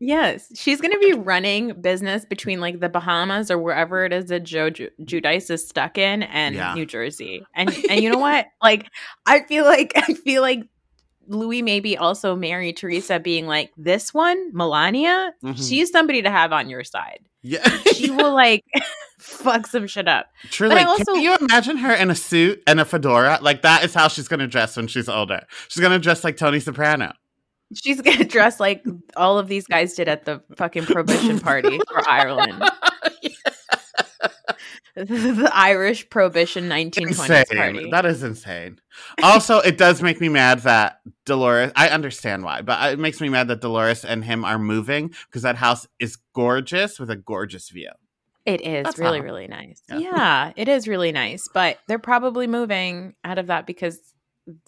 Yes, 0.01 0.51
she's 0.59 0.81
going 0.81 0.93
to 0.93 0.99
be 0.99 1.13
running 1.13 1.81
business 1.81 2.25
between 2.25 2.61
like 2.61 2.81
the 2.81 2.89
Bahamas 2.89 3.49
or 3.49 3.59
wherever 3.59 4.05
it 4.05 4.13
is 4.13 4.25
that 4.27 4.43
Joe 4.43 4.71
Ju- 4.71 4.91
Giudice 5.03 5.49
is 5.51 5.69
stuck 5.69 5.97
in 5.97 6.25
and 6.25 6.57
Yeah. 6.57 6.75
New 6.75 6.85
Jersey. 6.85 7.47
And 7.55 7.69
and 7.89 8.01
you 8.01 8.11
know 8.11 8.19
what? 8.19 8.47
Like 8.61 8.89
I 9.25 9.45
feel 9.45 9.65
like 9.65 9.93
I 9.95 10.15
feel 10.15 10.43
like 10.43 10.65
Louis 11.29 11.63
maybe 11.63 11.97
also 11.97 12.35
married 12.37 12.77
Teresa 12.77 13.19
being 13.21 13.47
like 13.47 13.71
this 13.77 14.13
one, 14.13 14.53
Milania, 14.53 15.31
Mhm. 15.45 15.69
she's 15.69 15.91
somebody 15.91 16.23
to 16.23 16.31
have 16.31 16.53
on 16.53 16.69
your 16.69 16.85
side. 16.85 17.21
Yeah, 17.43 17.67
She 17.95 18.11
will 18.11 18.33
like 18.35 18.65
fuck 19.19 19.67
some 19.67 19.87
shit 19.87 20.09
up. 20.09 20.27
Truly, 20.51 20.77
I 20.77 20.85
also- 20.85 21.15
can 21.15 21.23
you 21.23 21.37
imagine 21.37 21.77
her 21.79 21.93
in 21.95 22.11
a 22.11 22.15
suit 22.15 22.63
and 22.67 22.81
a 22.81 22.85
fedora? 22.85 23.39
Like 23.43 23.63
that 23.63 23.85
is 23.85 23.95
how 23.95 24.09
she's 24.09 24.29
going 24.29 24.41
to 24.41 24.47
dress 24.47 24.77
when 24.77 24.87
she's 24.89 25.09
older. 25.09 25.43
She's 25.69 25.81
going 25.81 25.93
to 25.93 25.99
dress 25.99 26.25
like 26.25 26.37
Tony 26.37 26.61
Soprano. 26.61 27.13
She's 27.75 28.01
going 28.01 28.19
to 28.19 28.25
dress 28.25 28.61
like 28.61 28.85
all 29.17 29.39
of 29.39 29.49
these 29.49 29.67
guys 29.67 29.95
did 29.95 30.09
at 30.09 30.25
the 30.25 30.43
fucking 30.57 30.85
prohibition 30.87 31.39
party 31.41 31.79
for 31.89 32.09
Ireland. 32.09 32.63
The 34.95 35.51
Irish 35.55 36.09
prohibition 36.11 36.69
1920s 36.69 37.09
insane. 37.09 37.45
party. 37.57 37.91
That 37.91 38.07
is 38.07 38.23
insane. 38.23 38.79
Also, 39.23 39.59
it 39.59 39.79
does 39.79 40.03
make 40.03 40.21
me 40.21 40.29
mad 40.29 40.61
that 40.61 41.01
Dolores. 41.25 41.73
I 41.77 41.89
understand 41.89 42.45
why, 42.45 42.63
but 42.63 42.93
it 42.93 42.99
makes 42.99 43.21
me 43.21 43.29
mad 43.29 43.49
that 43.49 43.61
Dolores 43.61 44.05
and 44.05 44.25
him 44.25 44.45
are 44.45 44.59
moving 44.59 45.15
because 45.29 45.43
that 45.43 45.57
house 45.57 45.87
is 45.99 46.17
gorgeous 46.35 46.99
with 47.01 47.11
a 47.11 47.17
gorgeous 47.17 47.71
view. 47.71 47.91
It 48.45 48.61
is 48.61 48.85
That's 48.85 48.99
really, 48.99 49.19
all. 49.19 49.25
really 49.25 49.47
nice. 49.47 49.81
Yeah. 49.89 49.99
Yeah. 49.99 50.53
it 50.57 50.69
is 50.69 50.89
really 50.89 51.13
nice. 51.13 51.49
But 51.53 51.79
they're 51.87 51.99
probably 51.99 52.47
moving 52.47 53.15
out 53.25 53.39
of 53.39 53.47
that 53.47 53.67
because 53.67 53.99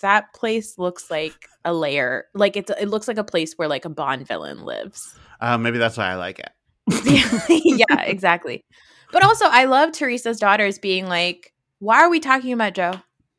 that 0.01 0.33
place 0.33 0.79
looks 0.79 1.11
like 1.11 1.35
a 1.65 1.75
layer. 1.75 2.27
Like 2.35 2.57
it's 2.57 2.71
it 2.81 2.89
looks 2.89 3.09
like 3.09 3.19
a 3.19 3.25
place 3.25 3.55
where 3.57 3.69
like 3.69 3.85
a 3.85 3.89
Bond 3.91 4.27
villain 4.27 4.65
lives. 4.65 5.19
Uh, 5.41 5.59
maybe 5.59 5.79
that's 5.79 5.97
why 5.97 6.07
I 6.07 6.15
like 6.15 6.39
it. 6.39 6.51
yeah, 7.91 8.03
exactly. 8.03 8.65
But 9.13 9.23
also 9.25 9.47
I 9.47 9.65
love 9.65 9.93
Teresa's 9.93 10.39
daughters 10.39 10.79
being 10.79 11.07
like, 11.07 11.53
why 11.79 12.01
are 12.01 12.09
we 12.11 12.21
talking 12.21 12.53
about 12.53 12.75
Joe? 12.75 12.95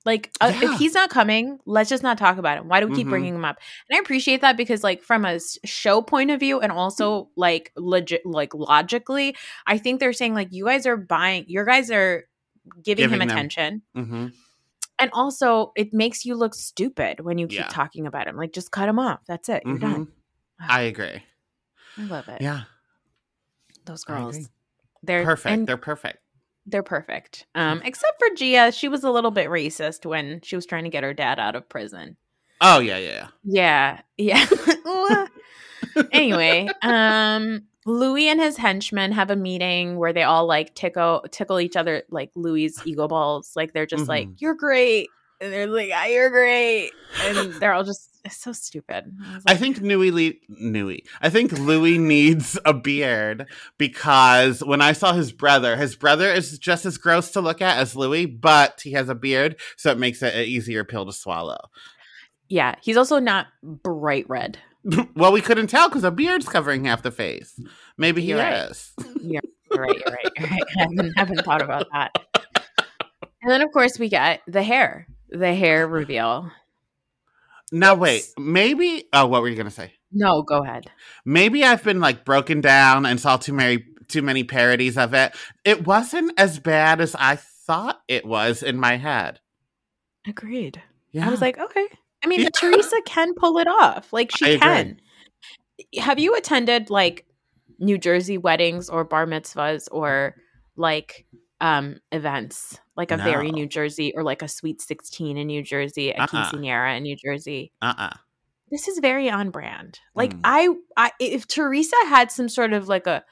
Like, 0.06 0.32
uh, 0.40 0.54
Yeah. 0.62 0.72
if 0.74 0.80
he's 0.80 0.94
not 0.94 1.10
coming, 1.10 1.58
let's 1.66 1.90
just 1.90 2.04
not 2.04 2.18
talk 2.20 2.38
about 2.38 2.60
him. 2.60 2.68
Why 2.68 2.80
do 2.80 2.88
we 2.88 2.96
keep 2.96 3.08
Mhm. 3.08 3.10
bringing 3.10 3.36
him 3.36 3.44
up? 3.46 3.58
And 3.90 3.98
I 3.98 4.00
appreciate 4.00 4.42
that 4.42 4.56
because, 4.56 4.84
like, 4.84 5.02
from 5.02 5.26
a 5.26 5.40
show 5.66 6.02
point 6.04 6.30
of 6.30 6.40
view, 6.40 6.60
and 6.60 6.72
also 6.72 7.30
like 7.36 7.72
legit, 7.76 8.24
like 8.26 8.54
logically, 8.54 9.36
I 9.66 9.80
think 9.80 10.00
they're 10.00 10.14
saying 10.14 10.36
like 10.36 10.50
you 10.52 10.66
guys 10.66 10.86
are 10.86 10.96
buying, 10.98 11.46
your 11.48 11.66
guys 11.66 11.90
are 11.90 12.26
giving, 12.84 13.04
Giving 13.04 13.14
him 13.22 13.28
them- 13.28 13.36
attention, 13.38 13.82
hmm 13.96 14.28
and 14.98 15.10
also 15.12 15.74
it 15.76 15.92
makes 15.94 16.24
you 16.24 16.36
look 16.36 16.54
stupid 16.56 17.20
when 17.20 17.38
you 17.38 17.48
keep 17.48 17.60
Yeah. 17.60 17.68
talking 17.68 18.06
about 18.08 18.28
him. 18.28 18.38
Like, 18.38 18.54
just 18.54 18.72
cut 18.72 18.88
him 18.88 18.98
off. 19.00 19.20
That's 19.28 19.50
it. 19.50 19.64
You're 19.66 19.78
done. 19.80 20.08
I 20.60 20.82
agree. 20.84 21.22
I 21.98 22.02
love 22.04 22.30
it. 22.30 22.42
Yeah, 22.42 22.62
Those 23.86 24.04
girls, 24.06 24.50
they're 25.06 25.24
perfect. 25.24 25.66
They're 25.68 25.78
perfect. 25.78 26.18
they're 26.66 26.84
perfect. 26.84 27.46
Um, 27.56 27.82
except 27.86 28.14
for 28.20 28.36
Gia, 28.36 28.72
she 28.72 28.88
was 28.88 29.04
a 29.04 29.10
little 29.12 29.32
bit 29.32 29.50
racist 29.50 30.06
when 30.06 30.42
she 30.44 30.56
was 30.56 30.66
trying 30.66 30.84
to 30.86 30.90
get 30.90 31.04
her 31.04 31.14
dad 31.14 31.40
out 31.40 31.56
of 31.56 31.70
prison. 31.70 32.18
Oh 32.62 32.80
yeah, 32.80 32.98
yeah, 32.98 33.28
yeah. 33.44 34.00
Yeah, 34.18 34.46
yeah. 34.98 35.26
anyway, 36.12 36.68
um, 36.82 37.64
Louis 37.86 38.28
and 38.30 38.40
his 38.40 38.58
henchmen 38.58 39.12
have 39.12 39.30
a 39.30 39.36
meeting 39.36 39.98
where 39.98 40.14
they 40.14 40.24
all 40.24 40.48
like 40.48 40.74
tickle 40.76 41.24
tickle 41.32 41.60
each 41.60 41.76
other 41.76 42.04
like 42.10 42.32
Louis's 42.36 42.82
ego 42.86 43.08
balls. 43.08 43.52
Like 43.56 43.74
they're 43.74 43.86
just 43.86 44.08
like, 44.08 44.28
Mhm. 44.28 44.36
"You're 44.42 44.56
great," 44.56 45.10
and 45.42 45.54
they're 45.54 45.68
like, 45.68 45.92
"Ah, 45.94 46.06
"You're 46.06 46.30
great," 46.32 46.92
and 47.24 47.54
they're 47.56 47.74
all 47.74 47.84
just 47.84 48.10
it's 48.26 48.38
so 48.38 48.52
stupid. 48.52 49.06
I 49.24 49.36
was 49.36 49.44
I 49.48 49.56
think 49.56 49.82
Nui 49.82 50.12
Le- 50.12 50.34
Nui. 50.50 51.06
I 51.22 51.30
think 51.30 51.52
Louis 51.54 51.98
needs 52.00 52.58
a 52.66 52.74
beard 52.74 53.48
because 53.78 54.62
when 54.64 54.82
I 54.82 54.94
saw 54.94 55.14
his 55.14 55.32
brother, 55.32 55.78
his 55.78 55.96
brother 55.96 56.30
is 56.30 56.58
just 56.60 56.86
as 56.86 56.98
gross 56.98 57.32
to 57.32 57.42
look 57.42 57.62
at 57.62 57.78
as 57.78 57.96
Louis, 57.96 58.26
but 58.26 58.82
he 58.84 58.92
has 58.94 59.08
a 59.08 59.16
beard, 59.16 59.56
so 59.78 59.92
it 59.92 60.00
makes 60.00 60.22
it 60.24 60.34
an 60.34 60.46
easier 60.46 60.84
pill 60.84 61.06
to 61.06 61.14
swallow. 61.14 61.70
yeah, 62.50 62.76
he's 62.82 62.98
also 62.98 63.20
not 63.20 63.48
bright 63.64 64.28
red. 64.30 64.58
well, 65.16 65.32
we 65.32 65.42
couldn't 65.42 65.68
tell 65.68 65.90
because 65.90 66.04
a 66.04 66.12
beard's 66.12 66.48
covering 66.48 66.86
half 66.86 67.02
the 67.02 67.12
face. 67.12 67.60
Maybe 67.98 68.22
he 68.22 68.34
right. 68.34 68.70
is. 68.70 68.92
You're 69.22 69.42
right. 69.72 69.96
You're 69.96 70.16
right. 70.16 70.32
You're 70.38 70.48
right. 70.50 70.64
I 70.78 70.82
haven't, 70.82 71.14
haven't 71.18 71.44
thought 71.44 71.62
about 71.62 71.88
that. 71.92 72.12
And 73.42 73.52
then, 73.52 73.62
of 73.62 73.72
course, 73.72 73.98
we 74.00 74.10
get 74.10 74.42
the 74.48 74.64
hair, 74.64 75.08
the 75.30 75.54
hair 75.56 75.88
reveal. 75.88 76.52
Now 77.76 77.94
wait, 77.96 78.24
maybe. 78.40 79.04
Oh, 79.12 79.28
what 79.28 79.42
were 79.42 79.50
you 79.50 79.56
gonna 79.58 79.70
say? 79.70 79.92
No, 80.10 80.44
go 80.44 80.64
ahead. 80.64 80.90
Maybe 81.26 81.66
I've 81.66 81.84
been 81.84 82.00
like 82.00 82.24
broken 82.24 82.62
down 82.62 83.06
and 83.06 83.20
saw 83.20 83.36
too 83.36 83.52
many 83.52 83.84
too 84.08 84.22
many 84.22 84.46
parodies 84.46 84.98
of 84.98 85.14
it. 85.14 85.36
It 85.66 85.86
wasn't 85.86 86.32
as 86.40 86.58
bad 86.60 87.02
as 87.02 87.16
I 87.20 87.36
thought 87.36 88.00
it 88.08 88.26
was 88.26 88.64
in 88.64 88.78
my 88.78 88.96
head. 88.96 89.42
Agreed. 90.26 90.82
Yeah. 91.12 91.28
I 91.28 91.32
was 91.32 91.42
like, 91.42 91.58
okay. 91.58 91.86
I 92.24 92.28
mean, 92.28 92.42
Yeah. 92.42 92.50
Teresa 92.54 93.02
can 93.06 93.34
pull 93.36 93.58
it 93.58 93.68
off. 93.68 94.14
Like 94.14 94.32
I 94.34 94.38
she 94.38 94.46
agree. 94.46 94.60
can. 94.60 95.02
Have 96.00 96.18
you 96.20 96.34
attended 96.36 96.90
like 96.90 97.26
New 97.80 97.98
Jersey 97.98 98.38
weddings 98.38 98.90
or 98.90 99.04
bar 99.04 99.26
mitzvahs 99.26 99.90
or 99.92 100.36
like 100.78 101.26
um 101.60 101.98
events 102.14 102.80
like 102.98 103.12
a 103.12 103.18
very 103.18 103.52
New 103.52 103.66
Jersey 103.68 104.14
or 104.16 104.24
like 104.24 104.42
a 104.42 104.48
Sweet 104.48 104.82
16 104.82 105.38
in 105.38 105.48
New 105.48 105.62
Jersey, 105.62 106.12
a 106.12 106.16
Uh-uh. 106.18 106.28
quinceanera 106.28 106.96
in 106.98 107.04
New 107.04 107.16
Jersey? 107.16 107.72
uh-uh. 107.82 108.12
This 108.72 108.88
is 108.88 109.00
very 109.00 109.30
on 109.30 109.52
brand. 109.52 110.00
Like 110.16 110.34
Mm. 110.34 110.42
I, 110.44 110.70
I 110.98 111.12
if 111.20 111.48
Teresa 111.48 111.96
had 112.08 112.32
some 112.32 112.50
sort 112.50 112.74
of 112.74 112.88
like 112.88 113.06
a 113.06 113.24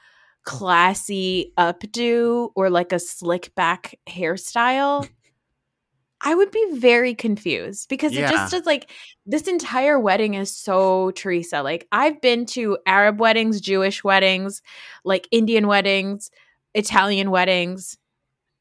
classy 0.44 1.52
updo 1.58 2.50
or 2.54 2.70
like 2.70 2.92
a 2.92 2.98
slick 2.98 3.54
back 3.54 3.98
hairstyle, 4.08 5.08
I 6.20 6.34
would 6.34 6.50
be 6.50 6.64
very 6.72 7.14
confused 7.14 7.88
because 7.90 8.16
it 8.16 8.30
just 8.30 8.54
is 8.54 8.64
like 8.64 8.90
this 9.26 9.42
entire 9.48 9.98
wedding 9.98 10.34
is 10.34 10.54
so 10.56 11.10
Teresa. 11.10 11.62
Like 11.62 11.86
I've 11.92 12.20
been 12.22 12.46
to 12.46 12.78
Arab 12.86 13.20
weddings, 13.20 13.60
Jewish 13.60 14.02
weddings, 14.04 14.62
like 15.04 15.28
Indian 15.32 15.66
weddings, 15.66 16.30
Italian 16.74 17.30
weddings. 17.30 17.98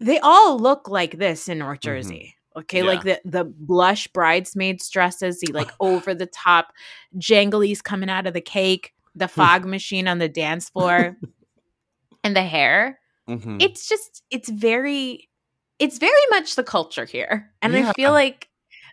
They 0.03 0.19
all 0.19 0.59
look 0.59 0.89
like 0.89 1.17
this 1.17 1.47
in 1.47 1.59
North 1.59 1.79
Mhm. 1.79 1.83
Jersey. 1.83 2.35
Okay, 2.55 2.79
Yeah. 2.79 2.83
like 2.83 3.03
the 3.03 3.19
the 3.25 3.45
blush 3.45 4.07
bridesmaids 4.07 4.87
dresses, 4.89 5.39
the 5.39 5.51
like 5.53 5.71
over 5.79 6.13
the 6.13 6.27
top 6.27 6.73
janglies 7.17 7.81
coming 7.83 8.09
out 8.09 8.27
of 8.27 8.33
the 8.33 8.41
cake, 8.41 8.93
the 9.15 9.27
fog 9.37 9.65
machine 9.65 10.07
on 10.07 10.19
the 10.19 10.29
dance 10.29 10.69
floor, 10.69 11.17
and 12.23 12.35
the 12.35 12.43
hair 12.43 12.99
Mhm. 13.29 13.61
it's 13.61 13.87
just 13.87 14.21
it's 14.29 14.49
very 14.49 15.29
it's 15.79 15.97
very 15.97 16.25
much 16.29 16.55
the 16.55 16.63
culture 16.63 17.05
here 17.05 17.49
and 17.61 17.73
i 17.75 17.93
feel 17.93 18.11
like 18.11 18.49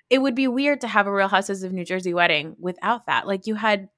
it 0.09 0.19
would 0.19 0.37
be 0.37 0.47
weird 0.47 0.81
to 0.83 0.87
have 0.89 1.09
a 1.09 1.13
real 1.13 1.27
houses 1.27 1.65
of 1.65 1.73
new 1.73 1.85
jersey 1.85 2.15
wedding 2.15 2.55
without 2.61 3.07
that 3.07 3.27
like 3.27 3.49
you 3.49 3.57
had 3.57 3.89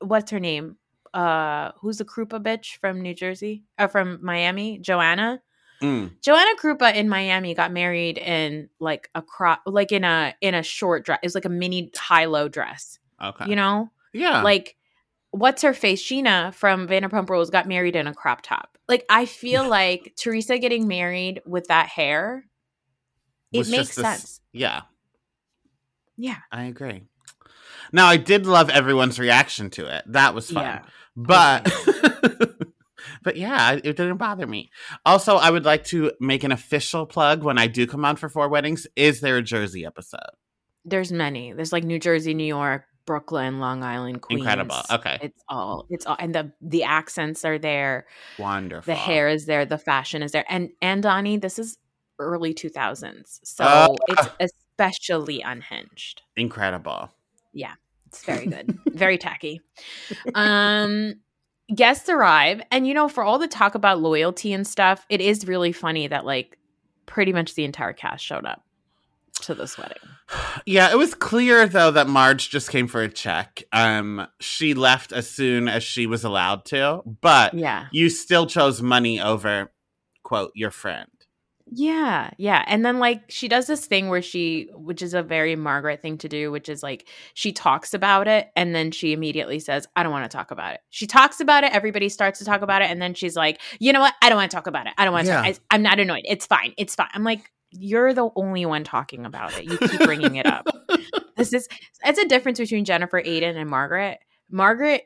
what's 0.00 0.32
her 0.32 0.40
name 0.40 0.76
uh 1.14 1.70
who's 1.80 1.98
the 1.98 2.04
krupa 2.04 2.42
bitch 2.42 2.76
from 2.80 3.00
new 3.00 3.14
jersey 3.14 3.62
uh, 3.78 3.86
from 3.86 4.18
miami 4.22 4.78
joanna 4.78 5.40
Mm. 5.82 6.12
joanna 6.22 6.50
krupa 6.58 6.94
in 6.94 7.08
miami 7.08 7.54
got 7.54 7.70
married 7.72 8.16
in 8.18 8.68
like 8.80 9.10
a 9.14 9.20
crop 9.22 9.62
like 9.66 9.92
in 9.92 10.04
a 10.04 10.34
in 10.40 10.54
a 10.54 10.62
short 10.62 11.04
dress 11.04 11.18
it 11.22 11.26
was 11.26 11.34
like 11.34 11.44
a 11.44 11.50
mini 11.50 11.90
high 11.96 12.24
low 12.24 12.48
dress 12.48 12.98
Okay. 13.22 13.48
you 13.48 13.56
know 13.56 13.90
yeah. 14.14 14.42
like 14.42 14.76
what's 15.32 15.60
her 15.62 15.74
face 15.74 16.02
scheana 16.02 16.54
from 16.54 16.86
vanderpump 16.88 17.28
rules 17.28 17.50
got 17.50 17.68
married 17.68 17.94
in 17.96 18.06
a 18.06 18.14
crop 18.14 18.40
top 18.42 18.78
like 18.88 19.04
i 19.10 19.26
feel 19.26 19.68
like 19.68 20.14
teresa 20.16 20.58
getting 20.58 20.88
married 20.88 21.42
with 21.44 21.66
that 21.68 21.88
hair 21.88 22.46
it 23.52 23.68
makes 23.68 23.94
this- 23.94 23.96
sense 23.96 24.40
Yeah, 24.52 24.82
yeah 26.16 26.38
I 26.50 26.64
agree. 26.64 27.02
Now 27.92 28.06
I 28.06 28.16
did 28.16 28.46
love 28.46 28.68
everyone's 28.68 29.18
reaction 29.18 29.70
to 29.70 29.86
it. 29.86 30.02
That 30.08 30.34
was 30.34 30.50
fun. 30.50 30.64
Yeah. 30.64 30.82
But 31.14 31.72
but 33.22 33.36
yeah, 33.36 33.72
it 33.72 33.82
didn't 33.82 34.16
bother 34.16 34.46
me. 34.46 34.70
Also, 35.04 35.36
I 35.36 35.50
would 35.50 35.64
like 35.64 35.84
to 35.86 36.12
make 36.20 36.44
an 36.44 36.52
official 36.52 37.06
plug 37.06 37.42
when 37.42 37.58
I 37.58 37.66
do 37.66 37.86
come 37.86 38.04
on 38.04 38.16
for 38.16 38.28
four 38.28 38.48
weddings. 38.48 38.86
Is 38.96 39.20
there 39.20 39.36
a 39.36 39.42
Jersey 39.42 39.84
episode? 39.86 40.20
there's 40.88 41.10
many 41.10 41.52
there's 41.52 41.72
like 41.72 41.82
new 41.82 41.98
jersey 41.98 42.32
new 42.32 42.44
york 42.44 42.84
brooklyn 43.06 43.58
long 43.58 43.82
island 43.82 44.22
queens 44.22 44.40
Incredible. 44.42 44.76
Okay. 44.88 45.18
it's 45.20 45.42
all 45.48 45.84
it's 45.90 46.06
all 46.06 46.14
and 46.20 46.32
the 46.32 46.52
the 46.60 46.84
accents 46.84 47.44
are 47.44 47.58
there 47.58 48.06
Wonderful. 48.38 48.88
the 48.92 48.94
hair 48.94 49.26
is 49.28 49.46
there 49.46 49.64
the 49.66 49.78
fashion 49.78 50.22
is 50.22 50.30
there 50.30 50.44
and 50.48 50.70
and 50.80 51.02
donnie 51.02 51.38
this 51.38 51.58
is 51.58 51.76
early 52.20 52.54
2000s 52.54 53.40
so 53.42 53.64
Ah. 53.66 53.88
it's 54.38 54.52
especially 54.78 55.42
unhinged 55.42 56.22
Incredible. 56.36 57.10
Yeah. 57.52 57.72
It's 58.06 58.22
very 58.24 58.46
good. 58.46 58.78
very 58.86 59.18
tacky. 59.18 59.60
Um 60.34 61.14
guests 61.74 62.08
arrive 62.08 62.62
and 62.70 62.86
you 62.86 62.94
know 62.94 63.08
for 63.08 63.24
all 63.24 63.38
the 63.38 63.48
talk 63.48 63.74
about 63.74 64.00
loyalty 64.00 64.52
and 64.52 64.66
stuff, 64.66 65.04
it 65.08 65.20
is 65.20 65.46
really 65.46 65.72
funny 65.72 66.06
that 66.06 66.24
like 66.24 66.58
pretty 67.06 67.32
much 67.32 67.54
the 67.54 67.64
entire 67.64 67.92
cast 67.92 68.24
showed 68.24 68.44
up 68.46 68.62
to 69.42 69.54
this 69.54 69.76
wedding. 69.78 69.98
Yeah, 70.68 70.90
it 70.90 70.98
was 70.98 71.14
clear 71.14 71.66
though 71.68 71.92
that 71.92 72.08
Marge 72.08 72.50
just 72.50 72.70
came 72.70 72.88
for 72.88 73.00
a 73.00 73.08
check. 73.08 73.62
Um, 73.72 74.26
she 74.40 74.74
left 74.74 75.12
as 75.12 75.30
soon 75.30 75.68
as 75.68 75.84
she 75.84 76.08
was 76.08 76.24
allowed 76.24 76.64
to, 76.66 77.02
but 77.20 77.54
Yeah. 77.54 77.86
you 77.92 78.08
still 78.10 78.46
chose 78.48 78.82
money 78.82 79.20
over 79.20 79.70
quote 80.24 80.50
your 80.56 80.72
friend. 80.72 81.08
Yeah, 81.68 82.30
yeah. 82.38 82.64
And 82.68 82.84
then 82.86 83.00
like 83.00 83.22
she 83.28 83.48
does 83.48 83.66
this 83.66 83.86
thing 83.86 84.08
where 84.08 84.22
she 84.22 84.68
which 84.72 85.02
is 85.02 85.14
a 85.14 85.22
very 85.22 85.56
Margaret 85.56 86.00
thing 86.00 86.16
to 86.18 86.28
do, 86.28 86.52
which 86.52 86.68
is 86.68 86.80
like 86.82 87.08
she 87.34 87.52
talks 87.52 87.92
about 87.92 88.28
it 88.28 88.50
and 88.54 88.72
then 88.72 88.92
she 88.92 89.12
immediately 89.12 89.58
says, 89.58 89.88
"I 89.96 90.04
don't 90.04 90.12
want 90.12 90.30
to 90.30 90.36
talk 90.36 90.52
about 90.52 90.74
it." 90.74 90.80
She 90.90 91.08
talks 91.08 91.40
about 91.40 91.64
it, 91.64 91.72
everybody 91.74 92.08
starts 92.08 92.38
to 92.38 92.44
talk 92.44 92.62
about 92.62 92.82
it 92.82 92.90
and 92.90 93.02
then 93.02 93.14
she's 93.14 93.34
like, 93.34 93.60
"You 93.80 93.92
know 93.92 94.00
what? 94.00 94.14
I 94.22 94.28
don't 94.28 94.36
want 94.38 94.48
to 94.50 94.54
talk 94.54 94.68
about 94.68 94.86
it. 94.86 94.92
I 94.96 95.04
don't 95.04 95.12
want 95.12 95.26
to 95.26 95.32
Yeah. 95.32 95.42
talk. 95.42 95.56
I, 95.70 95.74
I'm 95.74 95.82
not 95.82 95.98
annoyed. 95.98 96.22
It's 96.24 96.46
fine. 96.46 96.72
It's 96.78 96.94
fine." 96.94 97.08
I'm 97.14 97.24
like, 97.24 97.50
"You're 97.72 98.14
the 98.14 98.30
only 98.36 98.64
one 98.64 98.84
talking 98.84 99.26
about 99.26 99.58
it. 99.58 99.64
You 99.64 99.76
keep 99.76 100.00
bringing 100.02 100.36
it 100.36 100.46
up." 100.46 100.68
this 101.36 101.52
is 101.52 101.66
it's 102.04 102.18
a 102.20 102.28
difference 102.28 102.60
between 102.60 102.84
Jennifer 102.84 103.20
Aydin 103.20 103.56
and 103.56 103.68
Margaret. 103.68 104.18
Margaret 104.48 105.02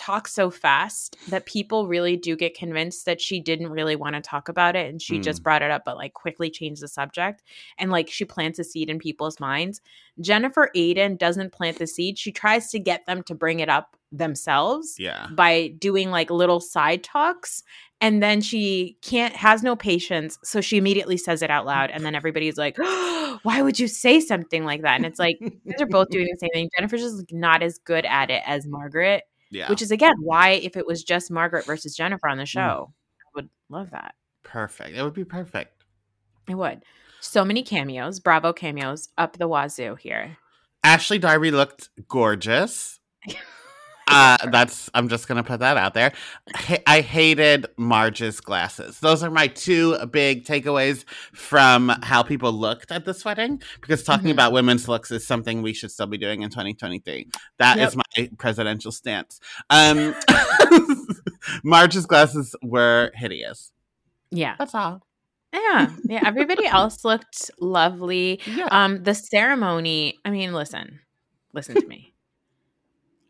talks 0.00 0.32
so 0.32 0.50
fast 0.50 1.18
that 1.28 1.44
people 1.44 1.86
really 1.86 2.16
do 2.16 2.34
get 2.34 2.54
convinced 2.54 3.04
that 3.04 3.20
she 3.20 3.38
didn't 3.38 3.68
really 3.68 3.96
want 3.96 4.14
to 4.14 4.22
talk 4.22 4.48
about 4.48 4.74
it 4.74 4.88
and 4.88 5.02
she 5.02 5.18
just 5.18 5.40
hmm. 5.40 5.42
brought 5.42 5.60
it 5.60 5.70
up 5.70 5.82
but 5.84 5.98
like 5.98 6.14
quickly 6.14 6.50
changed 6.50 6.82
the 6.82 6.88
subject 6.88 7.42
and 7.76 7.90
like 7.90 8.08
she 8.08 8.24
plants 8.24 8.58
a 8.58 8.64
seed 8.64 8.88
in 8.88 8.98
people's 8.98 9.38
minds. 9.38 9.82
Jennifer 10.18 10.70
Aydin 10.74 11.18
doesn't 11.18 11.52
plant 11.52 11.78
the 11.78 11.86
seed. 11.86 12.18
She 12.18 12.32
tries 12.32 12.70
to 12.70 12.78
get 12.78 13.04
them 13.04 13.22
to 13.24 13.34
bring 13.34 13.60
it 13.60 13.68
up 13.68 13.94
themselves 14.10 14.96
Yeah. 14.98 15.26
by 15.32 15.74
doing 15.78 16.10
like 16.10 16.30
little 16.30 16.60
side 16.60 17.04
talks 17.04 17.62
and 18.00 18.22
then 18.22 18.40
she 18.40 18.96
can't 19.02 19.36
has 19.36 19.62
no 19.62 19.76
patience 19.76 20.38
so 20.42 20.60
she 20.60 20.78
immediately 20.78 21.16
says 21.16 21.42
it 21.42 21.50
out 21.50 21.66
loud 21.66 21.90
and 21.90 22.04
then 22.04 22.14
everybody's 22.14 22.56
like 22.56 22.76
why 23.42 23.62
would 23.62 23.78
you 23.78 23.86
say 23.86 24.18
something 24.18 24.64
like 24.64 24.82
that 24.82 24.96
and 24.96 25.06
it's 25.06 25.18
like 25.20 25.38
they're 25.76 25.86
both 25.86 26.08
doing 26.08 26.26
the 26.32 26.38
same 26.40 26.50
thing 26.52 26.70
jennifer's 26.76 27.02
just 27.02 27.18
like, 27.18 27.32
not 27.32 27.62
as 27.62 27.78
good 27.78 28.04
at 28.04 28.30
it 28.30 28.42
as 28.46 28.66
margaret 28.66 29.22
Yeah. 29.50 29.68
which 29.68 29.82
is 29.82 29.90
again 29.90 30.14
why 30.20 30.50
if 30.50 30.76
it 30.76 30.86
was 30.86 31.02
just 31.02 31.30
margaret 31.30 31.66
versus 31.66 31.96
jennifer 31.96 32.28
on 32.28 32.38
the 32.38 32.44
mm. 32.44 32.48
show 32.48 32.92
i 33.18 33.28
would 33.34 33.48
love 33.68 33.90
that 33.90 34.14
perfect. 34.50 34.96
It 34.96 35.02
would 35.02 35.14
be 35.14 35.24
perfect. 35.24 35.84
it 36.48 36.54
would 36.54 36.82
So 37.20 37.44
many 37.44 37.62
cameos, 37.62 38.18
Bravo 38.20 38.52
cameos 38.52 39.08
up 39.18 39.36
the 39.36 39.46
wazoo 39.46 39.94
here. 39.94 40.38
Ashley 40.82 41.18
Darby 41.18 41.50
looked 41.50 41.90
gorgeous. 42.08 42.98
Uh, 44.10 44.36
that's 44.50 44.90
I'm 44.92 45.08
just 45.08 45.28
gonna 45.28 45.42
put 45.44 45.60
that 45.60 45.76
out 45.76 45.94
there. 45.94 46.12
I 46.86 47.00
hated 47.00 47.66
Marge's 47.76 48.40
glasses. 48.40 48.98
Those 49.00 49.22
are 49.22 49.30
my 49.30 49.46
two 49.46 49.96
big 50.06 50.44
takeaways 50.44 51.04
from 51.32 51.88
how 52.02 52.22
people 52.22 52.52
looked 52.52 52.90
at 52.90 53.04
this 53.04 53.24
wedding. 53.24 53.62
Because 53.80 54.02
talking 54.02 54.28
Mhm. 54.28 54.32
about 54.32 54.52
women's 54.52 54.88
looks 54.88 55.10
is 55.10 55.26
something 55.26 55.62
we 55.62 55.72
should 55.72 55.90
still 55.92 56.06
be 56.08 56.18
doing 56.18 56.42
in 56.42 56.50
2023. 56.50 57.28
That 57.58 57.78
is 57.78 57.94
Yep. 57.94 58.04
my 58.18 58.30
presidential 58.38 58.90
stance. 58.92 59.38
Um, 59.70 60.14
Marge's 61.64 62.06
glasses 62.06 62.54
were 62.62 63.12
hideous. 63.14 63.72
Yeah. 64.30 64.56
That's 64.58 64.74
all. 64.74 65.02
Yeah. 65.52 65.90
Yeah. 66.04 66.22
Everybody 66.26 66.66
else 66.66 67.04
looked 67.04 67.50
lovely. 67.60 68.40
Yeah. 68.46 68.68
Um, 68.70 69.02
the 69.02 69.14
ceremony, 69.14 70.18
I 70.24 70.30
mean, 70.30 70.52
listen, 70.52 71.00
listen 71.52 71.80
to 71.80 71.86
me. 71.86 72.14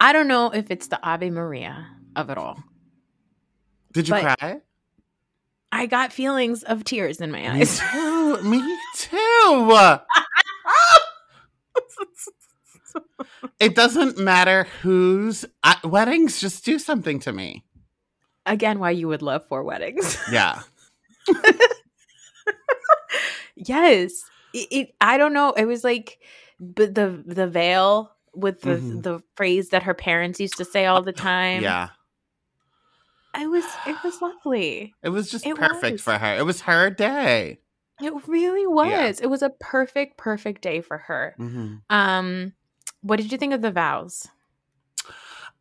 I 0.01 0.13
don't 0.15 0.29
know 0.29 0.51
if 0.51 0.71
it's 0.71 0.87
the 0.87 0.99
Ave 1.07 1.29
Maria 1.31 1.87
of 2.17 2.31
it 2.31 2.39
all. 2.39 2.59
Did 3.93 4.09
you 4.09 4.15
cry? 4.15 4.61
I 5.73 5.87
got 5.87 6.13
feelings 6.13 6.63
of 6.63 6.85
tears 6.85 7.21
in 7.21 7.31
my 7.31 7.59
eyes. 7.59 7.81
Me 7.81 7.87
too. 7.93 8.43
Me 8.43 8.77
too. 8.97 9.99
it 13.61 13.75
doesn't 13.75 14.19
matter 14.19 14.67
whose 14.83 15.45
I, 15.63 15.77
weddings 15.85 16.41
just 16.41 16.65
do 16.65 16.79
something 16.79 17.21
to 17.21 17.33
me. 17.33 17.65
Again, 18.47 18.79
why 18.79 18.91
you 18.91 19.07
would 19.09 19.23
love 19.23 19.47
four 19.49 19.63
weddings. 19.63 20.19
Yeah. 20.33 20.63
yes. 23.55 24.25
It, 24.55 24.69
it, 24.71 24.95
I 25.01 25.19
don't 25.19 25.35
know. 25.35 25.53
It 25.53 25.67
was 25.67 25.85
like 25.85 26.19
but 26.59 26.95
the 26.95 27.23
the 27.27 27.47
veil 27.47 28.13
with 28.35 28.61
the 28.63 28.77
Mhm. 28.77 29.03
the 29.03 29.21
phrase 29.37 29.71
that 29.71 29.83
her 29.85 29.95
parents 29.95 30.39
used 30.41 30.57
to 30.59 30.65
say 30.65 30.87
all 30.87 31.03
the 31.03 31.13
time. 31.13 31.63
Yeah. 31.63 31.91
It 33.39 33.49
was 33.49 33.65
it 33.87 33.97
was 34.03 34.21
lovely. 34.21 34.95
It 35.03 35.11
was 35.11 35.31
just 35.31 35.47
It 35.47 35.57
perfect 35.57 35.93
was. 35.95 36.03
for 36.03 36.19
her. 36.19 36.37
It 36.37 36.45
was 36.45 36.63
her 36.63 36.91
day. 36.91 37.61
It 38.01 38.13
really 38.27 38.67
was. 38.67 39.21
It 39.21 39.29
was 39.29 39.43
a 39.43 39.51
perfect 39.51 40.17
perfect 40.17 40.63
day 40.63 40.81
for 40.81 40.99
her. 40.99 41.35
hmm 41.37 41.77
Um 41.91 42.55
what 43.03 43.17
did 43.17 43.31
you 43.33 43.39
think 43.39 43.53
of 43.55 43.63
the 43.63 43.71
vows? 43.73 44.27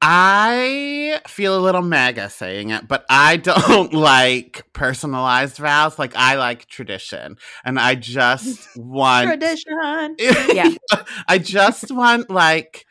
I 0.02 1.20
feel 1.28 1.58
a 1.58 1.60
little 1.60 1.82
mega 1.82 2.30
saying 2.30 2.70
it, 2.70 2.88
but 2.88 3.06
I 3.10 3.36
don't 3.38 3.94
like 3.94 4.66
personalized 4.72 5.58
vows. 5.58 6.00
Like 6.00 6.16
I 6.16 6.36
like 6.36 6.68
tradition, 6.68 7.38
and 7.66 7.78
I 7.80 7.96
just 7.96 8.68
want 8.78 9.28
Tradition. 9.28 10.16
Yeah. 10.56 10.72
I 11.28 11.38
just 11.38 11.92
want 11.92 12.30
like 12.30 12.86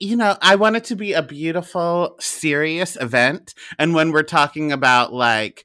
you 0.00 0.16
know, 0.16 0.36
I 0.42 0.56
want 0.56 0.74
it 0.74 0.84
to 0.84 0.96
be 0.96 1.12
a 1.12 1.22
beautiful, 1.22 2.16
serious 2.18 2.96
event. 3.00 3.54
And 3.78 3.94
when 3.94 4.10
we're 4.10 4.24
talking 4.24 4.72
about 4.72 5.12
like 5.12 5.64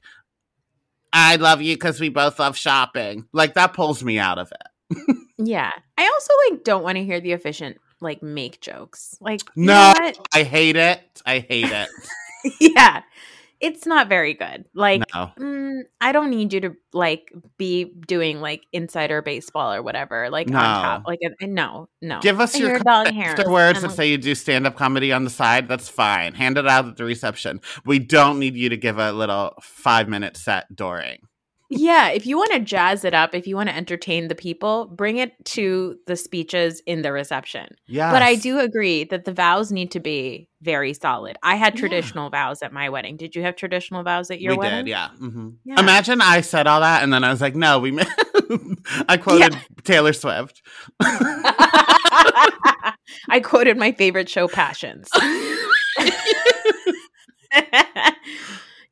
I 1.12 1.36
love 1.36 1.62
you 1.62 1.74
because 1.74 2.00
we 2.00 2.10
both 2.10 2.38
love 2.38 2.56
shopping, 2.56 3.26
like 3.32 3.54
that 3.54 3.72
pulls 3.72 4.04
me 4.04 4.18
out 4.18 4.38
of 4.38 4.52
it. 4.52 5.16
Yeah. 5.38 5.72
I 5.96 6.04
also 6.04 6.32
like 6.50 6.64
don't 6.64 6.84
want 6.84 6.96
to 6.98 7.04
hear 7.04 7.20
the 7.20 7.32
efficient 7.32 7.78
like 8.00 8.22
make 8.22 8.60
jokes. 8.60 9.16
Like 9.20 9.40
you 9.54 9.66
No. 9.66 9.92
know 9.92 9.94
what? 10.00 10.28
I 10.34 10.42
hate 10.42 10.76
it. 10.76 11.22
I 11.26 11.38
hate 11.40 11.70
it. 11.70 11.88
yeah. 12.60 13.02
It's 13.60 13.86
not 13.86 14.08
very 14.08 14.34
good. 14.34 14.66
Like 14.72 15.02
no. 15.12 15.32
mm, 15.36 15.80
I 16.00 16.12
don't 16.12 16.30
need 16.30 16.52
you 16.52 16.60
to 16.60 16.76
like 16.92 17.32
be 17.56 17.86
doing 18.06 18.40
like 18.40 18.62
insider 18.72 19.20
baseball 19.20 19.72
or 19.74 19.82
whatever. 19.82 20.30
Like 20.30 20.48
No. 20.48 20.58
on 20.58 20.64
top. 20.84 21.02
Like 21.08 21.18
uh, 21.26 21.30
no, 21.44 21.88
no. 22.00 22.20
Give 22.20 22.40
us 22.40 22.54
And 22.54 22.62
your 22.62 22.70
your 22.70 22.78
long 22.86 23.06
comment 23.06 23.16
hair. 23.16 23.30
afterwards 23.32 23.82
and 23.82 23.92
say 23.92 24.08
you 24.10 24.16
do 24.16 24.36
stand 24.36 24.64
up 24.66 24.76
comedy 24.76 25.12
on 25.12 25.24
the 25.24 25.30
side. 25.30 25.66
That's 25.66 25.88
fine. 25.88 26.34
Hand 26.34 26.56
it 26.56 26.68
out 26.68 26.86
at 26.86 26.96
the 26.96 27.04
reception. 27.04 27.60
We 27.84 27.98
don't 27.98 28.38
need 28.38 28.54
you 28.54 28.68
to 28.68 28.76
give 28.76 28.98
a 28.98 29.10
little 29.10 29.54
five 29.60 30.08
minute 30.08 30.36
set 30.36 30.74
during. 30.76 31.18
Yeah, 31.70 32.08
if 32.08 32.26
you 32.26 32.36
want 32.38 32.52
to 32.52 32.60
jazz 32.60 33.04
it 33.04 33.12
up, 33.14 33.34
if 33.34 33.46
you 33.46 33.54
want 33.56 33.68
to 33.68 33.76
entertain 33.76 34.28
the 34.28 34.34
people, 34.34 34.86
bring 34.86 35.18
it 35.18 35.32
to 35.46 35.96
the 36.06 36.16
speeches 36.16 36.80
in 36.86 37.02
the 37.02 37.12
reception. 37.12 37.68
Yeah. 37.86 38.10
But 38.10 38.22
I 38.22 38.36
do 38.36 38.58
agree 38.58 39.04
that 39.04 39.24
the 39.26 39.32
vows 39.32 39.70
need 39.70 39.90
to 39.92 40.00
be 40.00 40.48
very 40.62 40.94
solid. 40.94 41.36
I 41.42 41.56
had 41.56 41.74
Yeah. 41.74 41.80
traditional 41.80 42.30
vows 42.30 42.62
at 42.62 42.72
my 42.72 42.88
wedding. 42.88 43.16
Did 43.18 43.36
you 43.36 43.42
have 43.42 43.54
traditional 43.56 44.02
vows 44.02 44.30
at 44.30 44.40
your 44.40 44.54
we 44.54 44.58
wedding? 44.58 44.86
did, 44.86 44.90
yeah. 44.90 45.08
hmm 45.10 45.50
Yeah. 45.64 45.78
Imagine 45.80 46.20
I 46.22 46.40
said 46.40 46.66
all 46.66 46.80
that 46.80 47.02
and 47.02 47.12
then 47.12 47.22
I 47.22 47.30
was 47.30 47.40
like, 47.40 47.54
no, 47.54 47.78
we. 47.78 47.98
I 49.08 49.18
quoted 49.18 49.56
Taylor 49.84 50.14
Swift. 50.14 50.62
I 51.00 52.94
quoted 53.42 53.76
my 53.76 53.92
favorite 53.92 54.28
show, 54.30 54.48
Passions. 54.48 55.08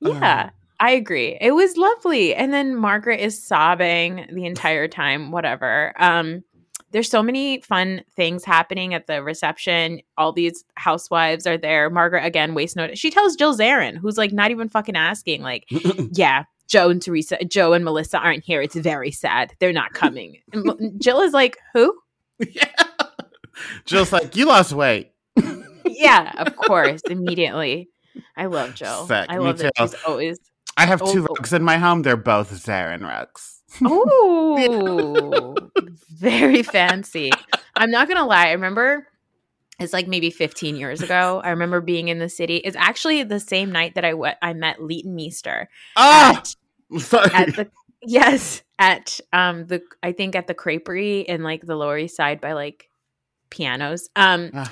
yeah, 0.00 0.50
I 0.80 0.90
agree. 0.92 1.38
It 1.40 1.52
was 1.52 1.76
lovely. 1.76 2.34
And 2.34 2.52
then 2.52 2.76
Margaret 2.76 3.20
is 3.20 3.42
sobbing 3.42 4.26
the 4.32 4.44
entire 4.44 4.88
time, 4.88 5.30
whatever. 5.30 5.94
Um, 5.98 6.44
there's 6.92 7.10
so 7.10 7.22
many 7.22 7.60
fun 7.62 8.02
things 8.14 8.44
happening 8.44 8.94
at 8.94 9.06
the 9.06 9.22
reception. 9.22 10.00
All 10.16 10.32
these 10.32 10.64
housewives 10.76 11.46
are 11.46 11.58
there. 11.58 11.90
Margaret 11.90 12.24
again, 12.24 12.54
waste 12.54 12.76
note. 12.76 12.96
She 12.96 13.10
tells 13.10 13.36
Jill 13.36 13.56
Zarin, 13.56 13.96
who's 13.96 14.16
like 14.18 14.32
not 14.32 14.50
even 14.50 14.68
fucking 14.68 14.96
asking, 14.96 15.42
like, 15.42 15.66
yeah, 16.12 16.44
Joe 16.68 16.90
and 16.90 17.02
Teresa, 17.02 17.42
Joe 17.44 17.72
and 17.72 17.84
Melissa 17.84 18.18
aren't 18.18 18.44
here. 18.44 18.62
It's 18.62 18.76
very 18.76 19.10
sad. 19.10 19.54
They're 19.58 19.72
not 19.72 19.94
coming. 19.94 20.38
And 20.52 21.00
Jill 21.00 21.20
is 21.20 21.32
like, 21.32 21.58
who? 21.74 21.96
yeah. 22.38 22.70
Jill's 23.84 24.12
like, 24.12 24.36
you 24.36 24.46
lost 24.46 24.72
weight. 24.72 25.12
yeah, 25.84 26.32
of 26.38 26.56
course, 26.66 27.02
immediately. 27.08 27.88
I 28.36 28.46
love 28.46 28.74
Jill. 28.74 29.06
Sick, 29.06 29.26
I 29.28 29.38
me 29.38 29.44
love 29.44 29.58
that 29.58 29.74
too. 29.76 29.88
she's 29.88 29.94
always. 30.06 30.38
I 30.76 30.86
have 30.86 31.00
two 31.00 31.22
Oh. 31.28 31.34
rugs 31.34 31.52
in 31.52 31.62
my 31.62 31.78
home. 31.78 32.02
They're 32.02 32.16
both 32.16 32.50
Zarin 32.52 33.02
rugs. 33.02 33.62
Oh, 33.84 35.54
very 36.10 36.62
fancy. 36.62 37.30
I'm 37.74 37.90
not 37.90 38.08
gonna 38.08 38.26
lie. 38.26 38.48
I 38.48 38.52
remember 38.52 39.06
it's 39.78 39.92
like 39.92 40.08
maybe 40.08 40.30
15 40.30 40.76
years 40.76 41.02
ago. 41.02 41.40
I 41.44 41.50
remember 41.50 41.80
being 41.82 42.08
in 42.08 42.18
the 42.18 42.28
city. 42.30 42.56
It's 42.56 42.76
actually 42.76 43.22
the 43.24 43.40
same 43.40 43.70
night 43.72 43.94
that 43.96 44.04
I 44.04 44.14
went. 44.14 44.38
I 44.40 44.54
met 44.54 44.82
Leighton 44.82 45.14
Meester 45.14 45.68
Oh, 45.96 46.32
at, 46.36 47.00
sorry. 47.00 47.30
at 47.34 47.56
the 47.56 47.70
yes 48.02 48.62
at 48.78 49.18
um 49.32 49.66
the 49.66 49.82
I 50.02 50.12
think 50.12 50.36
at 50.36 50.46
the 50.46 50.54
Creperie 50.54 51.24
in 51.24 51.42
like 51.42 51.66
the 51.66 51.76
Lower 51.76 51.98
East 51.98 52.16
Side 52.16 52.40
by 52.40 52.52
like 52.52 52.88
pianos. 53.50 54.08
Um. 54.16 54.50
Ah. 54.54 54.70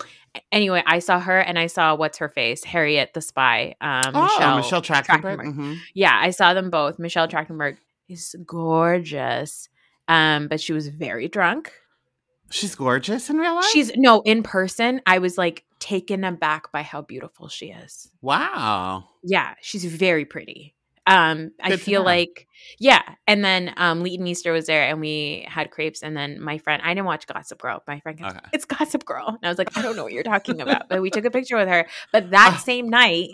Anyway, 0.50 0.82
I 0.86 0.98
saw 0.98 1.20
her 1.20 1.38
and 1.38 1.58
I 1.58 1.66
saw 1.68 1.94
what's 1.94 2.18
her 2.18 2.28
face, 2.28 2.64
Harriet 2.64 3.12
the 3.14 3.20
spy. 3.20 3.74
Um, 3.80 4.12
oh, 4.14 4.22
Michelle, 4.24 4.56
Michelle, 4.56 4.82
Trachtenberg. 4.82 5.38
Mhm. 5.54 5.78
Yeah, 5.94 6.18
I 6.20 6.30
saw 6.30 6.54
them 6.54 6.70
both. 6.70 6.98
Michelle 6.98 7.28
Trachtenberg 7.28 7.76
is 8.08 8.34
gorgeous, 8.44 9.68
um, 10.08 10.48
but 10.48 10.60
she 10.60 10.72
was 10.72 10.88
very 10.88 11.28
drunk. 11.28 11.72
She's 12.50 12.74
gorgeous 12.74 13.30
in 13.30 13.38
real 13.38 13.54
life. 13.54 13.64
She's 13.72 13.92
no 13.96 14.20
in 14.22 14.42
person. 14.42 15.00
I 15.06 15.18
was 15.18 15.38
like 15.38 15.64
taken 15.80 16.24
aback 16.24 16.70
by 16.72 16.82
how 16.82 17.02
beautiful 17.02 17.48
she 17.48 17.66
is. 17.70 18.08
wow. 18.22 19.08
Yeah, 19.22 19.54
she's 19.60 19.84
very 19.84 20.24
pretty. 20.24 20.74
Um, 21.06 21.50
I 21.62 21.70
Good 21.70 21.78
to 21.80 21.84
feel 21.84 22.02
like 22.02 22.46
yeah. 22.78 23.02
And 23.26 23.44
then 23.44 23.74
um, 23.76 24.02
Leighton 24.02 24.24
Meester 24.24 24.52
was 24.52 24.66
there, 24.66 24.84
and 24.88 25.00
we 25.00 25.44
had 25.48 25.70
crepes. 25.70 26.02
And 26.02 26.16
then 26.16 26.40
my 26.40 26.56
friend, 26.58 26.82
I 26.84 26.94
didn't 26.94 27.04
watch 27.06 27.26
Gossip 27.26 27.58
Girl. 27.60 27.82
My 27.86 28.00
friend, 28.00 28.18
goes, 28.18 28.30
Okay. 28.30 28.40
it's 28.54 28.64
Gossip 28.64 29.04
Girl, 29.04 29.28
and 29.28 29.38
I 29.42 29.48
was 29.48 29.58
like, 29.58 29.76
I 29.76 29.82
don't 29.82 29.96
know 29.96 30.04
what 30.04 30.12
you're 30.12 30.22
talking 30.22 30.60
about. 30.62 30.88
But 30.88 31.02
we 31.02 31.10
took 31.10 31.24
a 31.26 31.30
picture 31.30 31.56
with 31.56 31.68
her. 31.68 31.86
But 32.12 32.30
that 32.30 32.60
same 32.64 32.88
night 32.88 33.30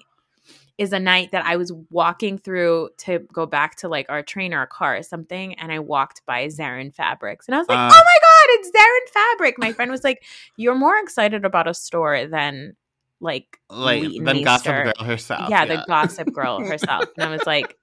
is 0.78 0.92
a 0.94 0.98
night 0.98 1.30
that 1.32 1.44
I 1.44 1.56
was 1.56 1.70
walking 1.90 2.38
through 2.38 2.88
to 2.98 3.18
go 3.32 3.44
back 3.44 3.76
to 3.76 3.88
like 3.88 4.06
our 4.08 4.22
train 4.22 4.54
or 4.54 4.58
our 4.60 4.66
car 4.66 4.96
or 4.96 5.02
something, 5.02 5.54
and 5.54 5.70
I 5.70 5.78
walked 5.78 6.22
by 6.26 6.46
Zarin 6.46 6.92
Fabrics, 6.94 7.46
and 7.46 7.54
I 7.54 7.58
was 7.58 7.68
like, 7.68 7.78
Uh. 7.78 7.90
oh 7.92 8.02
my 8.04 8.18
god, 8.20 8.46
it's 8.48 8.70
Zarin 8.70 9.12
Fabric. 9.12 9.58
My 9.58 9.72
friend 9.72 9.90
was 9.92 10.02
like, 10.02 10.24
you're 10.56 10.74
more 10.74 10.98
excited 10.98 11.44
about 11.44 11.68
a 11.68 11.74
store 11.74 12.26
than 12.26 12.74
like 13.20 13.58
Like 13.68 14.02
then 14.22 14.42
Gossip 14.42 14.66
Girl 14.84 14.92
herself. 15.04 15.50
yeah, 15.50 15.64
the 15.66 15.84
gossip 15.86 16.32
girl 16.32 16.60
herself. 16.66 17.04
And 17.16 17.24
I 17.24 17.30
was 17.30 17.44
like, 17.46 17.76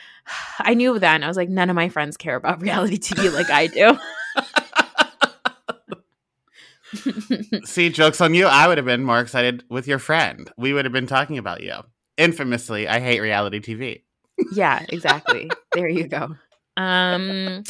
I 0.58 0.74
knew 0.74 0.98
then. 0.98 1.22
I 1.24 1.28
was 1.28 1.36
like, 1.36 1.48
none 1.48 1.70
of 1.70 1.76
my 1.76 1.88
friends 1.88 2.16
care 2.16 2.36
about 2.36 2.60
reality 2.62 2.98
TV 2.98 3.32
like 3.32 3.50
I 3.50 3.66
do. 3.68 3.98
See, 7.64 7.90
jokes 7.90 8.20
on 8.20 8.34
you. 8.34 8.46
I 8.46 8.68
would 8.68 8.78
have 8.78 8.84
been 8.86 9.02
more 9.04 9.18
excited 9.20 9.64
with 9.68 9.86
your 9.88 9.98
friend. 9.98 10.50
We 10.56 10.72
would 10.72 10.84
have 10.84 10.92
been 10.92 11.06
talking 11.06 11.38
about 11.38 11.62
you. 11.62 11.74
Infamously, 12.16 12.88
I 12.88 13.00
hate 13.00 13.20
reality 13.20 13.60
TV. 13.60 14.02
yeah, 14.52 14.84
exactly. 14.88 15.50
There 15.72 15.88
you 15.88 16.06
go. 16.06 16.34
Um, 16.76 17.64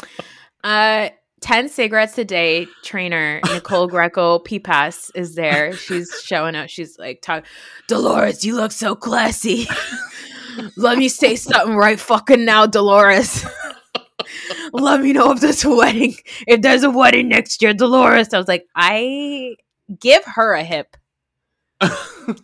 uh, 0.62 1.08
10 1.40 1.68
cigarettes 1.68 2.16
a 2.18 2.24
day 2.24 2.66
trainer 2.82 3.40
Nicole 3.52 3.86
Greco 3.88 4.38
Peepass 4.38 5.10
is 5.14 5.34
there. 5.34 5.74
She's 5.76 6.10
showing 6.24 6.54
up. 6.56 6.68
She's 6.68 6.98
like, 6.98 7.20
talk, 7.22 7.44
Dolores, 7.88 8.44
you 8.44 8.56
look 8.56 8.72
so 8.72 8.94
classy. 8.94 9.66
Let 10.76 10.96
me 10.96 11.08
say 11.08 11.36
something 11.36 11.76
right 11.76 12.00
fucking 12.00 12.44
now, 12.44 12.64
Dolores. 12.66 13.44
let 14.72 15.00
me 15.02 15.12
know 15.12 15.32
if 15.32 15.40
there's 15.40 15.64
a 15.64 15.70
wedding. 15.74 16.14
If 16.46 16.62
there's 16.62 16.82
a 16.82 16.90
wedding 16.90 17.28
next 17.28 17.60
year, 17.60 17.74
Dolores. 17.74 18.32
I 18.32 18.38
was 18.38 18.48
like, 18.48 18.66
I 18.74 19.56
give 20.00 20.24
her 20.24 20.54
a 20.54 20.64
hip. 20.64 20.96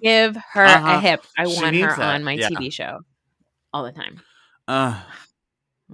Give 0.02 0.36
her 0.52 0.64
Uh-huh. 0.64 0.96
a 0.96 1.00
hip. 1.00 1.24
I 1.38 1.46
She 1.46 1.56
want 1.62 1.74
her 1.76 1.90
it, 1.90 1.98
on 1.98 2.22
my 2.22 2.32
yeah. 2.34 2.50
TV 2.50 2.70
show 2.70 3.00
all 3.72 3.82
the 3.84 3.92
time. 3.92 4.20
Uh, 4.68 5.00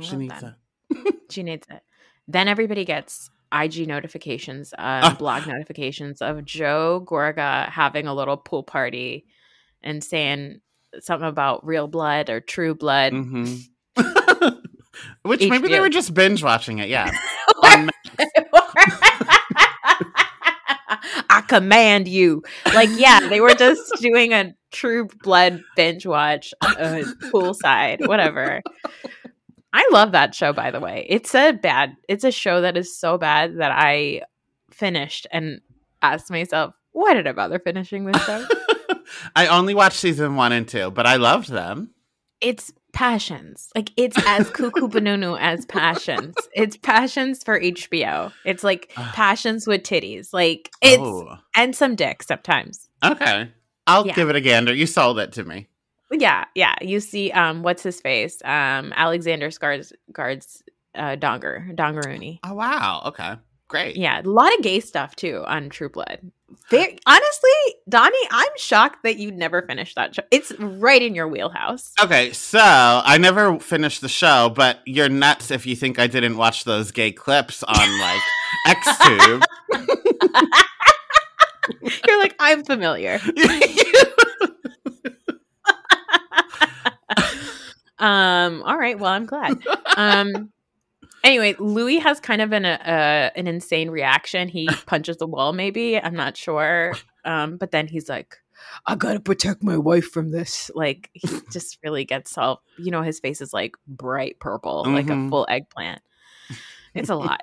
she 0.00 0.16
needs 0.16 0.40
that. 0.40 0.56
it. 0.90 1.14
She 1.30 1.44
needs 1.44 1.66
it. 1.70 1.82
Then 2.28 2.46
everybody 2.48 2.84
gets 2.84 3.30
IG 3.52 3.86
notifications, 3.88 4.74
um, 4.76 4.84
Ah. 5.04 5.16
blog 5.18 5.46
notifications 5.46 6.20
of 6.20 6.44
Joe 6.44 7.02
Gorga 7.06 7.68
having 7.70 8.06
a 8.06 8.14
little 8.14 8.36
pool 8.36 8.62
party 8.62 9.24
and 9.82 10.04
saying 10.04 10.60
something 11.00 11.28
about 11.28 11.64
real 11.66 11.86
blood 11.88 12.28
or 12.30 12.40
true 12.40 12.74
blood. 12.74 13.12
hmm 13.14 13.54
Which 15.22 15.48
maybe 15.48 15.68
they 15.68 15.80
were 15.80 15.88
just 15.88 16.12
binge 16.12 16.42
watching 16.42 16.78
it. 16.78 16.88
Yeah. 16.88 17.10
I 21.30 21.42
command 21.46 22.08
you. 22.08 22.42
Like, 22.74 22.88
yeah, 22.92 23.20
they 23.28 23.40
were 23.40 23.54
just 23.54 23.82
doing 24.00 24.32
a 24.32 24.54
true 24.72 25.08
blood 25.22 25.62
binge 25.76 26.06
watch, 26.06 26.52
uh, 26.62 27.02
poolside, 27.32 28.06
whatever. 28.06 28.62
I 29.72 29.88
love 29.92 30.12
that 30.12 30.34
show, 30.34 30.52
by 30.52 30.70
the 30.70 30.80
way. 30.80 31.06
It's 31.08 31.34
a 31.34 31.52
bad, 31.52 31.96
it's 32.08 32.24
a 32.24 32.30
show 32.32 32.60
that 32.62 32.76
is 32.76 32.96
so 32.98 33.18
bad 33.18 33.58
that 33.58 33.70
I 33.72 34.22
finished 34.70 35.26
and 35.30 35.60
asked 36.02 36.30
myself, 36.30 36.74
why 36.92 37.14
did 37.14 37.26
I 37.26 37.32
bother 37.32 37.58
finishing 37.58 38.04
this 38.06 38.24
show? 38.24 38.46
I 39.36 39.46
only 39.48 39.74
watched 39.74 39.98
season 39.98 40.36
one 40.36 40.52
and 40.52 40.66
two, 40.66 40.90
but 40.90 41.06
I 41.06 41.16
loved 41.16 41.50
them. 41.50 41.90
it's 42.40 42.72
passions. 42.94 43.68
Like 43.76 43.90
it's 43.96 44.16
as 44.26 44.48
cuckoo 44.58 44.88
banunu 44.88 45.38
as 45.38 45.64
passions. 45.66 46.34
It's 46.54 46.76
passions 46.76 47.44
for 47.44 47.60
HBO. 47.60 48.32
It's 48.44 48.64
like 48.64 48.90
ah. 48.96 49.12
passions 49.14 49.66
with 49.66 49.82
titties. 49.82 50.32
Like 50.32 50.70
it's 50.82 50.98
oh, 51.00 51.36
and 51.54 51.76
some 51.76 51.94
dick 51.94 52.22
sometimes. 52.22 52.88
okay. 53.04 53.50
I'll 53.86 54.06
Yeah. 54.06 54.14
give 54.14 54.28
it 54.30 54.36
a 54.36 54.40
gander. 54.40 54.74
You 54.74 54.86
sold 54.86 55.18
it 55.18 55.32
to 55.34 55.44
me. 55.44 55.68
Yeah, 56.10 56.44
yeah. 56.54 56.74
You 56.80 57.00
see, 57.00 57.30
um, 57.32 57.62
what's 57.62 57.82
his 57.82 58.00
face? 58.00 58.40
Um, 58.44 58.92
Alexander 58.96 59.50
Scars 59.50 59.92
guards 60.12 60.62
uh 60.94 61.16
Donger 61.16 61.74
Dongaroonie. 61.74 62.40
Oh 62.44 62.54
wow. 62.54 63.02
Okay. 63.06 63.34
Great. 63.68 63.96
Yeah, 63.96 64.22
a 64.22 64.22
lot 64.22 64.54
of 64.54 64.62
gay 64.62 64.80
stuff 64.80 65.14
too 65.14 65.44
on 65.46 65.68
True 65.68 65.90
Blood. 65.90 66.20
Very 66.70 66.98
honestly, 67.06 67.50
Donnie, 67.88 68.16
I'm 68.30 68.48
shocked 68.56 69.02
that 69.04 69.18
you 69.18 69.30
never 69.30 69.60
finished 69.62 69.94
that 69.96 70.14
show. 70.14 70.22
It's 70.30 70.52
right 70.58 71.02
in 71.02 71.14
your 71.14 71.28
wheelhouse. 71.28 71.92
Okay, 72.02 72.32
so 72.32 72.60
I 72.62 73.18
never 73.18 73.58
finished 73.60 74.00
the 74.00 74.08
show, 74.08 74.50
but 74.54 74.80
you're 74.86 75.10
nuts 75.10 75.50
if 75.50 75.66
you 75.66 75.76
think 75.76 75.98
I 75.98 76.06
didn't 76.06 76.38
watch 76.38 76.64
those 76.64 76.90
gay 76.90 77.12
clips 77.12 77.62
on 77.62 78.00
like 78.00 78.22
XTube. 78.66 79.44
You're 82.06 82.18
like, 82.18 82.34
I'm 82.38 82.64
familiar. 82.64 83.20
Um. 87.98 88.62
All 88.62 88.76
right. 88.78 88.98
Well, 88.98 89.10
I'm 89.10 89.26
glad. 89.26 89.58
Um. 89.96 90.52
Anyway, 91.24 91.56
Louis 91.58 91.98
has 91.98 92.20
kind 92.20 92.40
of 92.40 92.52
an 92.52 92.64
uh, 92.64 93.30
an 93.34 93.46
insane 93.48 93.90
reaction. 93.90 94.48
He 94.48 94.68
punches 94.86 95.16
the 95.16 95.26
wall. 95.26 95.52
Maybe 95.52 95.98
I'm 95.98 96.14
not 96.14 96.36
sure. 96.36 96.94
Um. 97.24 97.56
But 97.56 97.72
then 97.72 97.88
he's 97.88 98.08
like, 98.08 98.36
"I 98.86 98.94
gotta 98.94 99.18
protect 99.20 99.62
my 99.64 99.76
wife 99.76 100.06
from 100.10 100.30
this." 100.30 100.70
Like 100.74 101.10
he 101.12 101.28
just 101.52 101.78
really 101.82 102.04
gets 102.04 102.38
all. 102.38 102.62
You 102.78 102.92
know, 102.92 103.02
his 103.02 103.18
face 103.18 103.40
is 103.40 103.52
like 103.52 103.74
bright 103.86 104.38
purple, 104.38 104.84
like 104.86 105.08
a 105.08 105.14
Mhm. 105.14 105.28
full 105.30 105.46
eggplant. 105.48 106.00
It's 106.94 107.10
a 107.10 107.16
lot. 107.16 107.40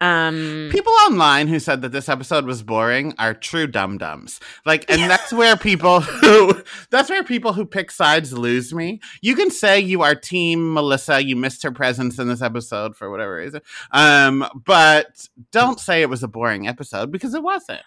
Um. 0.00 0.68
people 0.70 0.92
online 1.06 1.48
who 1.48 1.58
said 1.58 1.82
that 1.82 1.90
this 1.90 2.08
episode 2.08 2.44
was 2.44 2.62
boring 2.62 3.14
are 3.18 3.34
true 3.34 3.66
dum 3.66 3.98
dums. 3.98 4.38
Like, 4.64 4.88
and 4.88 5.10
that's 5.10 5.32
where 5.32 5.56
people 5.56 6.00
who 6.00 6.62
that's 6.90 7.10
where 7.10 7.24
people 7.24 7.52
who 7.52 7.66
pick 7.66 7.90
sides 7.90 8.32
lose 8.32 8.72
me. 8.72 9.00
You 9.22 9.34
can 9.34 9.50
say 9.50 9.80
you 9.80 10.02
are 10.02 10.14
Team 10.14 10.72
Melissa, 10.72 11.22
you 11.22 11.34
missed 11.34 11.62
her 11.64 11.72
presence 11.72 12.18
in 12.18 12.28
this 12.28 12.42
episode 12.42 12.96
for 12.96 13.10
whatever 13.10 13.36
reason, 13.36 13.60
um, 13.90 14.48
but 14.64 15.28
don't 15.50 15.80
say 15.80 16.02
it 16.02 16.10
was 16.10 16.22
a 16.22 16.28
boring 16.28 16.68
episode 16.68 17.10
because 17.10 17.34
it 17.34 17.42
wasn't. 17.42 17.82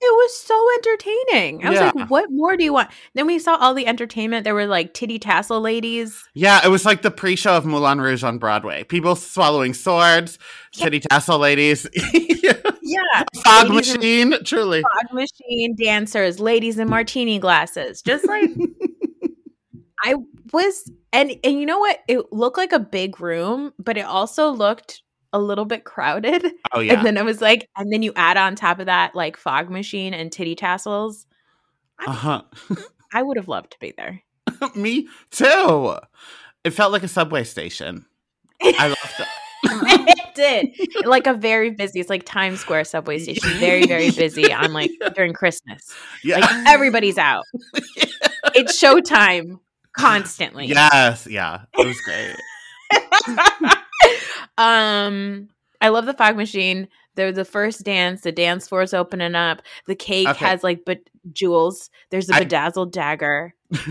It 0.00 0.12
was 0.12 0.36
so 0.36 0.66
entertaining. 0.76 1.64
I 1.66 1.70
was 1.70 1.80
like, 1.80 2.10
what 2.10 2.30
more 2.30 2.56
do 2.58 2.64
you 2.64 2.74
want? 2.74 2.90
Then 3.14 3.26
we 3.26 3.38
saw 3.38 3.56
all 3.56 3.72
the 3.72 3.86
entertainment. 3.86 4.44
There 4.44 4.54
were 4.54 4.66
like 4.66 4.92
titty 4.92 5.18
tassel 5.18 5.60
ladies. 5.62 6.22
Yeah, 6.34 6.60
it 6.62 6.68
was 6.68 6.84
like 6.84 7.00
the 7.00 7.10
pre-show 7.10 7.56
of 7.56 7.64
Moulin 7.64 8.00
Rouge 8.02 8.22
on 8.22 8.36
Broadway. 8.38 8.84
People 8.84 9.16
swallowing 9.16 9.72
swords, 9.72 10.38
Yeah. 10.74 10.84
titty 10.84 11.00
tassel 11.00 11.38
ladies, 11.38 11.86
Yeah. 12.12 13.22
fog 13.44 13.70
Ladies 13.70 13.94
in- 13.94 14.00
machine. 14.30 14.44
Truly, 14.44 14.82
Fog 14.82 15.14
machine 15.14 15.74
dancers, 15.82 16.38
ladies 16.38 16.78
in 16.78 16.90
martini 16.90 17.38
glasses. 17.38 18.02
Just 18.02 18.26
like 18.26 18.50
I 20.04 20.16
was 20.52 20.90
and 21.12 21.32
and 21.42 21.58
you 21.58 21.64
know 21.64 21.78
what? 21.78 22.00
It 22.08 22.30
looked 22.32 22.58
like 22.58 22.72
a 22.72 22.78
big 22.78 23.20
room, 23.20 23.72
but 23.78 23.96
it 23.96 24.04
also 24.04 24.50
looked 24.50 25.02
a 25.34 25.38
little 25.38 25.64
bit 25.66 25.84
crowded. 25.84 26.46
oh 26.72 26.80
yeah. 26.80 26.94
And 26.94 27.04
then 27.04 27.16
it 27.18 27.24
was 27.24 27.42
like, 27.42 27.68
and 27.76 27.92
then 27.92 28.02
you 28.02 28.12
add 28.16 28.38
on 28.38 28.54
top 28.54 28.78
of 28.78 28.86
that 28.86 29.14
like 29.14 29.36
fog 29.36 29.68
machine 29.68 30.14
and 30.14 30.32
titty 30.32 30.54
tassels. 30.54 31.26
Uh-huh. 32.06 32.42
I 33.12 33.22
would 33.22 33.36
have 33.36 33.48
loved 33.48 33.72
to 33.72 33.78
be 33.80 33.92
there. 33.96 34.22
Me 34.74 35.08
too. 35.30 35.96
It 36.62 36.70
felt 36.70 36.92
like 36.92 37.02
a 37.02 37.08
subway 37.08 37.44
station. 37.44 38.06
I 38.62 38.88
loved 38.88 39.20
it. 39.20 39.28
it 40.08 40.34
did. 40.34 41.06
Like 41.06 41.26
a 41.26 41.34
very 41.34 41.70
busy, 41.70 42.00
it's 42.00 42.08
like 42.08 42.24
Times 42.24 42.60
Square 42.60 42.84
subway 42.84 43.18
station. 43.18 43.50
Very, 43.58 43.86
very 43.86 44.10
busy 44.10 44.52
on 44.52 44.72
like 44.72 44.90
during 45.14 45.32
Christmas. 45.32 45.92
Yeah. 46.22 46.38
Like 46.38 46.66
everybody's 46.68 47.18
out. 47.18 47.44
It's 48.54 48.80
showtime 48.80 49.58
constantly. 49.96 50.66
yes, 50.66 51.26
yeah. 51.28 51.62
It 51.76 51.86
was 51.86 52.00
great. 52.00 52.36
Um 54.58 55.48
I 55.80 55.88
love 55.88 56.06
the 56.06 56.14
fog 56.14 56.36
machine. 56.36 56.88
They're 57.14 57.32
the 57.32 57.44
first 57.44 57.84
dance. 57.84 58.22
The 58.22 58.32
dance 58.32 58.66
floor 58.68 58.82
is 58.82 58.94
opening 58.94 59.34
up. 59.34 59.62
The 59.86 59.94
cake 59.94 60.28
Okay. 60.28 60.44
has 60.44 60.64
like 60.64 60.84
but 60.86 61.00
jewels. 61.32 61.90
There's 62.10 62.28
a 62.30 62.34
bedazzled 62.40 62.92
dagger. 62.92 63.54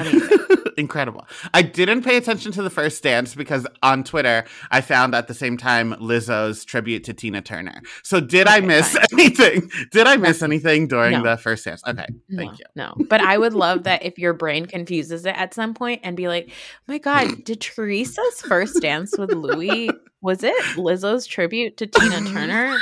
Incredible. 0.77 1.27
I 1.53 1.61
didn't 1.61 2.03
pay 2.03 2.17
attention 2.17 2.51
to 2.53 2.61
the 2.63 2.69
first 2.69 3.01
dance 3.03 3.35
because 3.35 3.65
on 3.81 4.03
Twitter 4.03 4.45
I 4.71 4.81
found 4.81 5.15
at 5.15 5.27
the 5.27 5.33
same 5.33 5.57
time 5.57 5.93
Lizzo's 5.95 6.65
tribute 6.65 7.03
to 7.05 7.13
Tina 7.13 7.41
Turner. 7.41 7.81
So 8.03 8.19
did 8.19 8.47
I 8.47 8.59
miss 8.59 8.93
fine. 8.93 9.05
anything? 9.13 9.69
Did 9.91 10.07
I 10.07 10.17
miss 10.17 10.41
anything 10.41 10.87
during 10.87 11.13
No. 11.13 11.23
the 11.23 11.37
first 11.37 11.65
dance? 11.65 11.81
Okay, 11.87 12.05
thank 12.35 12.51
no, 12.51 12.57
you. 12.57 12.65
No, 12.75 13.05
but 13.09 13.21
I 13.21 13.37
would 13.37 13.53
love 13.53 13.83
that 13.83 14.03
if 14.03 14.17
your 14.17 14.33
brain 14.33 14.65
confuses 14.65 15.25
it 15.25 15.35
at 15.37 15.53
some 15.53 15.73
point 15.73 16.01
and 16.03 16.15
be 16.17 16.27
like, 16.27 16.51
"My 16.87 16.97
God, 16.97 17.27
did 17.45 17.61
Teresa's 17.61 18.41
first 18.41 18.81
dance 18.81 19.17
with 19.17 19.31
Louis 19.33 19.89
was 20.21 20.43
it 20.43 20.55
Lizzo's 20.77 21.25
tribute 21.25 21.77
to 21.77 21.87
Tina 21.87 22.21
Turner?" 22.29 22.77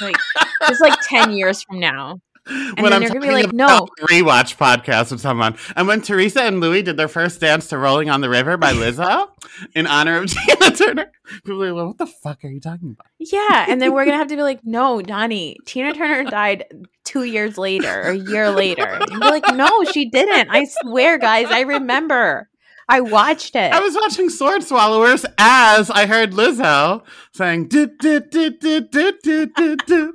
Like 0.00 0.16
it's 0.62 0.80
like 0.80 0.98
ten 1.08 1.32
years 1.32 1.62
from 1.62 1.80
now. 1.80 2.20
when 2.78 3.00
you're 3.00 3.08
gonna 3.08 3.20
be 3.20 3.30
like, 3.30 3.44
talking 3.44 3.56
no. 3.56 3.66
about 3.66 3.90
rewatch 4.00 4.56
podcast 4.58 5.10
with 5.10 5.20
someone, 5.20 5.56
and 5.76 5.88
when 5.88 6.02
Teresa 6.02 6.42
and 6.42 6.60
Louis 6.60 6.82
did 6.82 6.98
their 6.98 7.08
first 7.08 7.40
dance 7.40 7.68
to 7.68 7.78
"Rolling 7.78 8.10
on 8.10 8.20
the 8.20 8.28
River" 8.28 8.58
by 8.58 8.72
Lizzo 8.74 9.28
in 9.74 9.86
honor 9.86 10.18
of 10.18 10.26
Tina 10.30 10.70
Turner, 10.70 11.12
people 11.26 11.56
were 11.56 11.72
like, 11.72 11.86
"What 11.86 11.96
the 11.98 12.06
fuck 12.06 12.44
are 12.44 12.48
you 12.48 12.60
talking 12.60 12.90
about?" 12.90 13.06
Yeah, 13.18 13.64
and 13.66 13.80
then 13.80 13.94
we're 13.94 14.04
gonna 14.04 14.18
have 14.18 14.28
to 14.28 14.36
be 14.36 14.42
like, 14.42 14.60
"No, 14.62 15.00
Donnie, 15.00 15.56
Tina 15.64 15.94
Turner 15.94 16.28
died 16.30 16.64
two 17.04 17.24
years 17.24 17.56
later 17.56 18.02
or 18.02 18.10
a 18.10 18.16
year 18.16 18.50
later." 18.50 18.84
And 18.86 19.08
be 19.08 19.26
like, 19.26 19.54
"No, 19.54 19.84
she 19.84 20.10
didn't. 20.10 20.50
I 20.50 20.66
swear, 20.82 21.16
guys, 21.16 21.46
I 21.50 21.60
remember. 21.60 22.50
I 22.86 23.00
watched 23.00 23.56
it." 23.56 23.72
I 23.72 23.80
was 23.80 23.94
watching 23.94 24.28
Sword 24.28 24.62
Swallowers 24.62 25.24
as 25.38 25.90
I 25.90 26.04
heard 26.04 26.32
Lizzo 26.32 27.04
saying 27.32 27.68
"do 27.68 27.86
do 27.86 28.20
do 28.20 28.50
do 28.50 28.82
do 28.82 29.12
do 29.22 29.46
do 29.46 29.76
do." 29.76 30.14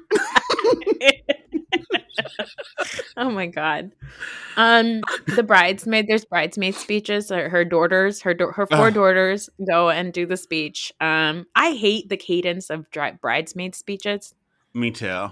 Oh 3.18 3.30
my 3.30 3.48
god. 3.48 3.92
Um, 4.58 5.02
the 5.36 5.44
bridesmaid. 5.44 6.08
There's 6.08 6.26
bridesmaid 6.26 6.76
speeches. 6.76 7.30
Her, 7.30 7.50
her 7.50 7.66
daughters, 7.66 8.22
her 8.22 8.36
her 8.56 8.66
four 8.68 8.88
Ugh. 8.88 8.94
daughters 8.94 9.50
go 9.70 9.90
and 9.90 10.14
do 10.14 10.26
the 10.26 10.38
speech. 10.38 10.92
Um, 11.00 11.46
I 11.56 11.72
hate 11.74 12.10
the 12.10 12.18
cadence 12.18 12.70
of 12.70 12.90
dri- 12.92 13.18
bridesmaid 13.22 13.76
speeches. 13.76 14.34
Me 14.74 14.92
too. 14.92 15.30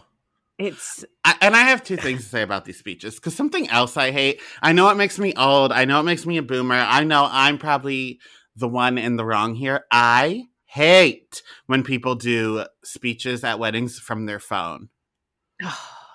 It's 0.58 1.06
I, 1.24 1.36
and 1.42 1.56
I 1.56 1.62
have 1.62 1.84
two 1.84 1.98
things 1.98 2.24
to 2.24 2.30
say 2.30 2.42
about 2.42 2.66
these 2.66 2.80
speeches 2.80 3.16
because 3.16 3.36
something 3.36 3.70
else 3.70 3.96
I 3.96 4.12
hate. 4.12 4.42
I 4.62 4.74
know 4.74 4.90
it 4.90 4.98
makes 4.98 5.20
me 5.20 5.34
old. 5.36 5.72
I 5.72 5.86
know 5.86 6.00
it 6.00 6.04
makes 6.04 6.26
me 6.26 6.38
a 6.38 6.42
boomer. 6.44 6.76
I 6.76 7.04
know 7.04 7.28
I'm 7.30 7.60
probably 7.60 8.20
the 8.56 8.68
one 8.68 8.98
in 8.98 9.18
the 9.18 9.26
wrong 9.26 9.54
here. 9.54 9.86
I 9.92 10.46
hate 10.66 11.44
when 11.68 11.84
people 11.84 12.16
do 12.16 12.66
speeches 12.84 13.44
at 13.44 13.60
weddings 13.60 14.00
from 14.00 14.26
their 14.26 14.40
phone. 14.40 14.90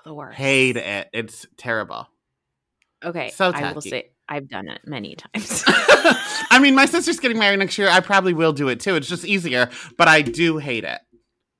The 0.04 0.14
worst. 0.14 0.36
Hate 0.38 0.76
it. 0.76 1.08
It's 1.12 1.46
terrible. 1.56 2.08
Okay, 3.04 3.30
So 3.30 3.50
I 3.52 3.72
will 3.72 3.80
say 3.80 4.10
I've 4.28 4.48
done 4.48 4.68
it 4.68 4.80
many 4.86 5.14
times. 5.34 5.64
I 5.66 6.58
mean, 6.62 6.74
my 6.74 6.86
sister's 6.86 7.18
getting 7.18 7.38
married 7.38 7.58
next 7.58 7.76
year. 7.76 7.88
I 7.88 8.00
probably 8.00 8.32
will 8.32 8.52
do 8.52 8.68
it 8.68 8.78
too. 8.80 8.94
It's 8.96 9.08
just 9.08 9.24
easier, 9.24 9.68
but 9.98 10.06
I 10.08 10.22
do 10.22 10.58
hate 10.58 10.84
it. 10.84 11.00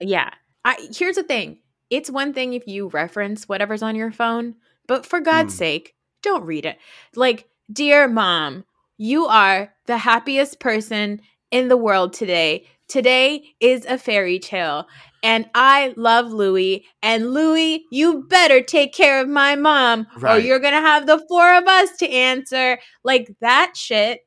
Yeah. 0.01 0.30
I 0.64 0.88
here's 0.97 1.16
the 1.16 1.24
thing. 1.24 1.59
It's 1.90 2.11
one 2.11 2.32
thing 2.32 2.55
if 2.55 2.66
you 2.68 2.88
reference 2.88 3.49
whatever's 3.49 3.82
on 3.82 3.97
your 3.97 4.12
phone, 4.12 4.55
but 4.86 5.05
for 5.05 5.20
God's 5.20 5.55
Mm. 5.55 5.59
sake, 5.59 5.95
don't 6.22 6.45
read 6.45 6.64
it. 6.64 6.78
Like, 7.16 7.49
dear 7.72 8.07
mom, 8.09 8.64
you 8.97 9.26
are 9.26 9.74
the 9.86 9.99
happiest 9.99 10.61
person 10.61 11.20
in 11.51 11.66
the 11.68 11.76
world 11.76 12.12
today. 12.12 12.66
Today 12.93 13.55
is 13.59 13.86
a 13.86 13.97
fairy 13.97 14.38
tale. 14.38 14.86
And 15.22 15.49
I 15.55 15.95
love 15.97 16.30
Louie. 16.30 16.84
And 17.03 17.32
Louie, 17.32 17.86
you 17.90 18.24
better 18.24 18.61
take 18.61 18.93
care 18.93 19.18
of 19.18 19.30
my 19.30 19.57
mom, 19.57 20.07
or 20.22 20.38
you're 20.38 20.59
going 20.59 20.74
to 20.74 20.80
have 20.82 21.07
the 21.07 21.24
four 21.26 21.55
of 21.55 21.66
us 21.66 21.97
to 22.01 22.11
answer. 22.11 22.78
Like, 23.03 23.34
that 23.40 23.78
shit 23.78 24.26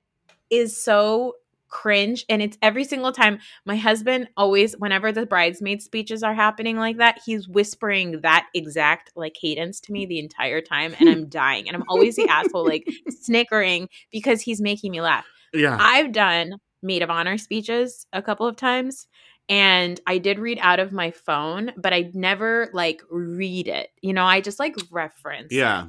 is 0.49 0.75
so 0.83 1.35
cringe. 1.67 2.25
And 2.27 2.41
it's 2.41 2.57
every 2.63 2.85
single 2.85 3.11
time 3.11 3.37
my 3.65 3.75
husband 3.75 4.29
always, 4.35 4.73
whenever 4.79 5.11
the 5.11 5.27
bridesmaid 5.27 5.83
speeches 5.83 6.23
are 6.23 6.33
happening 6.33 6.77
like 6.77 6.97
that, 6.97 7.19
he's 7.23 7.47
whispering 7.47 8.21
that 8.21 8.47
exact 8.55 9.11
like 9.15 9.35
cadence 9.35 9.79
to 9.81 9.91
me 9.91 10.07
the 10.07 10.17
entire 10.17 10.61
time. 10.61 10.95
And 10.99 11.07
I'm 11.07 11.29
dying. 11.29 11.67
And 11.67 11.77
I'm 11.77 11.85
always 11.87 12.15
the 12.15 12.27
asshole, 12.27 12.65
like 12.65 12.89
snickering 13.09 13.89
because 14.11 14.41
he's 14.41 14.59
making 14.59 14.89
me 14.89 15.01
laugh. 15.01 15.25
Yeah. 15.53 15.77
I've 15.79 16.11
done 16.11 16.55
maid 16.81 17.01
of 17.01 17.09
honor 17.09 17.37
speeches 17.37 18.05
a 18.13 18.21
couple 18.21 18.45
of 18.47 18.55
times. 18.55 19.07
And 19.47 19.99
I 20.07 20.17
did 20.17 20.39
read 20.39 20.57
out 20.61 20.79
of 20.79 20.91
my 20.91 21.11
phone, 21.11 21.71
but 21.77 21.93
I 21.93 22.09
never 22.13 22.69
like 22.73 23.01
read 23.11 23.67
it. 23.67 23.89
You 24.01 24.13
know, 24.13 24.25
I 24.25 24.41
just 24.41 24.59
like 24.59 24.75
reference. 24.91 25.51
yeah. 25.53 25.85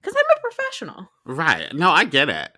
Because 0.00 0.16
I'm 0.16 0.36
a 0.36 0.40
professional. 0.40 1.08
Right. 1.24 1.72
No, 1.74 1.90
I 1.90 2.04
get 2.04 2.28
it. 2.28 2.50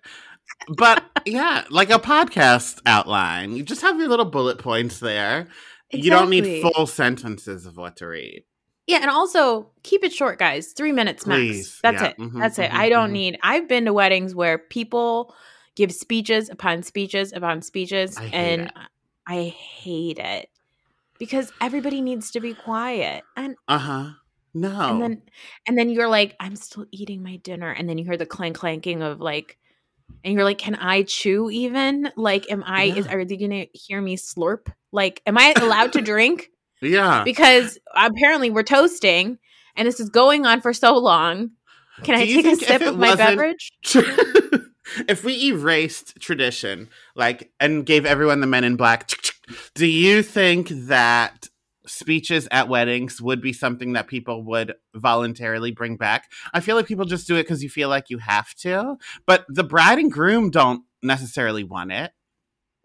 But 0.69 1.03
yeah, 1.25 1.63
like 1.69 1.89
a 1.89 1.99
podcast 1.99 2.81
outline, 2.85 3.55
you 3.55 3.63
just 3.63 3.81
have 3.81 3.97
your 3.99 4.09
little 4.09 4.25
bullet 4.25 4.59
points 4.59 4.99
there. 4.99 5.47
You 5.91 6.09
don't 6.09 6.29
need 6.29 6.61
full 6.61 6.87
sentences 6.87 7.65
of 7.65 7.77
what 7.77 7.95
to 7.97 8.07
read. 8.07 8.43
Yeah, 8.85 8.97
and 9.01 9.09
also 9.09 9.71
keep 9.83 10.03
it 10.03 10.13
short, 10.13 10.39
guys. 10.39 10.73
Three 10.73 10.91
minutes 10.93 11.23
Please. 11.25 11.57
max. 11.57 11.79
That's 11.81 12.01
Yeah. 12.01 12.07
it. 12.09 12.17
Mhm, 12.17 12.39
That's 12.39 12.59
it. 12.59 12.71
mhm, 12.71 12.75
I 12.77 12.89
don't 12.89 13.09
mhm. 13.09 13.13
need. 13.13 13.39
I've 13.43 13.67
been 13.67 13.85
to 13.85 13.93
weddings 13.93 14.33
where 14.35 14.57
people 14.57 15.33
give 15.77 15.93
speeches 15.93 16.49
upon 16.49 16.83
speeches 16.83 17.31
upon 17.31 17.61
speeches, 17.61 18.17
I 18.17 18.25
and 18.33 18.61
it. 18.63 18.71
I 19.27 19.43
hate 19.43 20.17
it 20.19 20.49
because 21.19 21.53
everybody 21.61 22.01
needs 22.01 22.31
to 22.31 22.39
be 22.41 22.53
quiet. 22.53 23.23
And 23.37 23.55
Uh 23.67 23.77
huh. 23.77 24.09
No. 24.53 24.89
and 24.89 25.01
then 25.01 25.21
and 25.67 25.77
then 25.77 25.89
you're 25.89 26.09
like, 26.09 26.35
I'm 26.39 26.55
still 26.55 26.85
eating 26.91 27.21
my 27.23 27.35
dinner, 27.37 27.71
and 27.71 27.87
then 27.87 27.97
you 27.97 28.03
hear 28.05 28.17
the 28.17 28.25
clank 28.25 28.57
clanking 28.57 29.01
of 29.03 29.21
like. 29.21 29.57
And 30.23 30.33
you're 30.33 30.45
like, 30.45 30.57
can 30.57 30.75
I 30.75 31.03
chew 31.03 31.49
even? 31.51 32.09
Like, 32.15 32.49
am 32.49 32.63
I? 32.65 32.85
Is 32.85 33.05
Yeah. 33.05 33.13
are 33.13 33.25
they 33.25 33.35
gonna 33.37 33.65
hear 33.73 34.01
me 34.01 34.15
slurp? 34.17 34.71
Like, 34.91 35.21
am 35.27 35.37
I 35.37 35.53
allowed 35.57 35.93
to 35.93 36.01
drink? 36.01 36.49
yeah. 36.81 37.23
because 37.23 37.77
apparently 37.95 38.49
we're 38.49 38.63
toasting 38.63 39.37
and 39.75 39.87
this 39.87 39.99
is 39.99 40.09
going 40.09 40.45
on 40.45 40.61
for 40.61 40.73
so 40.73 40.97
long. 40.97 41.51
Can 42.03 42.15
I 42.15 42.25
Do 42.25 42.31
you 42.31 42.41
take 42.41 42.53
a 42.53 42.65
sip 42.65 42.81
of 42.83 42.97
my 42.97 43.15
beverage? 43.15 43.71
if 45.07 45.23
we 45.23 45.47
erased 45.47 46.19
tradition, 46.19 46.89
like, 47.15 47.51
and 47.59 47.85
gave 47.85 48.05
everyone 48.05 48.41
the 48.41 48.47
men 48.47 48.63
in 48.63 48.75
black, 48.75 49.09
do 49.75 49.85
you 49.85 50.23
think 50.23 50.69
that 50.69 51.47
speeches 51.85 52.47
at 52.51 52.67
weddings 52.67 53.21
would 53.21 53.41
be 53.41 53.53
something 53.53 53.93
that 53.93 54.07
people 54.07 54.43
would 54.43 54.73
voluntarily 54.95 55.71
bring 55.71 55.97
back? 55.97 56.25
I 56.53 56.59
feel 56.59 56.75
like 56.75 56.87
people 56.87 57.05
just 57.05 57.27
do 57.27 57.35
it 57.35 57.43
because 57.43 57.63
you 57.63 57.69
feel 57.69 57.89
like 57.89 58.09
you 58.09 58.17
have 58.17 58.53
to, 58.55 58.97
but 59.25 59.45
the 59.47 59.63
bride 59.63 59.99
and 59.99 60.11
groom 60.11 60.49
don't 60.49 60.83
necessarily 61.01 61.63
want 61.63 61.91
it. 61.91 62.11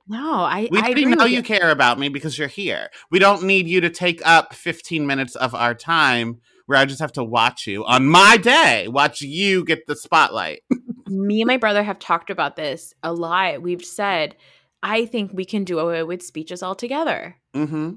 No, 0.08 0.40
I 0.42 0.68
We 0.70 0.80
I 0.80 0.92
know 0.92 1.16
oh, 1.20 1.26
you 1.26 1.36
you. 1.36 1.42
care 1.42 1.70
about 1.70 1.98
me 1.98 2.08
because 2.08 2.36
you're 2.36 2.48
here. 2.48 2.90
We 3.10 3.18
don't 3.18 3.44
need 3.44 3.68
you 3.68 3.80
to 3.82 3.90
take 3.90 4.20
up 4.26 4.52
15 4.52 5.06
minutes 5.06 5.36
of 5.36 5.54
our 5.54 5.74
time 5.74 6.40
where 6.66 6.78
I 6.78 6.84
just 6.84 7.00
have 7.00 7.12
to 7.12 7.24
watch 7.24 7.66
you 7.66 7.84
on 7.84 8.06
my 8.06 8.36
day, 8.36 8.88
watch 8.88 9.20
you 9.20 9.64
get 9.64 9.86
the 9.86 9.96
spotlight. 9.96 10.62
Me 11.12 11.40
and 11.40 11.46
my 11.46 11.56
brother 11.56 11.82
have 11.82 11.98
talked 11.98 12.30
about 12.30 12.56
this 12.56 12.94
a 13.02 13.12
lot. 13.12 13.62
We've 13.62 13.84
said 13.84 14.36
I 14.82 15.06
think 15.06 15.32
we 15.32 15.44
can 15.44 15.64
do 15.64 15.78
away 15.78 16.02
with 16.02 16.22
speeches 16.22 16.62
altogether. 16.62 17.36
Mm-hmm. 17.54 17.92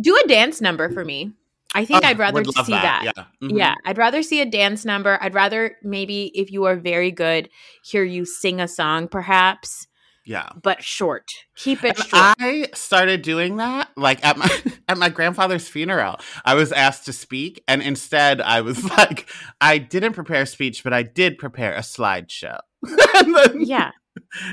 Do 0.00 0.16
a 0.16 0.28
dance 0.28 0.60
number 0.60 0.88
for 0.90 1.04
me. 1.04 1.32
I 1.74 1.84
think 1.84 2.04
I'd 2.04 2.18
rather 2.18 2.44
see 2.44 2.72
that. 2.72 3.02
Yeah. 3.04 3.24
Mhm. 3.42 3.56
Yeah, 3.56 3.74
I'd 3.84 3.98
rather 3.98 4.22
see 4.22 4.40
a 4.40 4.46
dance 4.46 4.84
number. 4.84 5.18
I'd 5.20 5.34
rather 5.34 5.76
maybe 5.82 6.32
if 6.34 6.50
you 6.50 6.64
are 6.64 6.76
very 6.76 7.10
good, 7.12 7.48
hear 7.84 8.02
you 8.02 8.24
sing 8.24 8.60
a 8.60 8.66
song 8.68 9.08
perhaps, 9.08 9.86
Yeah. 10.26 10.50
but 10.62 10.82
short. 10.82 11.28
Keep 11.56 11.82
it 11.84 11.98
And 11.98 12.08
short. 12.08 12.34
I 12.38 12.66
started 12.74 13.22
doing 13.22 13.56
that 13.56 13.88
like 13.96 14.24
at 14.24 14.36
my 14.36 14.48
at 14.88 14.98
my 14.98 15.08
grandfather's 15.08 15.68
funeral. 15.68 16.16
I 16.44 16.54
was 16.54 16.72
asked 16.72 17.06
to 17.06 17.12
speak 17.12 17.62
and 17.66 17.82
instead 17.82 18.40
I 18.40 18.60
was 18.60 18.84
like 18.98 19.28
I 19.60 19.78
didn't 19.78 20.12
prepare 20.12 20.42
a 20.42 20.46
speech 20.46 20.84
but 20.84 20.92
I 20.92 21.02
did 21.02 21.38
prepare 21.38 21.74
a 21.74 21.80
slideshow. 21.80 22.58
and 23.14 23.34
then, 23.34 23.60
yeah. 23.62 23.90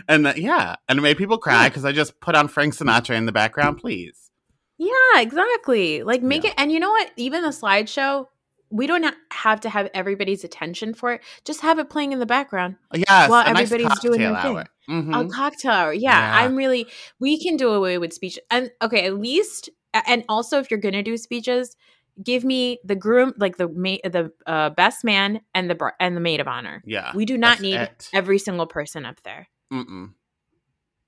And 0.07 0.25
then, 0.25 0.35
yeah, 0.37 0.75
and 0.87 0.99
it 0.99 1.01
made 1.01 1.17
people 1.17 1.37
cry 1.37 1.69
cuz 1.69 1.83
I 1.85 1.91
just 1.91 2.19
put 2.21 2.35
on 2.35 2.47
Frank 2.47 2.75
Sinatra 2.75 3.15
in 3.15 3.25
the 3.25 3.31
background, 3.31 3.77
please. 3.77 4.31
Yeah, 4.77 4.91
exactly. 5.19 6.03
Like 6.03 6.21
make 6.21 6.43
Yeah. 6.43 6.51
it 6.51 6.55
and 6.57 6.71
you 6.71 6.79
know 6.79 6.91
what? 6.91 7.11
Even 7.17 7.41
the 7.41 7.49
slideshow, 7.49 8.27
we 8.69 8.87
don't 8.87 9.13
have 9.31 9.61
to 9.61 9.69
have 9.69 9.89
everybody's 9.93 10.43
attention 10.43 10.93
for 10.93 11.13
it. 11.13 11.21
Just 11.45 11.61
have 11.61 11.79
it 11.79 11.89
playing 11.89 12.11
in 12.11 12.19
the 12.19 12.25
background. 12.25 12.75
Yes, 12.93 13.29
While 13.29 13.47
a 13.47 13.53
nice 13.53 13.71
everybody's 13.71 13.99
doing 13.99 14.19
their 14.19 14.41
thing. 14.41 14.57
hour. 14.57 14.65
Mhm. 14.89 15.25
A 15.25 15.29
cocktail 15.29 15.71
hour. 15.71 15.93
Yeah, 15.93 16.19
Yeah. 16.19 16.45
I'm 16.45 16.55
really 16.55 16.87
we 17.19 17.41
can 17.41 17.57
do 17.57 17.69
away 17.71 17.97
with 17.97 18.13
speech. 18.13 18.37
And 18.51 18.71
okay, 18.81 19.05
at 19.05 19.15
least 19.17 19.69
and 19.93 20.23
also 20.29 20.59
if 20.59 20.69
you're 20.69 20.79
going 20.79 20.93
to 20.93 21.03
do 21.03 21.17
speeches, 21.17 21.75
give 22.23 22.43
me 22.43 22.79
the 22.83 22.95
groom 22.95 23.33
like 23.37 23.57
the 23.57 23.67
ma- 23.69 23.97
the 24.03 24.31
uh, 24.45 24.69
best 24.71 25.03
man 25.03 25.41
and 25.53 25.69
the 25.69 25.75
br- 25.75 25.89
and 25.99 26.15
the 26.15 26.21
maid 26.21 26.39
of 26.39 26.47
honor. 26.47 26.81
Yeah. 26.85 27.11
We 27.15 27.25
do 27.25 27.37
not 27.37 27.61
need 27.61 27.75
it. 27.75 28.09
every 28.13 28.37
single 28.39 28.67
person 28.67 29.05
up 29.05 29.21
there. 29.23 29.47
Mm-mm. 29.71 30.13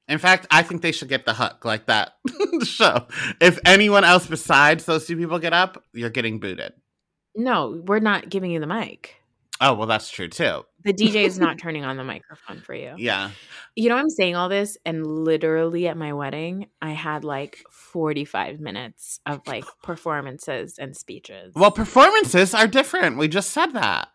In 0.08 0.18
fact, 0.18 0.48
I 0.50 0.64
think 0.64 0.82
they 0.82 0.92
should 0.92 1.08
get 1.10 1.26
the 1.26 1.34
hook 1.36 1.64
like 1.66 1.86
that 1.86 2.14
show. 2.64 3.06
If 3.40 3.60
anyone 3.66 4.04
else 4.04 4.26
besides 4.26 4.86
those 4.86 5.06
two 5.06 5.16
people 5.16 5.38
get 5.40 5.54
up, 5.54 5.84
you're 5.94 6.10
getting 6.10 6.40
booted. 6.40 6.74
No, 7.36 7.82
we're 7.86 8.00
not 8.00 8.30
giving 8.30 8.52
you 8.52 8.60
the 8.60 8.68
mic. 8.68 9.16
Oh, 9.62 9.74
well, 9.74 9.88
that's 9.88 10.10
true 10.10 10.30
too. 10.30 10.64
The 10.86 10.94
DJ 10.94 11.26
is 11.26 11.38
not 11.38 11.58
turning 11.62 11.84
on 11.84 11.98
the 11.98 12.04
microphone 12.04 12.62
for 12.62 12.74
you. 12.74 12.94
Yeah. 12.98 13.32
You 13.76 13.90
know, 13.90 13.98
I'm 13.98 14.10
saying 14.10 14.36
all 14.36 14.48
this, 14.48 14.78
and 14.86 15.06
literally 15.06 15.88
at 15.88 15.98
my 15.98 16.14
wedding, 16.14 16.68
I 16.82 16.92
had 16.92 17.24
like 17.26 17.64
45 17.70 18.60
minutes 18.62 19.20
of 19.26 19.42
like 19.48 19.66
performances 19.84 20.78
and 20.78 20.96
speeches. 20.96 21.54
Well, 21.56 21.72
performances 21.72 22.54
are 22.54 22.68
different. 22.68 23.18
We 23.18 23.28
just 23.28 23.52
said 23.52 23.74
that. 23.74 24.08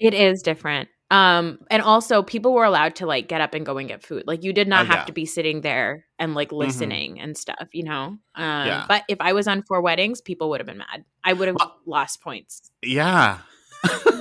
it 0.00 0.14
is 0.14 0.42
different. 0.42 0.88
Um, 1.10 1.60
and 1.70 1.80
also 1.82 2.22
people 2.22 2.52
were 2.52 2.64
allowed 2.64 2.96
to 2.96 3.06
like 3.06 3.28
get 3.28 3.40
up 3.40 3.54
and 3.54 3.64
go 3.64 3.78
and 3.78 3.88
get 3.88 4.02
food. 4.02 4.24
Like 4.26 4.44
you 4.44 4.52
did 4.52 4.68
not 4.68 4.82
Oh, 4.84 4.88
have 4.88 4.96
yeah. 4.98 5.04
to 5.04 5.12
be 5.12 5.24
sitting 5.24 5.62
there 5.62 6.04
and 6.18 6.34
like 6.34 6.52
listening 6.52 7.18
and 7.20 7.36
stuff, 7.36 7.68
you 7.72 7.84
know? 7.84 8.18
Um, 8.34 8.66
Yeah. 8.66 8.84
but 8.88 9.04
if 9.08 9.18
I 9.20 9.32
was 9.32 9.48
on 9.48 9.62
four 9.62 9.80
weddings, 9.80 10.20
people 10.20 10.50
would 10.50 10.60
have 10.60 10.66
been 10.66 10.78
mad. 10.78 11.04
I 11.24 11.32
would 11.32 11.48
have 11.48 11.56
Well- 11.58 11.78
lost 11.86 12.20
points. 12.20 12.70
Yeah. 12.82 13.38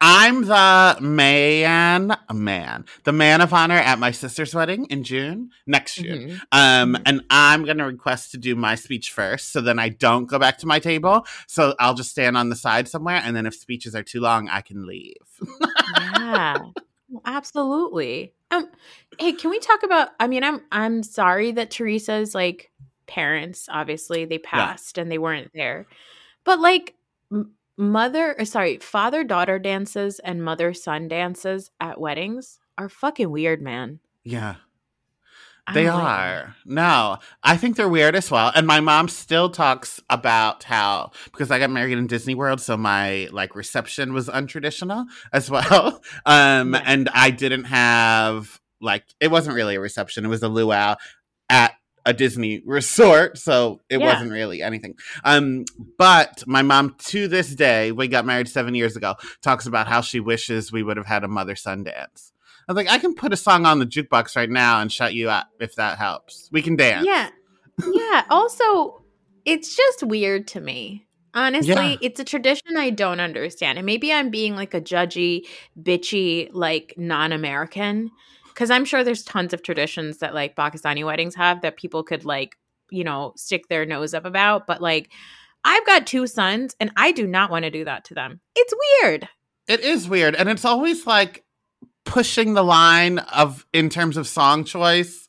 I'm 0.00 0.44
the 0.44 0.96
man, 1.00 2.16
man, 2.32 2.84
the 3.04 3.12
man 3.12 3.40
of 3.40 3.52
honor 3.52 3.76
at 3.78 3.98
my 3.98 4.10
sister's 4.10 4.54
wedding 4.54 4.86
in 4.86 5.02
June 5.02 5.50
next 5.66 5.98
year. 5.98 6.14
Mhm. 6.16 6.40
Um, 6.52 6.94
Mhm. 6.94 7.02
and 7.06 7.20
I'm 7.30 7.64
gonna 7.64 7.86
request 7.86 8.30
to 8.32 8.38
do 8.38 8.54
my 8.54 8.74
speech 8.74 9.10
first, 9.10 9.50
so 9.50 9.60
then 9.60 9.78
I 9.78 9.88
don't 9.88 10.26
go 10.26 10.38
back 10.38 10.58
to 10.58 10.66
my 10.66 10.78
table. 10.78 11.26
So 11.48 11.74
I'll 11.80 11.94
just 11.94 12.10
stand 12.10 12.36
on 12.36 12.48
the 12.48 12.56
side 12.56 12.86
somewhere, 12.86 13.20
and 13.24 13.34
then 13.34 13.46
if 13.46 13.54
speeches 13.54 13.94
are 13.94 14.02
too 14.04 14.20
long, 14.20 14.48
I 14.48 14.60
can 14.60 14.86
leave. 14.86 15.16
yeah. 16.32 16.58
Absolutely. 17.24 18.32
Um 18.50 18.68
hey 19.18 19.32
can 19.32 19.50
we 19.50 19.58
talk 19.58 19.82
about 19.82 20.10
i 20.20 20.26
mean 20.26 20.44
i'm 20.44 20.60
i'm 20.72 21.02
sorry 21.02 21.52
that 21.52 21.70
teresa's 21.70 22.34
like 22.34 22.70
parents 23.06 23.66
obviously 23.70 24.24
they 24.24 24.38
passed 24.38 24.98
and 24.98 25.10
they 25.10 25.18
weren't 25.18 25.50
there 25.54 25.86
but 26.44 26.60
like 26.60 26.94
m- 27.30 27.52
mother 27.76 28.36
sorry 28.44 28.78
father 28.78 29.24
daughter 29.24 29.58
dances 29.58 30.18
and 30.20 30.44
mother 30.44 30.72
son 30.74 31.08
dances 31.08 31.70
at 31.80 32.00
weddings 32.00 32.58
are 32.78 32.88
fucking 32.88 33.30
weird 33.30 33.62
man. 33.62 34.00
Yeah. 34.24 34.56
They 35.72 35.84
don't 35.84 36.02
like 36.02 36.02
them. 36.02 36.48
are. 36.48 36.56
No, 36.64 37.18
I 37.42 37.56
think 37.56 37.76
they're 37.76 37.88
weird 37.88 38.16
as 38.16 38.30
well. 38.30 38.50
And 38.54 38.66
my 38.66 38.80
mom 38.80 39.08
still 39.08 39.48
talks 39.48 40.00
about 40.10 40.64
how 40.64 41.12
because 41.26 41.50
I 41.52 41.58
got 41.60 41.70
married 41.70 41.96
in 41.98 42.06
Disney 42.08 42.34
World, 42.34 42.60
so 42.60 42.76
my 42.76 43.28
like 43.30 43.54
reception 43.54 44.12
was 44.12 44.28
untraditional 44.28 45.06
as 45.32 45.50
well. 45.50 46.02
Um, 46.26 46.74
Yeah. 46.74 46.82
and 46.84 47.08
I 47.14 47.30
didn't 47.30 47.64
have 47.64 48.60
like 48.80 49.04
it 49.20 49.30
wasn't 49.30 49.54
really 49.54 49.76
a 49.76 49.80
reception; 49.80 50.24
it 50.24 50.28
was 50.28 50.42
a 50.42 50.48
luau 50.48 50.96
at 51.48 51.74
a 52.04 52.12
Disney 52.12 52.60
resort, 52.66 53.38
so 53.38 53.80
it 53.88 54.00
Yeah. 54.00 54.06
wasn't 54.06 54.32
really 54.32 54.60
anything. 54.62 54.94
Um, 55.22 55.64
but 55.96 56.42
my 56.48 56.62
mom 56.62 56.96
to 57.06 57.28
this 57.28 57.54
day, 57.54 57.92
we 57.92 58.08
got 58.08 58.26
married 58.26 58.48
seven 58.48 58.74
years 58.74 58.96
ago, 58.96 59.14
talks 59.42 59.66
about 59.66 59.86
how 59.86 60.00
she 60.00 60.18
wishes 60.18 60.72
we 60.72 60.82
would 60.82 60.96
have 60.96 61.06
had 61.06 61.22
a 61.22 61.28
mother 61.28 61.54
son 61.54 61.84
dance. 61.84 62.31
Was 62.72 62.84
like, 62.84 62.90
I 62.92 62.98
can 62.98 63.14
put 63.14 63.32
a 63.32 63.36
song 63.36 63.66
on 63.66 63.78
the 63.78 63.86
jukebox 63.86 64.36
right 64.36 64.50
now 64.50 64.80
and 64.80 64.90
shut 64.90 65.14
you 65.14 65.30
up 65.30 65.48
if 65.60 65.74
that 65.76 65.98
helps. 65.98 66.48
We 66.52 66.62
can 66.62 66.76
dance. 66.76 67.06
Yeah. 67.06 67.28
Yeah. 67.92 68.24
Also, 68.30 69.02
it's 69.44 69.74
just 69.76 70.02
weird 70.02 70.46
to 70.48 70.60
me. 70.60 71.06
Honestly, 71.34 71.72
Yeah. 71.72 71.96
it's 72.02 72.20
a 72.20 72.24
tradition 72.24 72.76
I 72.76 72.90
don't 72.90 73.20
understand. 73.20 73.78
And 73.78 73.86
maybe 73.86 74.12
I'm 74.12 74.30
being 74.30 74.54
like 74.54 74.74
a 74.74 74.80
judgy, 74.80 75.46
bitchy, 75.80 76.48
like 76.52 76.94
non 76.96 77.32
American. 77.32 78.10
Cause 78.54 78.70
I'm 78.70 78.84
sure 78.84 79.02
there's 79.02 79.22
tons 79.24 79.54
of 79.54 79.62
traditions 79.62 80.18
that 80.18 80.34
like 80.34 80.54
Pakistani 80.56 81.04
weddings 81.04 81.34
have 81.34 81.62
that 81.62 81.78
people 81.78 82.02
could 82.02 82.24
like, 82.26 82.56
you 82.90 83.02
know, 83.02 83.32
stick 83.36 83.68
their 83.68 83.86
nose 83.86 84.12
up 84.12 84.26
about. 84.26 84.66
But 84.66 84.82
like, 84.82 85.10
I've 85.64 85.86
got 85.86 86.06
two 86.06 86.26
sons 86.26 86.76
and 86.78 86.90
I 86.96 87.12
do 87.12 87.26
not 87.26 87.50
want 87.50 87.64
to 87.64 87.70
do 87.70 87.84
that 87.86 88.04
to 88.06 88.14
them. 88.14 88.40
It's 88.54 88.74
weird. 89.02 89.28
It 89.68 89.80
is 89.80 90.06
weird. 90.08 90.34
And 90.34 90.48
it's 90.50 90.64
always 90.66 91.06
like 91.06 91.41
pushing 92.04 92.54
the 92.54 92.62
line 92.64 93.18
of 93.18 93.66
in 93.72 93.88
terms 93.88 94.16
of 94.16 94.26
song 94.26 94.64
choice. 94.64 95.28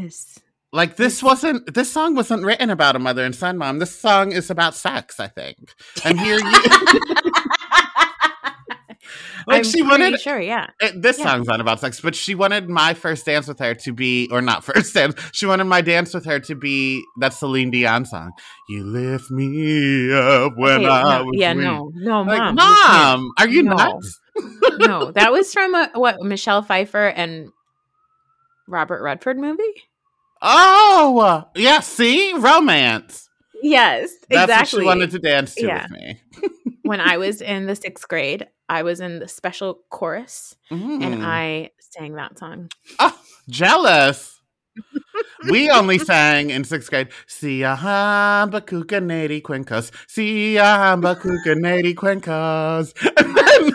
Yes. 0.00 0.38
Like 0.72 0.96
this 0.96 1.22
wasn't 1.22 1.72
this 1.74 1.90
song 1.92 2.14
wasn't 2.14 2.44
written 2.44 2.70
about 2.70 2.96
a 2.96 2.98
mother 2.98 3.24
and 3.24 3.34
son 3.34 3.56
mom. 3.58 3.78
This 3.78 3.94
song 3.98 4.32
is 4.32 4.50
about 4.50 4.74
sex, 4.74 5.18
I 5.20 5.28
think. 5.28 5.72
And 6.04 6.18
here 6.20 6.38
you 6.38 6.60
like 9.46 9.58
I'm 9.58 9.64
she 9.64 9.82
wanted 9.82 10.20
sure, 10.20 10.40
yeah. 10.40 10.66
it, 10.80 11.00
this 11.00 11.18
Yeah. 11.18 11.26
song's 11.32 11.46
not 11.46 11.60
about 11.60 11.78
sex, 11.80 12.00
but 12.00 12.14
she 12.16 12.34
wanted 12.34 12.68
my 12.68 12.94
first 12.94 13.24
dance 13.24 13.46
with 13.46 13.58
her 13.60 13.74
to 13.74 13.92
be, 13.92 14.28
or 14.32 14.42
not 14.42 14.64
first 14.64 14.92
dance. 14.98 15.14
She 15.32 15.46
wanted 15.46 15.64
my 15.64 15.80
dance 15.80 16.12
with 16.12 16.24
her 16.24 16.40
to 16.40 16.54
be 16.56 17.02
that 17.20 17.32
Celine 17.32 17.70
Dion 17.70 18.04
song. 18.04 18.32
You 18.68 18.84
lift 18.84 19.30
me 19.30 20.12
up 20.12 20.52
when 20.56 20.80
Okay, 20.84 20.88
I 20.88 21.18
no, 21.18 21.24
was 21.24 21.34
yeah, 21.34 21.54
weak." 21.54 21.64
no, 21.64 21.90
no, 21.94 22.22
Like, 22.22 22.38
mom. 22.38 22.54
mom, 22.56 23.30
are 23.38 23.48
you 23.48 23.62
No. 23.62 23.74
nuts? 23.76 24.20
No, 24.78 25.10
that 25.12 25.32
was 25.32 25.52
from 25.52 25.74
a, 25.74 25.90
what 25.94 26.20
Michelle 26.22 26.62
Pfeiffer 26.62 27.06
and 27.08 27.50
Robert 28.68 29.02
Redford 29.02 29.38
movie. 29.38 29.62
Oh, 30.42 31.44
yeah. 31.54 31.80
See, 31.80 32.32
romance. 32.34 33.28
Yes, 33.62 34.10
That's 34.28 34.44
exactly. 34.44 34.78
what 34.78 34.82
she 34.82 34.86
wanted 34.86 35.10
to 35.12 35.18
dance 35.18 35.54
to 35.54 35.66
Yeah. 35.66 35.86
with 35.90 35.92
me. 35.92 36.20
when 36.82 37.00
I 37.00 37.16
was 37.24 37.40
in 37.40 37.66
the 37.66 37.74
sixth 37.76 38.06
grade, 38.06 38.46
I 38.68 38.82
was 38.82 39.00
in 39.00 39.18
the 39.18 39.28
special 39.28 39.80
chorus, 39.90 40.56
Mm. 40.70 41.02
and 41.02 41.24
I 41.24 41.70
sang 41.78 42.14
that 42.16 42.38
song. 42.38 42.68
jealous. 43.48 44.34
we 45.50 45.70
only 45.70 45.98
sang 45.98 46.50
in 46.50 46.64
sixth 46.64 46.90
grade. 46.90 47.08
see 47.26 47.60
Siahamba 47.60 48.60
kukanadi 48.60 49.40
quinkos. 49.40 49.90
Siahamba 50.06 51.16
kukanadi 51.18 51.94
quinkos. 51.94 52.92
And 53.16 53.72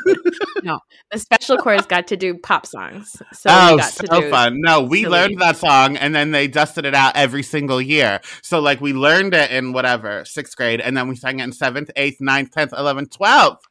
then 0.64 0.78
The 1.12 1.20
special 1.20 1.57
chorus 1.57 1.86
got 1.86 2.07
to 2.07 2.18
do 2.18 2.38
pop 2.38 2.66
songs, 2.66 3.12
so 3.34 3.49
we 3.49 3.74
oh, 3.74 3.78
got 3.78 3.93
so 3.93 4.05
to 4.05 4.22
do. 4.22 4.30
fun. 4.30 4.62
No, 4.62 4.82
we 4.82 5.03
silly. 5.03 5.12
learned 5.12 5.39
that 5.39 5.57
song 5.57 5.97
and 5.97 6.14
then 6.14 6.32
they 6.32 6.47
dusted 6.47 6.86
it 6.86 6.93
out 6.95 7.16
every 7.16 7.43
single 7.43 7.82
year. 7.82 8.20
So, 8.41 8.59
like, 8.59 8.82
we 8.82 8.93
learned 8.93 9.34
it 9.34 9.51
in 9.51 9.74
whatever, 9.74 10.26
sixth 10.26 10.55
grade, 10.55 10.82
and 10.82 10.95
then 10.95 11.07
we 11.07 11.16
sang 11.16 11.39
it 11.39 11.43
in 11.43 11.51
seventh, 11.51 11.91
eighth, 11.95 12.22
ninth, 12.22 12.51
tenth, 12.51 12.74
eleventh, 12.74 13.12
twelfth. 13.12 13.66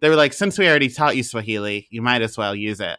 They 0.00 0.08
were 0.08 0.16
like, 0.16 0.32
since 0.32 0.58
we 0.58 0.68
already 0.68 0.88
taught 0.88 1.16
you 1.16 1.22
Swahili, 1.22 1.86
you 1.90 2.02
might 2.02 2.22
as 2.22 2.36
well 2.36 2.54
use 2.54 2.80
it. 2.80 2.98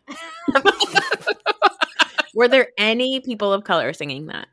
Were 2.33 2.47
there 2.47 2.69
any 2.77 3.19
people 3.19 3.53
of 3.53 3.63
color 3.63 3.93
singing 3.93 4.27
that? 4.27 4.47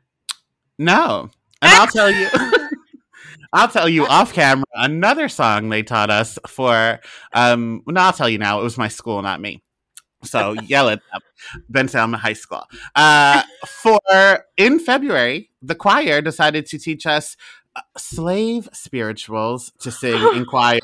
No. 0.77 1.29
And 1.61 1.73
I'll 1.73 1.87
tell 1.87 2.11
you 2.11 2.29
I'll 3.55 3.69
tell 3.69 3.87
you 3.87 4.05
off 4.05 4.33
camera 4.33 4.65
another 4.73 5.29
song 5.29 5.69
they 5.69 5.81
taught 5.81 6.09
us 6.09 6.37
for 6.45 6.99
um 7.33 7.81
no, 7.87 8.01
I'll 8.01 8.13
tell 8.13 8.27
you 8.29 8.37
now, 8.37 8.59
it 8.59 8.63
was 8.63 8.77
my 8.77 8.89
school, 8.89 9.21
not 9.21 9.39
me. 9.39 9.63
So 10.23 10.51
yell 10.67 10.89
it 10.89 10.99
up. 11.13 11.23
Bensalem 11.71 12.13
High 12.15 12.33
School. 12.33 12.63
Uh 12.95 13.43
for 13.65 14.45
in 14.57 14.79
February, 14.79 15.49
the 15.61 15.75
choir 15.75 16.21
decided 16.21 16.65
to 16.67 16.77
teach 16.77 17.05
us 17.05 17.37
uh, 17.77 17.81
slave 17.97 18.67
spirituals 18.73 19.71
to 19.79 19.89
sing 19.91 20.21
in 20.35 20.45
choir. 20.53 20.79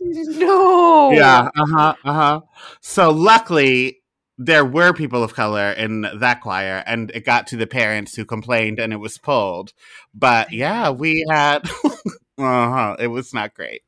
No. 0.00 1.10
Yeah, 1.12 1.48
uh-huh, 1.56 1.94
uh-huh. 2.04 2.40
So 2.80 3.10
luckily 3.10 4.03
there 4.38 4.64
were 4.64 4.92
people 4.92 5.22
of 5.22 5.34
color 5.34 5.70
in 5.72 6.06
that 6.18 6.40
choir 6.40 6.82
and 6.86 7.10
it 7.12 7.24
got 7.24 7.46
to 7.48 7.56
the 7.56 7.66
parents 7.66 8.14
who 8.16 8.24
complained 8.24 8.78
and 8.80 8.92
it 8.92 8.96
was 8.96 9.18
pulled. 9.18 9.72
But 10.12 10.52
yeah, 10.52 10.90
we 10.90 11.24
had 11.30 11.68
uh-huh, 12.38 12.96
it 12.98 13.08
was 13.08 13.32
not 13.32 13.54
great. 13.54 13.82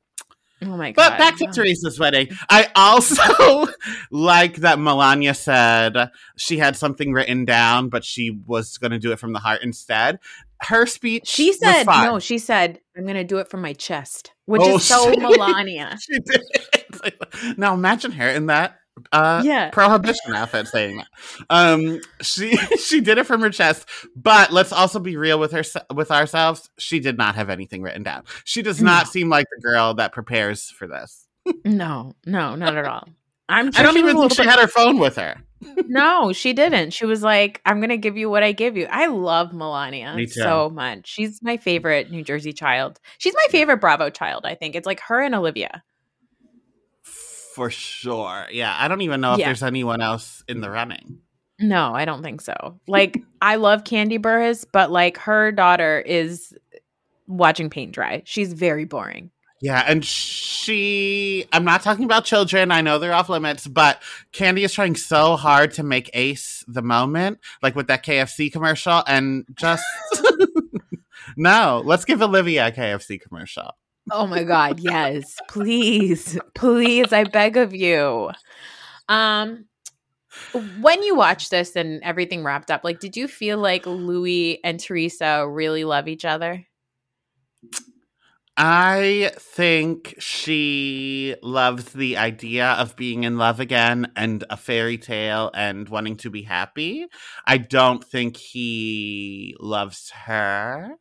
Oh 0.63 0.77
my 0.77 0.93
god. 0.93 1.11
But 1.11 1.19
back 1.19 1.37
to 1.39 1.47
Teresa's 1.53 1.99
wedding. 2.01 2.29
I 2.49 2.69
also 2.75 3.67
like 4.11 4.57
that 4.57 4.79
Milania 4.79 5.37
said 5.37 6.11
she 6.39 6.57
had 6.59 6.77
something 6.77 7.13
written 7.13 7.45
down, 7.45 7.89
but 7.91 8.05
she 8.05 8.31
was 8.47 8.79
going 8.79 8.93
to 8.93 8.99
do 8.99 9.13
it 9.13 9.19
from 9.19 9.33
the 9.35 9.39
heart 9.39 9.63
instead. 9.63 10.19
Her 10.63 10.87
speech. 10.87 11.27
She 11.29 11.53
said 11.53 11.85
no. 11.85 12.19
She 12.19 12.39
said 12.39 12.81
I'm 12.97 13.05
gonna 13.07 13.25
do 13.25 13.37
it 13.39 13.51
from 13.51 13.61
my 13.61 13.75
chest, 13.75 14.33
which 14.47 14.63
Oh, 14.65 14.77
is 14.77 14.85
so 14.85 15.11
shit. 15.11 15.19
Milania. 15.19 16.01
She 16.01 16.19
did. 16.21 17.59
now 17.59 17.75
imagine 17.75 18.13
her 18.13 18.29
in 18.31 18.47
that 18.47 18.77
uh, 19.13 19.43
Yeah. 19.45 19.71
prohibition 19.71 20.35
outfit 20.35 20.69
saying 20.69 20.99
that. 20.99 21.07
Um, 21.51 22.01
she 22.23 22.57
she 22.79 23.01
did 23.01 23.19
it 23.19 23.27
from 23.27 23.41
her 23.43 23.51
chest, 23.51 23.89
but 24.17 24.53
let's 24.53 24.73
also 24.73 24.99
be 24.99 25.17
real 25.17 25.39
with 25.39 25.53
her 25.53 25.63
with 25.95 26.11
ourselves. 26.11 26.71
She 26.79 27.01
did 27.01 27.19
not 27.19 27.35
have 27.35 27.51
anything 27.51 27.83
written 27.83 28.03
down. 28.03 28.25
She 28.45 28.63
does 28.63 28.81
not 28.83 29.07
No. 29.07 29.11
seem 29.11 29.29
like 29.29 29.47
the 29.55 29.63
girl 29.63 29.95
that 29.95 30.13
prepares 30.13 30.71
for 30.71 30.87
this. 30.87 31.27
No, 31.65 32.15
no, 32.25 32.55
not 32.57 32.77
at 32.77 32.85
all. 32.87 33.09
I'm. 33.49 33.69
I 33.77 33.83
don't 33.85 33.97
even 33.99 34.17
think 34.17 34.33
she 34.33 34.43
bit- 34.43 34.51
had 34.51 34.59
her 34.59 34.67
phone 34.67 34.99
with 34.99 35.17
her. 35.17 35.37
No, 35.87 36.33
she 36.33 36.53
didn't. 36.53 36.91
She 36.93 37.07
was 37.07 37.23
like, 37.23 37.63
"I'm 37.65 37.81
gonna 37.81 37.97
give 37.97 38.17
you 38.17 38.29
what 38.29 38.43
I 38.43 38.53
give 38.53 38.77
you." 38.77 38.87
I 38.91 39.07
love 39.07 39.53
Milania 39.53 40.29
so 40.29 40.69
much. 40.69 41.07
She's 41.09 41.41
my 41.43 41.57
favorite 41.57 42.11
New 42.11 42.23
Jersey 42.25 42.53
child. 42.53 42.99
She's 43.19 43.35
my 43.35 43.47
favorite 43.51 43.81
Bravo 43.81 44.11
child. 44.11 44.45
I 44.45 44.55
think 44.55 44.75
it's 44.75 44.87
like 44.87 45.01
her 45.01 45.21
and 45.23 45.35
Olivia. 45.35 45.83
For 47.57 47.71
sure. 47.71 48.47
Yeah, 48.53 48.77
I 48.79 48.87
don't 48.87 49.01
even 49.01 49.23
know 49.23 49.33
if 49.33 49.39
Yeah. 49.39 49.47
there's 49.47 49.63
anyone 49.63 50.03
else 50.03 50.45
in 50.47 50.61
the 50.61 50.69
running. 50.69 51.21
No, 51.59 51.95
I 51.95 52.05
don't 52.05 52.23
think 52.23 52.43
so. 52.43 52.79
Like, 52.87 53.23
I 53.41 53.57
love 53.57 53.83
Kandi 53.83 54.19
Burruss, 54.19 54.67
but 54.71 54.91
like 54.93 55.17
her 55.17 55.53
daughter 55.53 55.99
is 56.05 56.53
watching 57.27 57.71
paint 57.71 57.93
dry. 57.93 58.21
She's 58.27 58.53
very 58.53 58.85
boring. 58.85 59.31
Yeah, 59.63 59.83
and 59.89 60.05
she 60.05 61.47
I'm 61.51 61.65
not 61.65 61.81
talking 61.81 62.05
about 62.05 62.27
children. 62.27 62.71
I 62.71 62.83
know 62.83 62.99
they're 62.99 63.15
off 63.15 63.31
limits, 63.31 63.67
but 63.67 64.03
Kandi 64.35 64.63
is 64.67 64.75
trying 64.75 64.97
so 64.97 65.37
hard 65.37 65.73
to 65.75 65.83
make 65.83 66.11
Ace 66.13 66.63
the 66.69 66.83
moment, 66.83 67.39
like 67.63 67.75
with 67.75 67.87
that 67.87 68.05
KFC 68.05 68.53
commercial, 68.53 69.03
and 69.07 69.47
just 69.55 69.83
no. 71.39 71.81
Let's 71.87 72.05
give 72.05 72.21
Olivia 72.21 72.67
a 72.67 72.71
KFC 72.71 73.19
commercial. 73.19 73.71
Oh 74.11 74.27
my 74.27 74.45
god, 74.45 74.81
yes. 74.81 75.37
Please. 75.49 76.39
Please, 76.55 77.13
I 77.13 77.25
beg 77.25 77.57
of 77.57 77.75
you. 77.75 78.31
Um 79.09 79.67
when 80.81 81.03
you 81.03 81.15
watch 81.15 81.49
this 81.49 81.77
and 81.77 82.03
everything 82.03 82.45
wrapped 82.45 82.71
up, 82.71 82.85
like 82.85 83.01
did 83.01 83.17
you 83.17 83.27
feel 83.27 83.59
like 83.59 83.87
Luis 83.87 84.59
and 84.65 84.79
Teresa 84.79 85.47
really 85.49 85.85
love 85.85 86.09
each 86.09 86.25
other? 86.25 86.67
I 88.59 89.33
think 89.39 90.15
she 90.19 91.37
loves 91.43 91.93
the 91.93 92.17
idea 92.17 92.69
of 92.69 92.97
being 92.97 93.25
in 93.25 93.37
love 93.37 93.61
again 93.61 94.11
and 94.17 94.45
a 94.49 94.57
fairy 94.57 94.97
tale 94.97 95.51
and 95.55 95.87
wanting 95.91 96.17
to 96.19 96.31
be 96.31 96.43
happy. 96.43 97.07
I 97.47 97.59
don't 97.59 98.03
think 98.03 98.37
he 98.39 99.55
loves 99.61 100.11
her. 100.11 100.95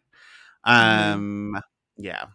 Um 0.65 1.57
yeah, 1.97 2.25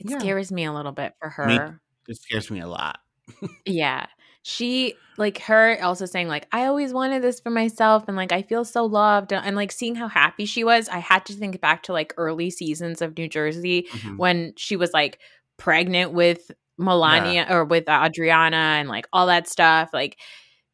It 0.00 0.10
Yeah. 0.10 0.18
scares 0.18 0.50
me 0.50 0.64
a 0.64 0.72
little 0.72 0.92
bit 0.92 1.14
for 1.20 1.46
Me- 1.46 1.56
her. 1.56 1.80
it 2.08 2.16
scares 2.16 2.50
me 2.50 2.60
a 2.60 2.66
lot. 2.68 2.98
Yeah. 3.66 4.06
She 4.42 4.94
like 5.18 5.38
her 5.42 5.78
also 5.82 6.06
saying 6.06 6.26
like 6.28 6.48
I 6.50 6.64
always 6.64 6.94
wanted 6.94 7.22
this 7.22 7.40
for 7.40 7.50
myself 7.50 8.04
and 8.08 8.16
like 8.16 8.32
I 8.32 8.40
feel 8.42 8.64
so 8.64 8.86
loved 8.86 9.32
and, 9.32 9.44
and, 9.44 9.54
like 9.54 9.70
seeing 9.70 9.94
how 9.94 10.08
happy 10.08 10.46
she 10.46 10.64
was, 10.64 10.88
I 10.88 10.98
had 10.98 11.26
to 11.26 11.34
think 11.34 11.60
back 11.60 11.82
to 11.84 11.92
like 11.92 12.14
early 12.16 12.48
seasons 12.50 13.02
of 13.02 13.16
New 13.18 13.28
Jersey 13.28 13.86
Mhm. 13.90 14.16
when 14.16 14.54
she 14.56 14.76
was 14.76 14.92
like 14.94 15.20
pregnant 15.58 16.12
with 16.12 16.50
Milania 16.80 17.50
or 17.50 17.66
with 17.66 17.84
Audriana 17.84 18.54
and 18.80 18.88
like 18.88 19.06
all 19.12 19.26
that 19.26 19.46
stuff. 19.46 19.90
Like 19.92 20.16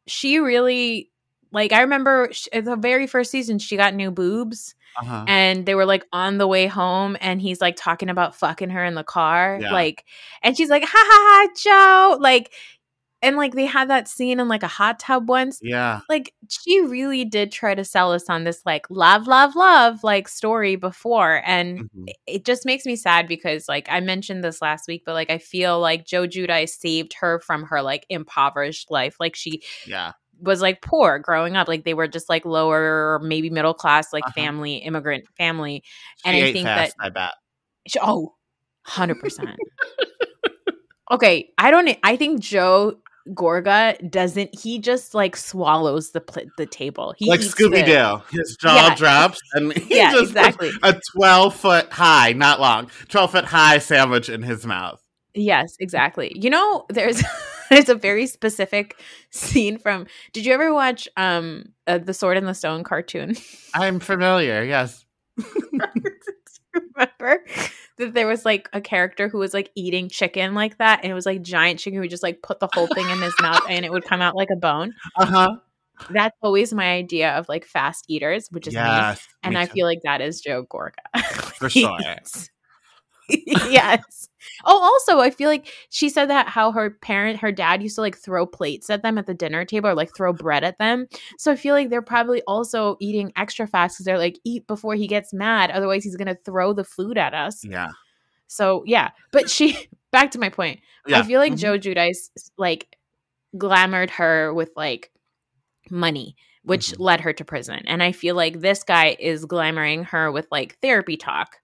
she 0.07 0.39
really 0.39 1.11
like 1.53 1.73
I 1.73 1.81
remember 1.81 2.29
sh- 2.31 2.47
the 2.53 2.77
very 2.77 3.09
first 3.09 3.33
season 3.33 3.59
she 3.59 3.77
got 3.77 3.95
new 3.95 4.13
boobs 4.13 4.77
Uh-huh. 5.01 5.25
and 5.29 5.67
they 5.67 5.75
were 5.75 5.85
like 5.87 6.05
on 6.13 6.39
the 6.39 6.47
way 6.47 6.67
home 6.67 7.17
and 7.21 7.41
he's 7.41 7.61
like 7.61 7.77
talking 7.77 8.09
about 8.09 8.35
fucking 8.35 8.71
her 8.71 8.85
in 8.85 8.95
the 8.95 9.05
car 9.05 9.59
Yeah. 9.61 9.73
like 9.73 10.05
and 10.43 10.57
she's 10.57 10.71
like 10.71 10.85
ha 10.85 10.89
ha 10.93 11.47
ha 11.47 11.49
joe 11.57 12.19
like 12.21 12.53
and 13.23 13.37
like 13.39 13.55
they 13.55 13.65
had 13.67 13.89
that 13.91 14.09
scene 14.09 14.39
in 14.41 14.47
like 14.47 14.63
a 14.63 14.69
hot 14.69 15.01
tub 15.01 15.29
once. 15.29 15.59
Yeah. 15.63 16.01
Like 16.09 16.35
she 16.51 16.83
really 16.83 17.25
did 17.25 17.51
try 17.51 17.75
to 17.75 17.83
sell 17.83 18.13
us 18.13 18.29
on 18.29 18.45
this 18.45 18.61
like 18.67 18.87
love, 18.91 19.27
love, 19.27 19.57
love 19.57 20.05
like 20.05 20.29
story 20.29 20.77
before. 20.77 21.43
And 21.47 21.91
Mhm. 21.91 22.09
it 22.27 22.45
just 22.45 22.67
makes 22.67 22.85
me 22.85 22.95
sad 22.95 23.27
because 23.27 23.69
like 23.69 23.89
I 23.91 24.01
mentioned 24.01 24.45
this 24.45 24.61
last 24.61 24.87
week, 24.87 25.03
but 25.07 25.15
like 25.15 25.31
I 25.31 25.39
feel 25.39 25.81
like 25.81 26.05
Joe 26.07 26.27
Giudice 26.29 26.77
saved 26.79 27.15
her 27.21 27.41
from 27.41 27.65
her 27.65 27.81
like 27.81 28.05
impoverished 28.11 28.91
life. 28.91 29.17
Like 29.19 29.35
she 29.35 29.63
Yeah. 29.87 30.13
Was 30.41 30.61
like 30.61 30.83
poor 30.83 31.19
growing 31.19 31.57
up. 31.57 31.69
Like 31.69 31.85
they 31.85 31.95
were 31.95 32.09
just 32.09 32.29
like 32.29 32.45
lower, 32.45 33.19
maybe 33.23 33.51
middle 33.51 33.75
class, 33.75 34.13
like 34.13 34.25
Uh-huh. 34.25 34.33
family, 34.35 34.77
immigrant 34.77 35.25
family. 35.37 35.83
She 36.19 36.29
And 36.29 36.37
I 36.37 36.53
think 36.53 36.67
fast, 36.67 36.95
that- 36.99 37.05
I 37.07 37.09
bet. 37.11 37.33
She- 37.87 37.99
Oh, 38.03 38.35
100%. 38.89 39.57
okay. 41.11 41.51
I 41.59 41.71
don't, 41.71 41.89
I 42.03 42.17
think 42.17 42.41
Joe 42.41 42.99
Gorga 43.31 44.11
doesn't, 44.11 44.57
he 44.59 44.79
just 44.79 45.15
like 45.15 45.37
swallows 45.37 46.11
the 46.13 46.21
pl- 46.21 46.45
the 46.59 46.67
table. 46.67 47.15
He 47.17 47.29
like 47.29 47.41
Scooby 47.41 47.85
Doo. 47.85 48.23
His 48.37 48.57
jaw 48.61 48.89
Yeah. 48.89 48.95
drops 48.95 49.41
and 49.55 49.73
he 49.77 49.97
Yeah, 49.97 50.13
just 50.13 50.29
exactly. 50.31 50.71
a 50.83 51.01
12 51.17 51.55
foot 51.55 51.93
high, 51.93 52.33
not 52.33 52.61
long, 52.61 52.91
12 53.09 53.33
foot 53.33 53.45
high 53.47 53.79
sandwich 53.79 54.29
in 54.29 54.43
his 54.43 54.65
mouth. 54.67 55.03
Yes, 55.37 55.77
exactly. 55.79 56.33
You 56.35 56.51
know, 56.51 56.87
there's 56.89 57.23
there's 57.71 57.89
a 57.89 57.95
very 57.95 58.27
specific 58.27 58.99
scene 59.31 59.79
from. 59.79 60.07
Did 60.33 60.47
you 60.47 60.55
ever 60.55 60.73
watch 60.73 61.09
um 61.17 61.67
uh, 61.87 61.99
the 61.99 62.15
Sword 62.15 62.39
and 62.39 62.49
the 62.49 62.55
Stone 62.55 62.85
cartoon? 62.85 63.37
I'm 63.75 64.01
familiar, 64.01 64.65
yes. 64.65 65.05
Remember 66.75 67.45
that 67.99 68.15
there 68.15 68.27
was 68.27 68.45
like 68.45 68.69
a 68.73 68.81
character 68.81 69.29
who 69.29 69.39
was 69.39 69.55
like 69.55 69.71
eating 69.75 70.09
chicken 70.09 70.55
like 70.55 70.79
that, 70.79 71.01
and 71.03 71.11
it 71.11 71.15
was 71.15 71.27
like 71.27 71.43
giant 71.43 71.79
chicken 71.79 72.01
who 72.03 72.09
just 72.09 72.23
like 72.23 72.43
put 72.43 72.61
the 72.61 72.69
whole 72.73 72.87
thing 72.87 73.09
in 73.09 73.21
his 73.21 73.35
mouth, 73.41 73.63
and 73.69 73.85
it 73.85 73.93
would 73.93 74.05
come 74.05 74.23
out 74.23 74.35
like 74.35 74.49
a 74.51 74.57
bone. 74.57 74.95
Uh 75.17 75.27
huh. 75.27 75.57
That's 76.11 76.37
always 76.43 76.75
my 76.75 76.93
idea 76.93 77.33
of 77.33 77.49
like 77.49 77.65
fast 77.65 78.05
eaters, 78.09 78.49
which 78.51 78.67
is 78.67 78.75
me. 78.75 78.81
Yes. 78.81 79.27
And 79.43 79.55
me 79.55 79.61
I 79.61 79.67
too. 79.67 79.73
feel 79.73 79.87
like 79.87 80.01
that 80.05 80.21
is 80.21 80.41
Joe 80.41 80.65
Gorga. 80.65 81.23
For 81.59 81.71
sure. 81.71 81.99
yes. 83.47 84.29
Oh, 84.65 84.81
also, 84.81 85.21
I 85.21 85.31
feel 85.31 85.49
like 85.49 85.69
she 85.91 86.09
said 86.09 86.31
that 86.31 86.49
how 86.49 86.73
her 86.73 86.91
parent, 86.91 87.41
her 87.41 87.51
dad 87.53 87.83
used 87.83 87.97
to 87.97 88.01
like 88.01 88.17
throw 88.17 88.47
plates 88.47 88.89
at 88.91 89.03
them 89.03 89.19
at 89.19 89.27
the 89.27 89.35
dinner 89.35 89.65
table 89.65 89.89
or 89.91 89.95
like 89.95 90.15
throw 90.17 90.33
bread 90.33 90.63
at 90.65 90.79
them. 90.79 91.07
So 91.39 91.51
I 91.53 91.57
feel 91.57 91.75
like 91.75 91.91
they're 91.91 92.03
probably 92.03 92.43
also 92.43 92.97
eating 93.01 93.33
extra 93.37 93.67
fast 93.67 93.97
because 93.97 94.05
they're 94.07 94.19
like, 94.19 94.39
eat 94.45 94.67
before 94.67 94.95
he 94.95 95.07
gets 95.07 95.33
mad. 95.33 95.71
Otherwise, 95.71 96.05
he's 96.05 96.17
going 96.17 96.29
to 96.29 96.39
throw 96.45 96.73
the 96.73 96.85
food 96.85 97.19
at 97.19 97.35
us. 97.35 97.65
Yeah. 97.65 97.89
So 98.47 98.85
yeah. 98.87 99.11
But 99.33 99.51
she, 99.51 99.89
back 100.13 100.31
to 100.33 100.39
my 100.39 100.49
point, 100.49 100.81
Yeah. 101.07 101.21
I 101.21 101.23
feel 101.25 101.41
like 101.41 101.55
Mhm. 101.55 101.59
Joe 101.59 101.79
Giudice 101.79 102.31
like 102.57 102.97
glamored 103.57 104.11
her 104.11 104.55
with 104.55 104.71
like 104.77 105.11
money, 105.91 106.37
which 106.63 106.89
Mhm. 106.89 106.97
led 107.01 107.21
her 107.23 107.33
to 107.33 107.45
prison. 107.45 107.83
And 107.87 108.03
I 108.03 108.13
feel 108.13 108.37
like 108.37 108.61
this 108.61 108.83
guy 108.85 109.17
is 109.19 109.47
glamoring 109.47 110.07
her 110.07 110.31
with 110.31 110.47
like 110.51 110.79
therapy 110.81 111.17
talk, 111.17 111.57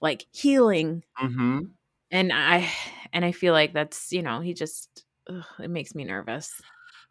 like 0.00 0.26
healing. 0.32 1.04
Mm-hmm. 1.22 1.60
And 2.10 2.32
I 2.32 2.70
and 3.12 3.24
I 3.24 3.32
feel 3.32 3.52
like 3.52 3.72
that's, 3.72 4.12
you 4.12 4.22
know, 4.22 4.40
he 4.40 4.54
just 4.54 5.04
ugh, 5.28 5.44
it 5.60 5.70
makes 5.70 5.94
me 5.94 6.04
nervous. 6.04 6.52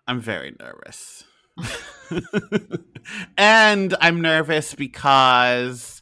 I'm 0.08 0.20
very 0.20 0.56
nervous. 0.60 1.24
and 3.38 3.96
I'm 4.00 4.22
nervous 4.22 4.76
because 4.76 6.02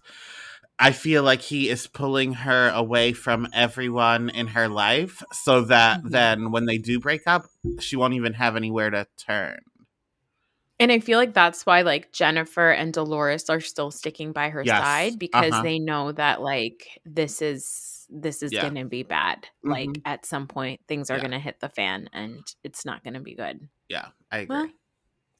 I 0.77 0.91
feel 0.91 1.23
like 1.23 1.41
he 1.41 1.69
is 1.69 1.87
pulling 1.87 2.33
her 2.33 2.69
away 2.69 3.13
from 3.13 3.47
everyone 3.53 4.29
in 4.29 4.47
her 4.47 4.67
life 4.69 5.21
so 5.33 5.61
that 5.61 6.01
Mhm. 6.03 6.09
then 6.11 6.51
when 6.51 6.65
they 6.65 6.77
do 6.77 6.99
break 6.99 7.23
up, 7.27 7.45
she 7.79 7.95
won't 7.95 8.13
even 8.13 8.33
have 8.33 8.55
anywhere 8.55 8.89
to 8.89 9.05
turn. 9.17 9.59
And 10.79 10.91
I 10.91 10.99
feel 10.99 11.19
like 11.19 11.33
that's 11.33 11.65
why 11.65 11.81
like 11.81 12.11
Jennifer 12.13 12.71
and 12.71 12.93
Dolores 12.93 13.49
are 13.49 13.59
still 13.59 13.91
sticking 13.91 14.31
by 14.31 14.49
her 14.49 14.63
Yes. 14.63 14.79
side 14.83 15.19
because 15.19 15.53
Uh-huh. 15.53 15.63
they 15.63 15.79
know 15.79 16.11
that 16.13 16.41
like 16.41 16.99
this 17.05 17.41
is 17.41 17.95
this 18.11 18.41
is 18.41 18.51
Yeah. 18.51 18.61
going 18.61 18.75
to 18.75 18.85
be 18.85 19.03
bad. 19.03 19.47
Like 19.63 19.89
Mhm. 19.89 20.01
at 20.05 20.25
some 20.25 20.47
point 20.47 20.81
things 20.87 21.11
are 21.11 21.15
Yeah. 21.17 21.21
going 21.21 21.31
to 21.31 21.39
hit 21.39 21.59
the 21.59 21.69
fan 21.69 22.09
and 22.11 22.39
it's 22.63 22.83
not 22.85 23.03
going 23.03 23.13
to 23.13 23.19
be 23.19 23.35
good. 23.35 23.69
Yeah, 23.87 24.07
I 24.31 24.39
agree. 24.39 24.55
Well, 24.57 24.69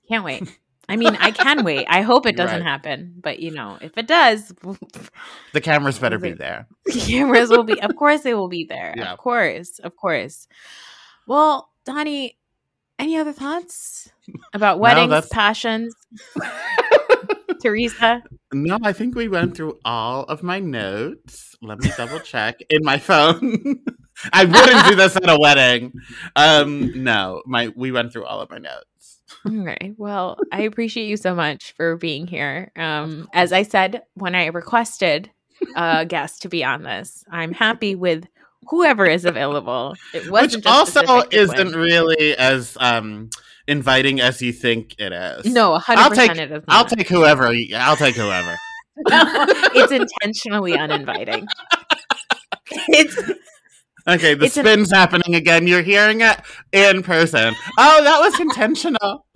can't 0.07 0.23
wait. 0.23 0.41
I 0.89 0.95
mean, 0.95 1.15
I 1.19 1.29
can 1.31 1.63
wait. 1.63 1.85
I 1.87 2.01
hope 2.01 2.25
it 2.25 2.35
doesn't 2.35 2.61
Right. 2.61 2.67
happen, 2.67 3.13
but 3.21 3.39
you 3.39 3.51
know, 3.51 3.77
if 3.79 3.95
it 3.97 4.07
does, 4.07 4.51
the 5.53 5.61
cameras 5.61 5.99
better 5.99 6.17
be 6.17 6.31
there. 6.33 6.67
cameras 6.91 7.49
will 7.49 7.63
be. 7.63 7.79
Of 7.81 7.95
course, 7.95 8.21
they 8.21 8.33
will 8.33 8.49
be 8.49 8.65
there. 8.65 8.93
Yeah. 8.97 9.13
Of 9.13 9.19
course, 9.19 9.77
of 9.79 9.95
course. 9.95 10.47
Well, 11.27 11.71
Donny, 11.85 12.38
any 12.99 13.17
other 13.17 13.33
thoughts 13.33 14.11
about 14.53 14.79
weddings, 14.79 15.27
passions, 15.29 15.95
Teresa? 17.61 18.23
No, 18.53 18.77
I 18.83 18.93
think 18.93 19.15
we 19.15 19.27
went 19.27 19.55
through 19.55 19.79
all 19.85 20.23
of 20.23 20.43
my 20.43 20.59
notes. 20.59 21.55
Let 21.61 21.79
me 21.79 21.91
double 21.97 22.19
check 22.19 22.59
in 22.69 22.83
my 22.83 22.97
phone. 22.97 23.83
I 24.33 24.45
wouldn't 24.45 24.87
do 24.87 24.95
this 24.95 25.15
at 25.15 25.29
a 25.29 25.37
wedding. 25.39 25.93
Um, 26.35 27.03
no, 27.03 27.41
my 27.45 27.71
we 27.75 27.91
went 27.91 28.11
through 28.11 28.25
all 28.25 28.41
of 28.41 28.49
my 28.49 28.57
notes. 28.57 29.21
Okay. 29.47 29.93
Well, 29.97 30.37
I 30.51 30.61
appreciate 30.61 31.07
you 31.07 31.15
so 31.15 31.33
much 31.33 31.73
for 31.73 31.95
being 31.95 32.27
here. 32.27 32.71
Um, 32.75 33.29
as 33.33 33.53
I 33.53 33.63
said 33.63 34.01
when 34.15 34.35
I 34.35 34.47
requested 34.47 35.31
a 35.75 36.05
guest 36.05 36.41
to 36.41 36.49
be 36.49 36.63
on 36.63 36.83
this, 36.83 37.23
I'm 37.31 37.53
happy 37.53 37.95
with 37.95 38.25
whoever 38.67 39.05
is 39.05 39.25
available. 39.25 39.95
It 40.13 40.29
wasn't 40.29 40.65
Which 40.65 40.71
also 40.71 41.23
isn't 41.31 41.75
really 41.75 42.35
as 42.37 42.77
um 42.79 43.29
inviting 43.67 44.19
as 44.19 44.41
you 44.41 44.51
think 44.53 44.95
it 44.99 45.11
is. 45.13 45.45
No, 45.51 45.77
hundred 45.77 46.01
I'll 46.01 46.11
take. 46.11 46.31
It 46.35 46.51
is. 46.51 46.63
I'll 46.67 46.85
take 46.85 47.07
whoever. 47.07 47.53
I'll 47.75 47.95
take 47.95 48.15
whoever. 48.15 48.55
it's 49.07 49.91
intentionally 49.91 50.77
uninviting. 50.77 51.47
It's 52.89 53.17
Okay, 54.07 54.33
the 54.33 54.45
It's 54.45 54.57
an- 54.57 54.63
spin's 54.65 54.91
happening 54.91 55.35
again. 55.35 55.67
You're 55.67 55.81
hearing 55.83 56.21
it 56.21 56.39
in 56.71 57.03
person. 57.03 57.53
Oh, 57.77 58.03
that 58.03 58.19
was 58.19 58.39
intentional. 58.39 59.25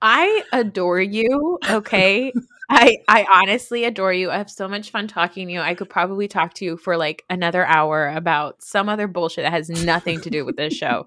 I 0.00 0.44
adore 0.52 1.00
you. 1.00 1.58
Okay. 1.68 2.32
I 2.68 2.98
I 3.08 3.26
honestly 3.30 3.84
adore 3.84 4.12
you. 4.12 4.30
I 4.30 4.36
have 4.36 4.50
so 4.50 4.68
much 4.68 4.90
fun 4.90 5.08
talking 5.08 5.46
to 5.46 5.52
you. 5.52 5.60
I 5.60 5.74
could 5.74 5.88
probably 5.88 6.28
talk 6.28 6.54
to 6.54 6.64
you 6.64 6.76
for 6.76 6.96
like 6.96 7.24
another 7.30 7.64
hour 7.64 8.08
about 8.08 8.62
some 8.62 8.88
other 8.88 9.08
bullshit 9.08 9.44
that 9.44 9.52
has 9.52 9.70
nothing 9.70 10.20
to 10.22 10.30
do 10.30 10.44
with 10.44 10.56
this 10.56 10.74
show. 10.74 11.06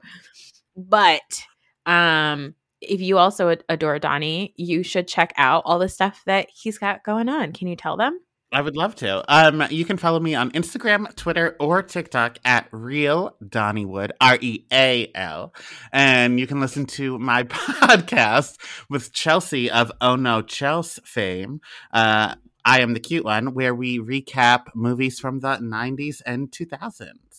But 0.75 1.45
um 1.85 2.55
if 2.81 2.99
you 2.99 3.19
also 3.19 3.55
adore 3.69 3.99
Donny, 3.99 4.55
you 4.57 4.81
should 4.81 5.07
check 5.07 5.33
out 5.37 5.61
all 5.65 5.77
the 5.77 5.87
stuff 5.87 6.23
that 6.25 6.47
he's 6.51 6.79
got 6.79 7.03
going 7.03 7.29
on. 7.29 7.53
Can 7.53 7.67
you 7.67 7.75
tell 7.75 7.95
them? 7.95 8.19
I 8.53 8.61
would 8.61 8.75
love 8.75 8.95
to. 8.95 9.23
Um, 9.33 9.63
you 9.69 9.85
can 9.85 9.95
follow 9.95 10.19
me 10.19 10.35
on 10.35 10.51
Instagram, 10.51 11.15
Twitter, 11.15 11.55
or 11.57 11.81
TikTok 11.81 12.37
at 12.43 12.67
Real 12.71 13.37
Donnywood, 13.41 14.11
R 14.19 14.37
E 14.41 14.65
A 14.73 15.09
L. 15.15 15.53
And 15.93 16.37
you 16.37 16.47
can 16.47 16.59
listen 16.59 16.85
to 16.87 17.17
my 17.17 17.43
podcast 17.43 18.57
with 18.89 19.13
Chelsea 19.13 19.71
of 19.71 19.89
Oh 20.01 20.17
No 20.17 20.41
Chelsea 20.41 21.01
fame. 21.05 21.61
Uh, 21.93 22.35
I 22.65 22.81
am 22.81 22.93
the 22.93 22.99
cute 22.99 23.23
one, 23.23 23.53
where 23.53 23.73
we 23.73 23.99
recap 23.99 24.65
movies 24.75 25.17
from 25.17 25.39
the 25.39 25.57
90s 25.57 26.21
and 26.25 26.51
2000s. 26.51 27.30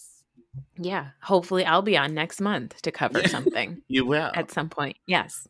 Yeah. 0.76 1.09
Hopefully 1.22 1.64
I'll 1.64 1.82
be 1.82 1.96
on 1.96 2.14
next 2.14 2.40
month 2.40 2.80
to 2.82 2.90
cover 2.92 3.20
Yeah. 3.20 3.28
something. 3.28 3.82
You 3.88 4.05
will. 4.07 4.30
at 4.34 4.50
some 4.50 4.68
point. 4.68 4.96
Yes. 5.07 5.46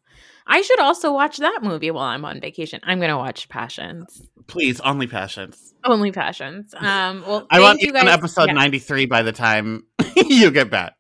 I 0.47 0.63
should 0.63 0.81
also 0.81 1.13
watch 1.13 1.39
that 1.39 1.61
movie 1.63 1.91
while 1.91 2.05
I'm 2.05 2.25
on 2.25 2.41
vacation. 2.41 2.81
I'm 2.83 2.99
going 2.99 3.11
to 3.11 3.17
watch 3.17 3.49
Passions. 3.49 4.29
Please, 4.49 4.81
only 4.81 5.07
passions. 5.07 5.73
Only 5.85 6.11
Passions. 6.13 6.75
Um 6.79 7.25
well 7.27 7.47
I 7.51 7.61
want 7.61 7.81
you 7.81 7.89
you 7.89 7.93
guys. 7.93 8.03
on 8.03 8.09
episode 8.09 8.47
Yeah. 8.49 8.53
93 8.55 9.07
by 9.07 9.23
the 9.23 9.33
time 9.33 9.85
you 10.17 10.51
get 10.51 10.71
back. 10.71 10.95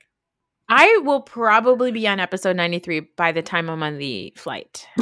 I 0.68 1.00
will 1.05 1.20
probably 1.20 1.90
be 1.92 2.07
on 2.09 2.18
episode 2.20 2.57
93 2.57 3.00
by 3.16 3.32
the 3.32 3.42
time 3.42 3.68
I'm 3.68 3.82
on 3.82 3.98
the 3.98 4.32
flight. 4.36 4.86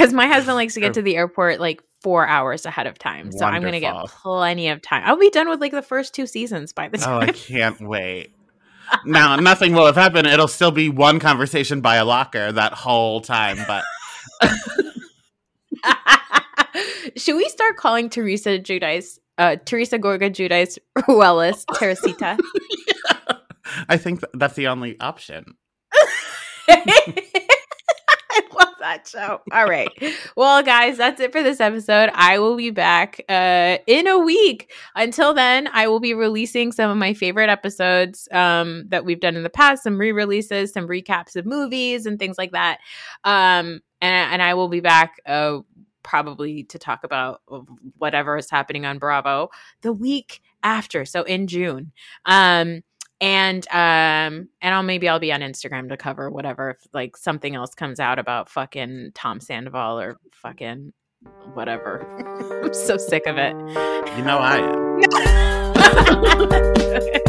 Cuz 0.00 0.12
my 0.12 0.26
husband 0.26 0.56
likes 0.56 0.74
to 0.74 0.80
get 0.80 0.94
to 0.94 1.02
the 1.02 1.16
airport 1.16 1.60
like 1.60 1.82
4 2.02 2.26
hours 2.26 2.64
ahead 2.64 2.86
of 2.86 2.98
time. 2.98 3.30
So 3.30 3.44
I'm 3.44 3.60
going 3.60 3.74
to 3.74 3.80
get 3.80 3.94
plenty 4.06 4.68
of 4.68 4.80
time. 4.80 5.02
I'll 5.04 5.18
be 5.18 5.28
done 5.30 5.48
with 5.50 5.60
like 5.60 5.72
the 5.72 5.82
first 5.82 6.14
two 6.14 6.26
seasons 6.26 6.72
by 6.72 6.88
the 6.88 6.96
time. 6.98 7.22
Oh, 7.22 7.26
I 7.26 7.32
can't 7.32 7.80
wait. 7.80 8.34
Now, 9.06 9.36
nothing 9.36 9.72
will 9.72 9.86
have 9.86 9.94
happened. 9.94 10.26
It'll 10.26 10.48
still 10.48 10.72
be 10.72 10.88
one 10.88 11.20
conversation 11.20 11.80
by 11.80 11.94
a 11.96 12.04
locker 12.04 12.50
that 12.50 12.72
whole 12.72 13.20
time. 13.20 13.56
But 13.68 13.84
Should 17.16 17.36
we 17.36 17.48
start 17.48 17.76
calling 17.76 18.10
Teresa 18.10 18.58
Giudice, 18.58 19.18
uh, 19.38 19.56
Teresa 19.64 19.98
Gorga 19.98 20.28
Giudice 20.30 20.78
Ruelas 20.98 21.64
Teresita? 21.74 22.36
I 23.88 23.96
think 23.96 24.20
th- 24.22 24.32
that's 24.34 24.54
the 24.54 24.66
only 24.66 24.98
option. 25.00 25.54
That 28.90 29.06
show. 29.06 29.40
All 29.52 29.68
right. 29.68 29.88
Well, 30.36 30.64
guys, 30.64 30.96
that's 30.96 31.20
it 31.20 31.30
for 31.30 31.44
this 31.44 31.60
episode. 31.60 32.10
I 32.12 32.40
will 32.40 32.56
be 32.56 32.70
back 32.70 33.20
uh, 33.28 33.78
in 33.86 34.08
a 34.08 34.18
week. 34.18 34.72
Until 34.96 35.32
then, 35.32 35.68
I 35.72 35.86
will 35.86 36.00
be 36.00 36.12
releasing 36.12 36.72
some 36.72 36.90
of 36.90 36.96
my 36.96 37.14
favorite 37.14 37.48
episodes 37.48 38.26
um, 38.32 38.86
that 38.88 39.04
we've 39.04 39.20
done 39.20 39.36
in 39.36 39.44
the 39.44 39.50
past, 39.50 39.84
some 39.84 39.96
re 39.96 40.10
releases, 40.10 40.72
some 40.72 40.88
recaps 40.88 41.36
of 41.36 41.46
movies, 41.46 42.04
and 42.04 42.18
things 42.18 42.36
like 42.36 42.50
that. 42.50 42.78
Um, 43.22 43.80
and, 44.00 44.32
and 44.32 44.42
I 44.42 44.54
will 44.54 44.68
be 44.68 44.80
back. 44.80 45.20
Uh, 45.24 45.60
probably 46.02 46.64
to 46.64 46.78
talk 46.78 47.04
about 47.04 47.42
whatever 47.98 48.38
is 48.38 48.50
happening 48.50 48.86
on 48.86 48.98
Bravo 48.98 49.50
the 49.82 49.92
week 49.92 50.40
after, 50.62 51.04
so 51.04 51.22
in 51.22 51.46
June. 51.46 51.92
Um, 52.24 52.82
and 53.20 53.66
um 53.68 54.48
and 54.62 54.74
I'll 54.74 54.82
maybe 54.82 55.08
I'll 55.08 55.20
be 55.20 55.32
on 55.32 55.40
Instagram 55.40 55.88
to 55.90 55.96
cover 55.96 56.30
whatever 56.30 56.70
if 56.70 56.78
like 56.92 57.16
something 57.16 57.54
else 57.54 57.74
comes 57.74 58.00
out 58.00 58.18
about 58.18 58.48
fucking 58.48 59.12
Tom 59.14 59.40
Sandoval 59.40 60.00
or 60.00 60.18
fucking 60.32 60.92
whatever. 61.54 62.06
I'm 62.64 62.74
so 62.74 62.96
sick 62.96 63.26
of 63.26 63.36
it. 63.38 63.54
You 64.16 64.24
know 64.24 64.38
I 64.38 64.58
am. 64.58 65.00